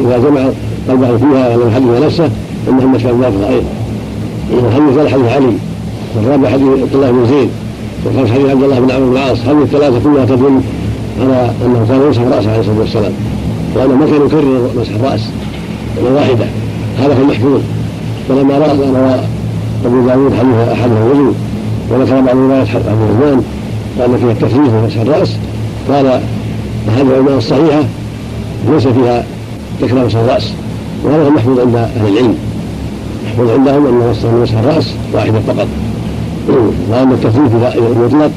[0.00, 0.40] اذا جمع
[0.88, 2.30] قلبه فيها ولم يحدث نفسه
[2.68, 5.52] أنه مشى ذلك أيضا الحديث قال حديث علي
[6.16, 7.48] والرابع حديث عبد الله بن زيد
[8.04, 10.60] والخامس حديث عبد الله بن عمرو بن العاص هذه الثلاثة كلها تدل
[11.20, 13.12] على أنه كان يمسح رأسه عليه الصلاة والسلام
[13.74, 15.20] وأنه ما كان يكرر مسح الرأس
[16.14, 16.44] واحدة
[16.98, 17.60] هذا في المحفوظ
[18.30, 18.70] ولما راى
[19.86, 21.34] أبو داود حديث احدهم الوضوء
[21.92, 23.42] وذكر بعض روايات ابو عثمان
[23.98, 25.36] قال فيها التخفيف ومسح الرأس.
[25.88, 26.06] قال
[26.96, 27.82] هذه العلماء الصحيحة
[28.70, 29.24] ليس فيها
[29.80, 30.52] تكرار مسح الرأس
[31.04, 32.34] وهذا محفوظ عند أهل العلم.
[33.26, 35.66] محفوظ عندهم ان مسح الرأس واحدة فقط.
[36.90, 38.30] واما التخفيف المطلق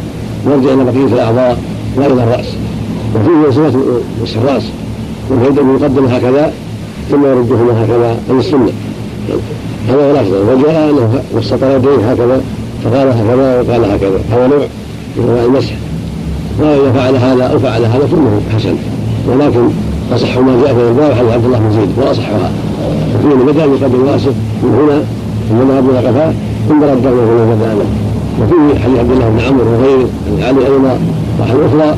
[0.48, 1.58] يرجع إلى بقية الأعضاء
[1.98, 2.46] لا إلى الرأس.
[3.16, 3.80] وفيه صفه
[4.24, 4.64] مسح الرأس
[5.30, 6.54] واليد يقدم هكذا
[7.12, 8.72] ثم يردهما هكذا عن السنة.
[9.90, 10.38] هذا هو الأفضل.
[10.38, 12.42] وجاء أنه وسط يديه هكذا.
[12.86, 14.66] فقال هكذا وقال هكذا هذا نوع
[15.18, 15.74] من المسح.
[16.60, 18.76] واذا فعل هذا أو فعل هذا كله حسن.
[19.28, 19.70] ولكن
[20.16, 22.52] أصح ما جاء في الباب حديث عبد الله بن زيد واصحها
[23.16, 24.34] وفيه بدا يقدم راسه
[24.64, 25.02] من هنا
[25.50, 26.34] ثم إلى قفاه
[26.70, 27.86] ثم رده من بدا له
[28.42, 30.08] وفيه حديث عبد الله بن عمرو وغيره
[30.48, 31.00] علي أيضا
[31.40, 31.96] واحد أخرى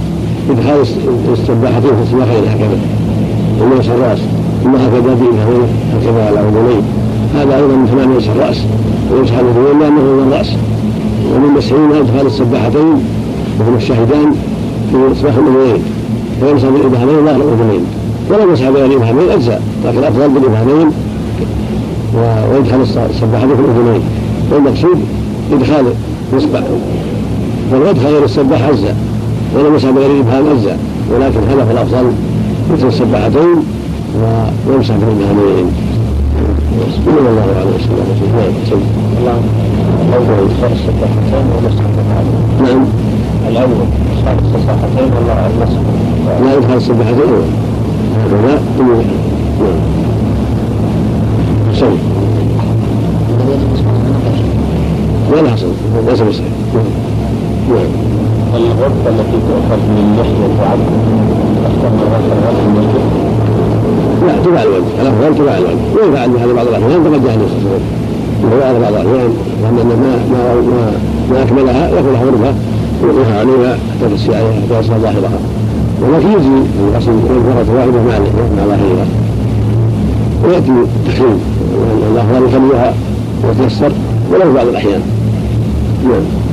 [0.49, 0.81] إدخال
[1.31, 2.77] السباحتين في السباحين هكذا.
[3.79, 4.19] يسع الرأس.
[4.63, 6.81] ثم هكذا بإبهامين هكذا على اذنيه
[7.35, 8.57] هذا أيضا من يسع الرأس.
[9.11, 10.49] ويمسح الاذنين لأنه هو الرأس.
[11.35, 13.03] ومن مسحين ادخال السباحتين
[13.59, 14.35] وهما الشاهدان
[14.91, 15.83] في اصباح الاذنين
[16.39, 17.85] فيمسح بالابهامين ظهر الاذنين
[18.29, 20.91] ولو مسح بغير الابهامين أجزاء لكن الافضل بالابهامين
[22.51, 24.01] ويدخل السباحتين في الاذنين
[24.51, 24.97] والمقصود
[25.53, 25.85] إدخال
[26.37, 26.61] اصبع
[27.73, 28.95] ولو ادخل غير السباح أجزاء.
[29.55, 30.79] ولو مسح بغير الابهام أجزاء
[31.13, 32.11] ولكن هذا هو الأفضل
[32.73, 33.55] مثل السباحتين
[34.67, 35.71] ويمسح بالابهامين
[37.05, 38.81] صلى الله عليه وسلم.
[39.25, 39.66] نعم
[40.07, 41.83] الأول إدخال السباحتين ومسح
[42.61, 42.85] نعم
[43.49, 45.79] الأول إدخال السباحتين ولا المسح
[46.43, 47.17] لا يدخل السباحتين
[48.17, 49.79] هكذا ثم نعم
[51.73, 51.97] سم
[55.31, 55.75] ما لها صوت
[56.09, 56.51] ليس بصحيح
[57.69, 58.07] نعم
[58.55, 60.89] الغرفة التي تؤخذ من لحية عبد
[61.65, 63.01] أكثر من غرفة الوجه.
[64.27, 65.77] لا تبع الوجه الافضل تبع الوجه.
[65.95, 67.45] وينفع عند هذا بعض الأحيان؟ تقدم عليه
[68.43, 70.61] وهو بعض الاحيان لأن ما ما
[71.31, 72.53] ما, أكملها يكون غرفه
[73.03, 75.39] يوقفها عليها حتى تسي عليها حتى يصل ظاهرها
[76.01, 78.19] ولكن يجي الغسل غرفه واحدة مع
[78.57, 79.05] مع ظاهرها
[80.45, 81.39] ويأتي التحريم
[82.11, 82.93] الافضل يخليها
[83.43, 83.91] وتيسر
[84.31, 85.01] ولو بعض الأحيان.
[86.03, 86.46] نعم.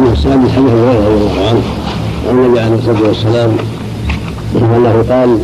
[0.00, 1.62] أما السادس حديث هريرة رضي الله عنه.
[2.28, 3.50] عن النبي عليه الصلاة والسلام
[4.56, 5.38] أنه قال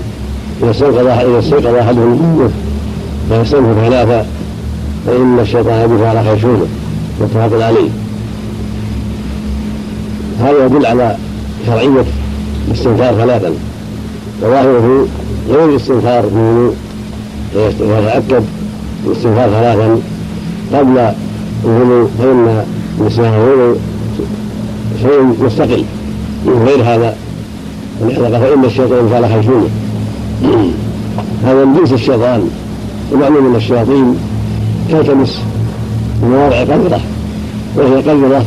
[0.62, 2.52] إذا استيقظ إذا استيقظ أحدهم من
[3.28, 4.26] فيستنفر ثلاثة
[5.06, 6.66] فإن الشيطان يدفع على خيشومه
[7.20, 7.88] متفق عليه.
[10.40, 11.16] هذا يدل على
[11.66, 12.04] شرعية
[12.68, 13.52] الاستنكار ثلاثا
[14.42, 15.06] وظاهره
[15.48, 16.72] غير الاستنكار منه
[17.56, 18.44] ويتأكد
[19.06, 20.00] الاستنكار ثلاثا
[20.72, 21.12] قبل
[21.64, 22.64] الغلو فإن
[23.18, 23.76] الغلو
[25.02, 25.84] شيء مستقل
[26.46, 27.16] من غير هذا.
[28.00, 29.68] ولهذا فإن الشيطان قال خيشومه
[31.44, 32.50] هذا من جنس الشيطان.
[33.12, 34.16] ومعلوم أن الشياطين.
[34.90, 35.40] تلتمس
[36.22, 37.00] مواضع قدرة
[37.76, 38.44] وهي قدرة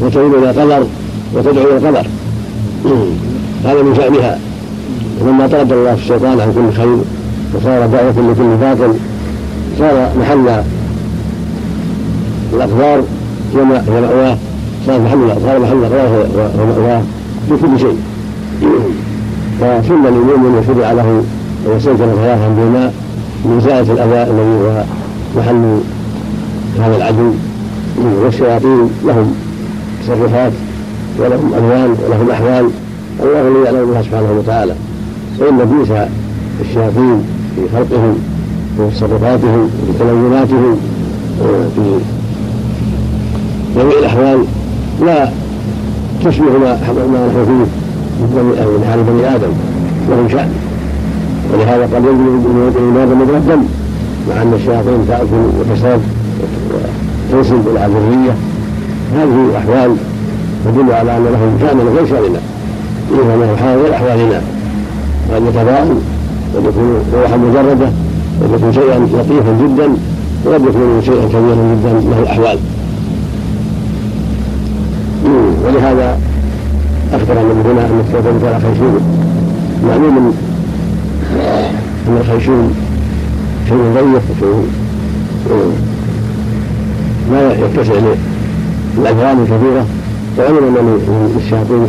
[0.00, 0.86] وتريد إلى قدر
[1.34, 2.06] وتدعو إلى قدر
[3.64, 4.38] هذا من شأنها.
[5.20, 6.98] ولما طرد الله الشيطان عن كل خير
[7.54, 8.94] وصار دعوة لكل باطل
[9.78, 10.62] صار محل
[12.52, 13.02] الأقدار
[13.54, 14.36] هي مأواه.
[14.88, 17.02] صار محل صار محل الأقدار ومأواه
[17.48, 17.98] في كل شيء.
[19.60, 21.22] فسن للمؤمن وشرع له
[21.66, 22.94] أن يستنكر ثلاثا بالماء
[23.44, 24.84] من زائد الأذى الذي هو
[25.36, 25.80] محل
[26.80, 27.32] هذا العدو.
[28.24, 29.34] والشياطين لهم
[30.02, 30.52] تصرفات
[31.18, 32.70] ولهم ألوان ولهم أحوال.
[33.22, 34.74] الله الذي يعلم بها سبحانه وتعالى.
[35.38, 36.08] وإن بئس
[36.60, 37.22] الشياطين
[37.56, 38.18] في خلقهم
[38.78, 40.76] وفي تصرفاتهم وفي تلوناتهم
[41.42, 42.00] وفي
[43.76, 44.44] جميع الأحوال
[45.06, 45.28] لا
[46.24, 46.78] تشبه ما
[47.12, 47.64] ما نحن فيه
[48.20, 49.52] من حال بني آدم
[50.10, 50.50] لهم شأن.
[51.52, 53.62] ولهذا قد ينزل من هذا مجرى الدم
[54.28, 56.00] مع أن الشياطين تأكل وتشرب
[57.32, 58.34] وتنسب إلى الذرية.
[59.16, 59.96] هذه الأحوال
[60.64, 62.40] تدل على أن لهم شأن غير شأننا.
[63.12, 64.42] إنما حال غير أحوالنا.
[65.30, 65.98] وأن يتفاءل
[66.54, 67.88] قد يكون روحا مجردة
[68.42, 69.88] قد يكون شيئا لطيفا جدا
[70.44, 72.58] وقد يكون شيئا كبيرا جدا له الأحوال.
[75.64, 76.18] ولهذا
[77.12, 79.00] أخبر النبي هنا أن الشيطان كان خيشوم
[79.88, 80.34] معلوم
[82.08, 82.74] أن الخيشوم
[83.68, 84.68] شيء ضيق وشيء
[87.32, 87.92] ما يتسع
[88.98, 89.86] الأجرام الكثيرة
[90.38, 91.00] وعلم أن
[91.36, 91.86] للشياطين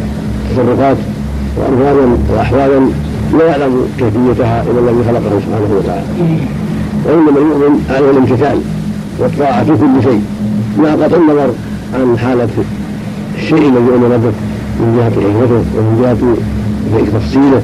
[0.51, 0.97] تصرفات
[1.57, 2.79] وأمثالا وأحوالا
[3.39, 6.05] لا يعلم كيفيتها إلا الذي خلقه سبحانه وتعالى.
[7.05, 8.57] وإنما المؤمن عليه الامتثال
[9.19, 10.21] والطاعة في كل شيء.
[10.79, 11.49] مع قطع النظر
[11.93, 12.47] عن حالة
[13.53, 14.31] الشيء الذي أمر به
[14.79, 16.17] من جهة حكمته ومن جهة
[17.19, 17.61] تفصيله.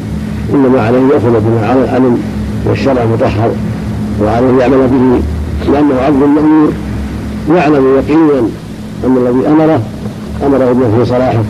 [0.53, 2.17] إنما عليه يأخذ بما علم
[2.65, 3.51] والشرع المطهر
[4.21, 5.21] وعليه يعمل به
[5.71, 6.69] لأنه عبد مأمور
[7.55, 8.39] يعلم يقينا
[9.05, 9.81] أن الذي أمره
[10.45, 11.43] أمره بما فيه صلاحه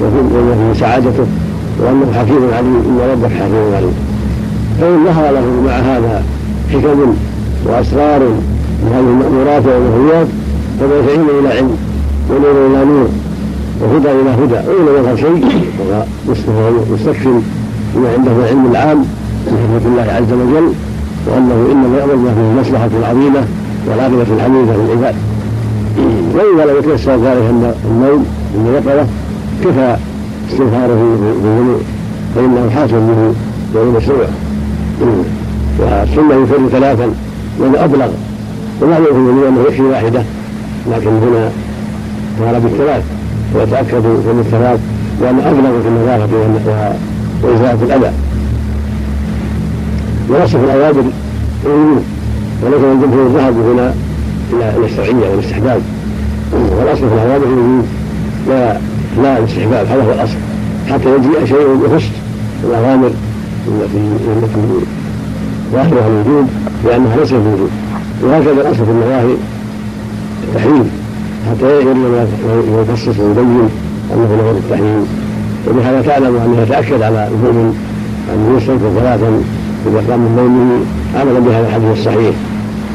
[0.00, 1.26] وبما فيه سعادته
[1.80, 3.94] وأنه حكيم عليم إن ربك حكيم عليم.
[4.80, 6.22] فإن ظهر له مع هذا
[6.72, 7.14] حكم
[7.66, 8.20] وأسرار
[8.82, 10.26] من هذه المأمورات والنهيات
[10.80, 11.76] فهو فعيل إلى علم
[12.30, 13.08] ونور إلى نور.
[13.80, 14.68] وهدى إلى هدى.
[14.68, 15.44] وإن يظهر شيء
[16.48, 17.40] وهو مستكفي
[17.94, 18.98] بما عنده من العلم العام
[19.46, 20.72] من الله عز وجل
[21.26, 23.44] وأنه إنما يأمر ما فيه المصلحة العظيمة
[23.86, 25.14] والعاقبة الحميدة للعباد.
[26.34, 27.50] وإذا لم يتيسر ذلك
[27.84, 29.06] النوم من اليقظة
[29.64, 29.96] كفى
[30.50, 31.80] استغفاره بالذنوب
[32.34, 33.34] فإنه حاصل به
[33.80, 34.26] يوم مشروع
[35.78, 37.10] والسنة يفر ثلاثا
[37.60, 38.08] وهذا أبلغ
[38.82, 40.22] ومعلوم في الجميع أنه يكفي واحدة
[40.92, 41.50] لكن هنا
[42.40, 43.02] قال بالثلاث.
[43.54, 44.80] ويتأكد من الثلاث
[45.20, 46.94] لأنه أبلغ في النظافة
[47.42, 48.12] وإزالة الأذى
[50.30, 51.04] ونصف الأوامر
[52.62, 53.94] وليس من جمهور الذهب هنا
[54.52, 55.80] إلى الشرعية والاستحباب.
[56.52, 57.84] والأصل في الأوامر الوجوب
[58.48, 58.78] لا
[59.22, 59.86] لا الاستحباب.
[59.86, 60.36] هذا هو الأصل.
[60.90, 62.04] حتى يجيء شيء يخص
[62.64, 63.10] الأوامر
[63.68, 63.98] التي
[64.36, 64.86] التي
[65.72, 66.48] ظاهرها الوجوب
[66.84, 67.70] لأنها ليست الوجوب
[68.22, 69.34] وهكذا الأصل في النواهي
[70.48, 70.90] التحريم
[71.50, 72.26] حتى يجري
[72.80, 73.68] يفصص ويبين
[74.14, 75.06] أنه له التحريم
[75.68, 77.74] وبهذا تعلم أنه يتأكد على المؤمن
[78.34, 79.42] أن يصلي ثلاثا
[79.86, 80.80] إذا قام من نومه
[81.20, 82.34] عملا بهذا الحديث الصحيح.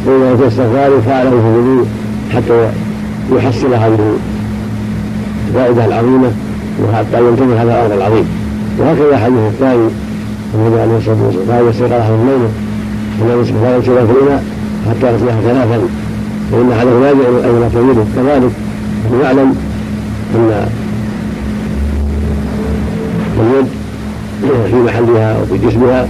[0.06, 1.86] وإذا في استغفاره فعله في الوضوء
[2.34, 2.70] حتى
[3.36, 4.00] يحصل هذه
[5.50, 6.32] الفائدة العظيمة
[6.84, 8.26] وحتى ينتهي هذا الأمر العظيم.
[8.80, 9.90] وهكذا الحديث الثاني
[10.56, 12.50] النبي عليه الصلاة والسلام قال يستيقظ أحد الليلة
[13.20, 14.44] فلا يمسك في الإناء
[14.90, 15.80] حتى يصبح ثلاثا
[16.54, 18.52] أحدهم لا يجعل أين تريده كذلك
[19.24, 19.56] يعلم
[20.36, 20.68] أن
[23.40, 23.68] اليد
[24.70, 26.08] في محلها وفي جسمها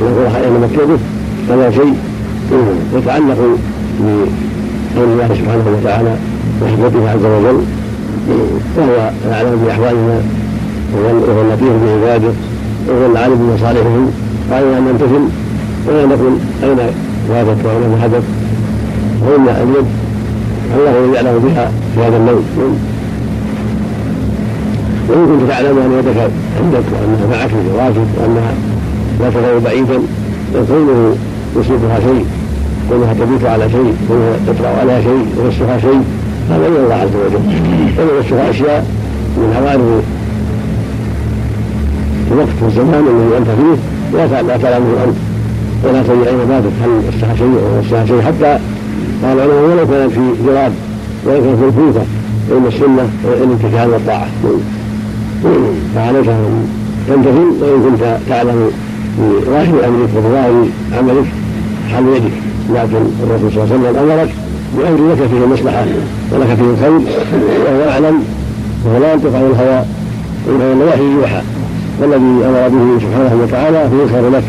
[0.00, 0.98] ويقول أين مكيده
[1.50, 1.94] هذا شيء
[2.94, 3.38] يتعلق
[4.00, 6.16] بقول الله سبحانه وتعالى
[6.62, 7.60] وحكمته عز وجل
[8.76, 10.20] وهو يعلم بأحوالنا
[10.94, 12.32] وهو اللطيف بعباده
[12.88, 14.10] وهو العالم بمصالحهم
[14.50, 15.28] وعلينا أن نمتثل
[15.88, 16.32] ولا نقول
[16.62, 16.78] أين
[17.30, 18.22] غابت وأين حدث
[19.22, 19.86] وان اليد
[20.76, 22.44] الله يعلم بها في هذا النوم
[25.08, 26.30] وإن كنت تعلم أن يدك
[26.60, 28.52] عندك وانها معك في الواجب وانها
[29.20, 29.98] لا تزال بعيدا
[30.54, 31.16] فكونه
[31.56, 32.26] يصيبها شيء
[32.90, 36.02] كونها تبيت على شيء كونها تطلع على شيء يمسها شيء
[36.50, 37.40] هذا من الله عز وجل.
[37.98, 38.86] ويمسها أشياء
[39.36, 40.02] من عوارض
[42.32, 43.76] الوقت والزمان الذي أنت فيه
[44.18, 45.16] لا لا تعلمه أنت.
[45.84, 48.58] ولا تدري أين باتت هل مسها شيء أو مسها شيء حتى
[49.22, 50.72] قال العلماء ولو كانت في جراب
[51.26, 52.04] ولو كانت في الكوفه
[52.50, 54.28] فان السنة الامتثال والطاعه
[55.94, 56.68] فعليك أن
[57.08, 58.70] تمتثل وإن كنت تعلم
[59.18, 60.66] بظاهر أمرك وبظاهر
[60.98, 61.26] عملك
[61.92, 62.32] حل يدك.
[62.74, 64.30] لكن الرسول صلى الله عليه وسلم أمرك
[64.78, 65.84] بأمر لك فيه المصلحة
[66.32, 66.92] ولك فيه الخير
[67.66, 68.24] وهو يعلم
[68.84, 69.84] وهو لا ينطق عن الهوى
[70.46, 71.42] وانما الوحي يوحى.
[72.00, 74.44] والذي أمر به سبحانه وتعالى فيه الخير لك.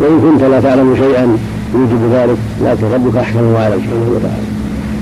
[0.00, 1.36] وإن كنت لا تعلم شيئا
[1.74, 4.46] يوجب ذلك لكن ربك أحكم واعلم سبحانه وتعالى.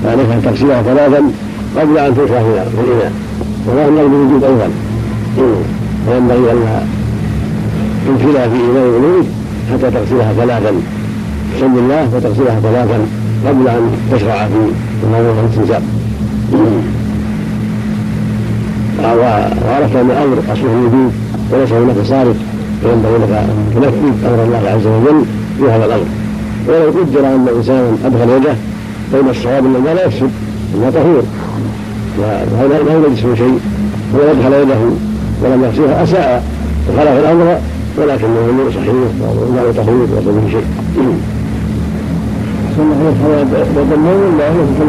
[0.03, 1.21] فعليك أن تغسلها ثلاثا
[1.77, 3.11] قبل أن تلقى في الاناء
[3.67, 4.69] ولا ينبغي بالوجود أيضا
[6.05, 6.87] فينبغي أن
[8.07, 9.25] تدخلها في إناء الوضوء
[9.71, 10.71] حتى تغسلها ثلاثا.
[11.57, 12.99] بسم الله وتغسلها ثلاثا
[13.47, 15.81] قبل أن تشرع في موضوع الاستنشاق
[19.03, 21.11] وعرفت أن الأمر أصله الوجود
[21.51, 22.37] وليس هناك صارف.
[22.81, 25.25] فينبغي لك أن تنفذ أمر الله عز وجل
[25.57, 26.05] في هذا الأمر.
[26.67, 28.55] ولو قدر أن إنسانا أدخل يده
[29.11, 30.31] فإن الصواب أن لا يفسد
[30.75, 31.23] إنها طهور
[32.19, 33.59] وهذا لا يوجد شيء
[34.15, 34.79] هو أدخل يده
[35.43, 36.43] ولم يغسلها أساء
[36.89, 37.57] وخالف الأمر
[37.97, 38.93] ولكنه امور صحيح
[39.53, 40.65] ولا تخويف ليس به شيء.
[42.77, 44.81] بعد النوم ولا هو في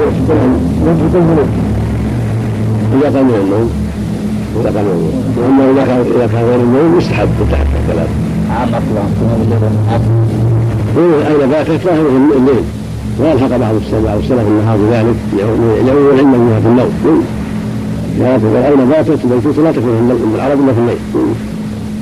[1.02, 1.48] الذنوب؟
[2.94, 3.70] إذا قام من النوم
[4.60, 8.08] إذا قام من النوم وأما إذا كان إذا كان غير النوم يستحب تحت الكلام.
[8.50, 10.21] عام أصلا
[10.98, 11.88] أين باتت في
[12.36, 12.64] الليل.
[13.20, 16.92] ويلحق بعض السلف النهار بذلك يعود العلم منها في النوم.
[18.18, 20.98] لا أين باتت البيتوت لا تكون في العرب إلا في الليل.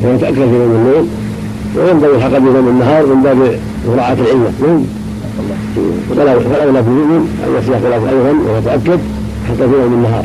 [0.05, 1.07] ويتأكد في يوم الليل
[1.77, 3.59] وينبغي الحق بيوم النهار من باب
[3.89, 4.53] مراعاة العلة.
[6.11, 9.01] فالأولى في المؤمن أن يصلح ثلاث أيضا ويتأكد
[9.49, 10.25] حتى في يوم النهار.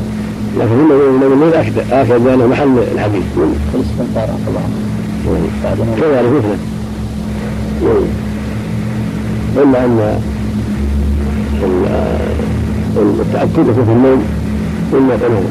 [0.60, 3.24] لكن في يوم الليل أكد آكد لأنه محل الحديث.
[6.02, 6.58] كذلك مثله
[9.58, 10.20] إلا أن
[12.98, 14.24] التأكد في النوم
[14.94, 15.44] إما كونه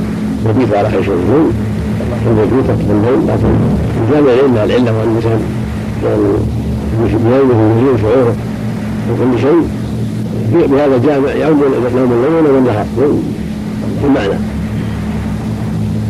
[0.50, 1.52] يبيت على حيث النوم
[2.26, 3.54] الوجود تحت النوم لكن
[4.02, 5.40] الجامع العلم مع العله والانسان
[7.24, 8.34] بيومه ويزيد شعوره
[9.10, 9.68] وكل شيء
[10.52, 11.60] بهذا الجامع يوم
[11.96, 12.86] نوم الليل والنهار
[14.00, 14.38] في المعنى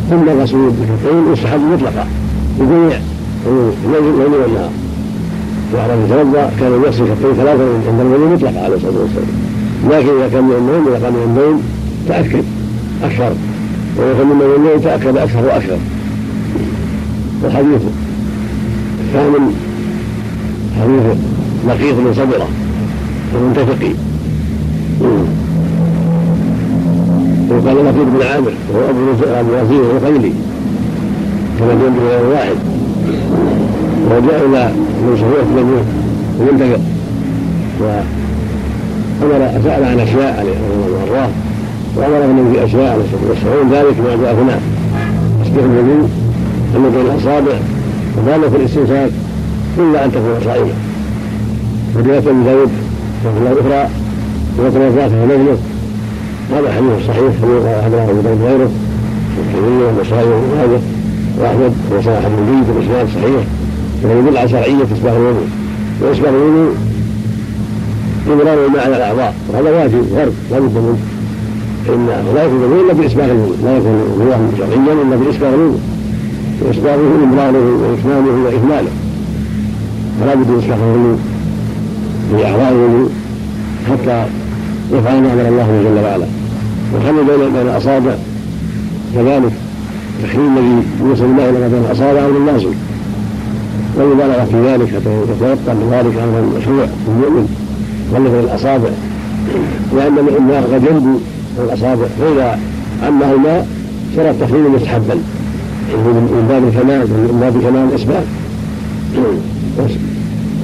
[0.09, 2.07] ثم الرسول بالكفين يستحب مطلقا.
[2.59, 2.99] بجميع
[3.47, 4.03] الليل
[4.41, 4.69] والنهار
[5.73, 9.31] وعلى يتوضا كان يغسل كفيه ثلاثة عند الوضوء مطلقا عليه الصلاة والسلام.
[9.89, 11.61] لكن إذا كان من النوم إذا قام من النوم
[12.07, 12.43] تأكد
[13.03, 13.33] أكثر.
[13.97, 15.77] وإذا كان من النوم تأكد أكثر وأكثر.
[17.43, 17.81] والحديث
[19.05, 19.53] الثامن
[20.81, 21.17] حديث
[21.67, 22.47] لقيط بن صبره
[23.35, 23.93] المنتفقي
[27.49, 30.31] وقال لقيط بن عامر وهو أبو أبو وزير الرقيلي
[31.59, 31.97] كما جنب
[32.31, 32.74] واحد.
[34.05, 35.83] وجاء إلى ابن صفوه بن
[36.39, 36.79] المنتفق
[37.79, 41.29] وامر سأل عن أشياء عليه رضي الله
[41.95, 44.59] وأمر منه في أشياء عليه الصلاه والسلام ذلك ما جاء هنا.
[45.43, 46.09] تسبيح الوضوء
[46.73, 47.57] بين الأصابع
[48.17, 49.11] وذلك الاستنساك
[49.77, 50.73] إلا أن تكون صائمة.
[51.95, 52.69] وروايه ابي داود
[53.25, 53.89] رحمة الله أخرى
[54.59, 55.59] ويتوضا في مجلس
[56.51, 57.33] هذا حديث صحيح
[57.85, 58.69] هذا أبو داود غيره
[59.37, 60.81] والترمذي والنسائي وابن ماجه
[61.39, 63.43] وأحمد وصحح ابن جيد الاسناد صحيح.
[64.03, 65.47] وهو يدل على شرعية اسباغ الوضوء
[66.01, 66.75] واسباغ الوضوء
[68.27, 69.35] إمرار الماء على الأعضاء.
[69.49, 70.97] وهذا واجب فرض لا بد منه
[71.87, 75.79] فإن لا يكون الوضوء إلا بإسباغ الوضوء لا يكون الوضوء شرعيا إلا بإسباغ الوضوء
[76.61, 78.91] وإسباغه إمراره وإتمامه وإكماله.
[80.21, 81.17] فلا بد من إسباغ الوضوء
[82.31, 83.09] في أعضاء الوضوء
[83.89, 84.25] حتى
[84.93, 86.25] يفعل ما أمر الله جل وعلا.
[86.95, 88.15] وخلي بين بين الأصابع.
[89.15, 89.51] كذلك
[90.19, 92.69] التحريم الذي يوصل الماء إلى بين الأصابع أمر لازم
[93.97, 97.47] والمبالغة في ذلك يتوقع من ذلك أمر مشروع المؤمن
[98.13, 98.89] بين الأصابع.
[99.95, 101.17] لأن الإملاق قد ينبو
[101.59, 102.07] الأصابع.
[102.19, 102.59] فإذا
[103.03, 103.67] عمه الماء
[104.15, 105.15] صار التحريم مستحبا
[105.95, 108.23] من باب الكمال من باب كمال الإسباب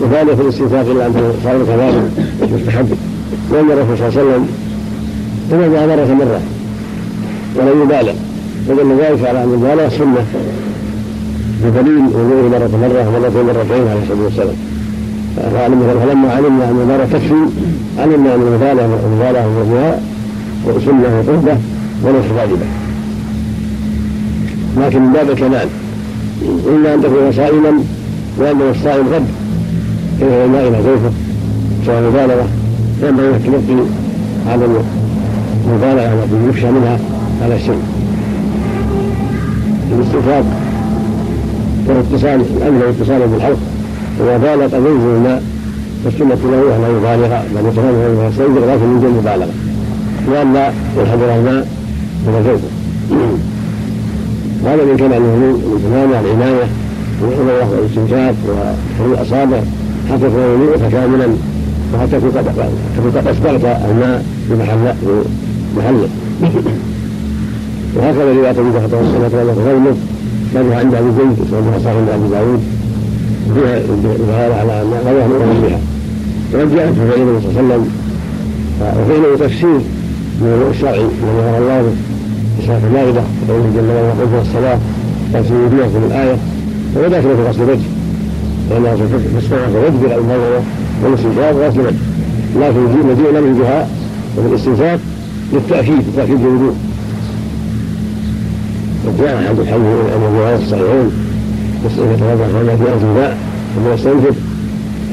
[0.01, 2.03] وذلك في الاستنفاق إلا أنه صار كذلك
[2.53, 2.97] مستحب.
[3.51, 4.47] لأن الرسول صلى الله عليه وسلم؟
[5.51, 6.41] تنازع مرة مرة.
[7.55, 8.13] ولم يبالغ.
[8.67, 10.25] فدل ذلك على أن المبالغة سنة
[11.63, 14.55] بدليل وضوءه مرة مرة ومرة مرتين عليه الصلاة والسلام.
[16.05, 17.33] فلما علمنا أن المبالغة تكفي
[17.99, 20.03] علمنا أن المبالغة المبالغة والرياء
[20.85, 21.57] سنة وقربة
[22.03, 22.65] وليس واجبة.
[24.77, 25.67] لكن من باب الكمال
[26.67, 27.83] إلا أن تكون صائما
[28.39, 29.25] لأن الصائم غد
[30.21, 31.11] إلى الماء إلى زوجه
[31.85, 32.47] سواء مبالغة
[33.03, 33.83] ينبغي التلقي
[34.47, 34.65] على
[35.65, 36.99] المبالغة التي يخشى منها
[37.43, 37.79] على السن
[39.91, 40.60] الاستفاق
[41.91, 43.57] والاتصال الأمن واتصاله بالحلق
[44.19, 45.43] وما بال قد ينزل الماء
[46.03, 49.53] فالسنة له أن يبالغ بل يتفرغ ويستنزل لكن من دون مبالغة.
[50.27, 51.67] لئلا ينحدر الماء
[52.27, 52.71] من زوجه
[54.65, 56.67] هذا من كمال الوضوء من تمام العناية
[57.21, 59.59] والاستنشاق وحلول الأصابع.
[60.09, 61.27] حتى يكون الوضوء كاملا
[61.93, 62.31] وحتى تكون
[63.15, 65.23] قد أسبغت الماء في محل في
[65.77, 66.09] محله.
[67.95, 69.97] وهكذا رواية أبي بكر والصلاة والسلام
[70.53, 72.61] كانها عند أبي زيد وصحبها صاحب عند أبي داوود
[73.53, 75.79] فيها الدلالة على أن غيرها من بها.
[76.53, 77.87] وقد جاءت في فعل النبي صلى الله عليه وسلم.
[78.81, 79.79] وفعله تفسير
[80.41, 81.93] من الشرعي الذي أمر الله به
[82.79, 84.79] في المائدة قوله جل وعلا قل الصلاة
[85.33, 86.37] تغسل وجوهكم الآية.
[86.95, 87.87] وهو داخل في غسل الوجه.
[88.69, 88.95] لانها
[89.39, 90.61] تستوعب الوجه بالموضوع
[91.03, 91.95] والاستنشاق غسل الوجه.
[92.59, 92.79] لكن
[93.09, 93.89] مجيء لم الجهاء
[94.37, 94.99] وفي الاستنشاق
[95.53, 96.39] للتأكيد تاكيد
[99.03, 101.11] الوضوء وجاء احد الحديث ان الروايات الصحيحين
[101.85, 103.37] مسألة يتوضا في أرض الماء
[103.75, 104.35] ثم يستنشق.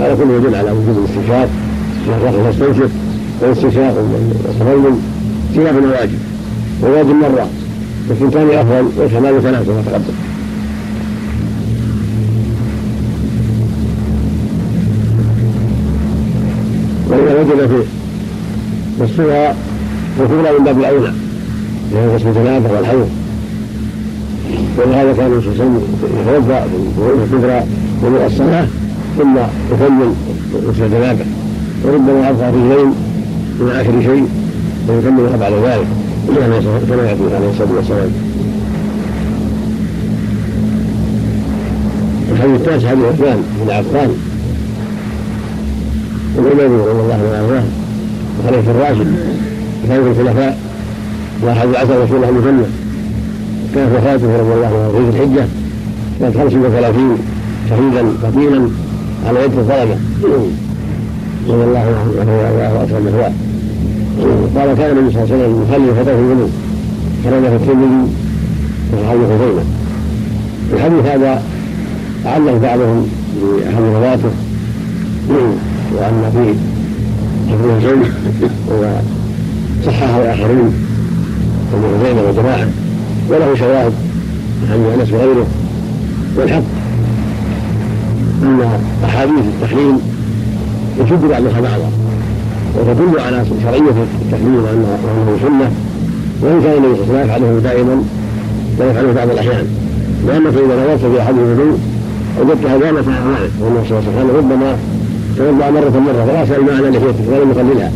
[0.01, 1.48] هذا كله يدل على وجود الاستنشاق.
[2.09, 2.90] إذا يستنشق.
[3.40, 4.94] والاستنشاق والتفضل
[5.56, 6.19] خلاف الواجب
[6.82, 7.48] والواجب مرة.
[8.10, 10.15] لكن ثاني أفضل والكمال ثلاثة كما تقدم.
[17.09, 17.82] وإذا وجد في
[19.02, 19.55] نصفها
[20.19, 21.12] فالكبرى من باب الأولى
[21.94, 23.09] لأن قسم الجنابة والحوض
[24.78, 25.80] ولهذا كان الرسول صلى الله
[26.26, 26.60] عليه وسلم يتوضا
[27.28, 27.62] في الكبرى
[28.02, 28.66] وضوء الصلاة
[29.18, 29.36] ثم
[29.72, 30.12] يكمل
[30.68, 31.24] غسل الجنابة.
[31.84, 32.94] وربما ابقى رجلين
[33.60, 34.28] من آخر شيء
[34.88, 35.86] ويكملها بعد ذلك
[36.88, 38.10] كما ياتي عليه الصلاة والسلام.
[42.32, 44.10] الحديث التاسع حديث عثمان بن عفان.
[46.36, 47.64] والإمام رضي الله عنه
[48.40, 49.16] وخليفة الراشد
[49.86, 50.58] في الخلفاء
[51.42, 52.68] وأحد عشر رسول الله الجنة.
[53.78, 55.46] كانت وفاته رضي الله عنه في الحجة.
[56.20, 57.18] سنة 35
[57.70, 58.68] شهيدا قتيلا
[59.26, 59.96] على يد الطلبة
[61.48, 61.78] رضي الله
[62.20, 63.32] عنه وهو أكرم مثواه
[64.56, 66.50] قال كان النبي صلى الله عليه وسلم يصلي فتاه الوضوء
[67.24, 68.10] خرج في الترمذي
[68.92, 69.64] وصحابه خزيمة
[70.72, 71.42] الحديث هذا
[72.26, 73.09] أعله بعضهم
[73.42, 74.30] بأحد رواته.
[75.94, 76.55] وأن فيه
[77.52, 78.02] حفظ الجن
[79.86, 80.74] وصححه آخرون
[81.74, 82.68] ابن عزيمة وجماعة
[83.30, 83.92] وله شواهد
[84.70, 85.46] عن أنس وغيره
[86.36, 86.62] والحق.
[88.42, 88.60] أن
[89.05, 89.98] أحاديث التحريم
[91.00, 91.90] يشد بعضها بعضا
[92.76, 95.70] وتدل على شرعية التحريم وأنه سنة
[96.42, 98.02] وإن كان النبي صلى الله عليه وسلم يفعله دائما
[98.80, 99.66] ويفعله بعض الأحيان.
[100.26, 101.78] لأنك إذا نظرت في أحد الوضوء
[102.40, 104.76] وجدتها زالت على ذلك وأن صلى الله عليه وسلم ربما
[105.36, 107.92] توضأ مرة مرة فلا يسأل معنى لحيته ولم يقللها.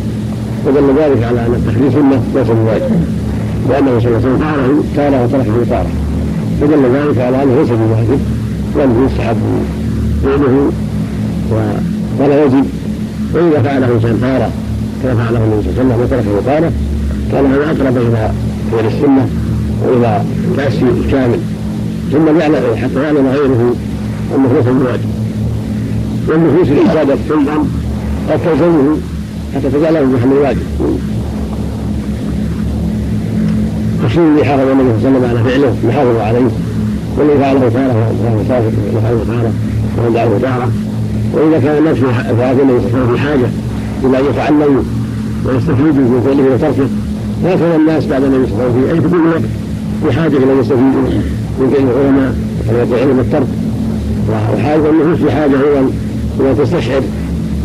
[0.67, 3.22] ودل ذلك على أن التحريم سنة ليس بواجب.
[3.69, 5.91] لأنه صلى الله عليه وسلم فعله تارة وتركه تارة
[6.61, 8.19] فدل ذلك على أنه ليس بواجب
[8.75, 9.37] بل يستحب
[10.23, 10.71] فعله
[12.19, 12.65] ولا يجب.
[13.33, 14.49] وإذا فعله إنسان تارة
[15.03, 16.71] كما فعله النبي صلى الله عليه وسلم وتركه تارة
[17.31, 18.31] كان هذا أقرب إلى
[18.71, 19.27] فعل السنة
[19.87, 20.21] وإلى
[20.51, 21.39] التأسي الكامل.
[22.11, 23.75] ثم يعلم حتى يعلم غيره
[24.35, 25.09] أنه ليس بواجب.
[26.27, 27.57] والنفوس ارتادت شيئا
[28.29, 28.97] قد تلزمه
[29.55, 30.59] حتى تجعله محل الواجب
[34.13, 36.49] الشيء الذي حافظ النبي صلى الله عليه وسلم على فعله يحافظ عليه.
[37.17, 39.51] والذي فعله تارة فهو مسافر يفعله تارة
[39.97, 40.71] وهو دعوه تارة
[41.33, 42.01] وإذا كان النفس
[42.37, 43.47] فهذا النبي صلى الله عليه وسلم في حاجة
[44.03, 44.83] إلى أن يتعلموا
[45.45, 46.87] ويستفيدوا من فعله وتركه
[47.45, 49.41] هكذا الناس بعد النبي صلى الله عليه وسلم في كل وقت
[50.07, 51.03] بحاجة إلى أن يستفيدوا
[51.59, 53.47] من فعل العلماء وطريقة علم الترك
[54.29, 55.89] وحاجة النفوس بحاجة أيضا
[56.39, 57.01] إلى تستشعر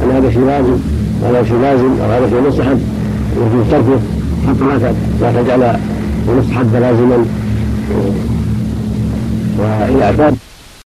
[0.02, 0.80] أن هذا شيء واجب
[1.22, 2.80] وهذا شيء لازم أو هذا شيء مستحب
[3.36, 4.00] ويجوز تركه
[4.48, 5.78] حتى لا تجعل
[6.30, 7.24] المستحب لازما
[9.58, 10.36] وإذا اعتاد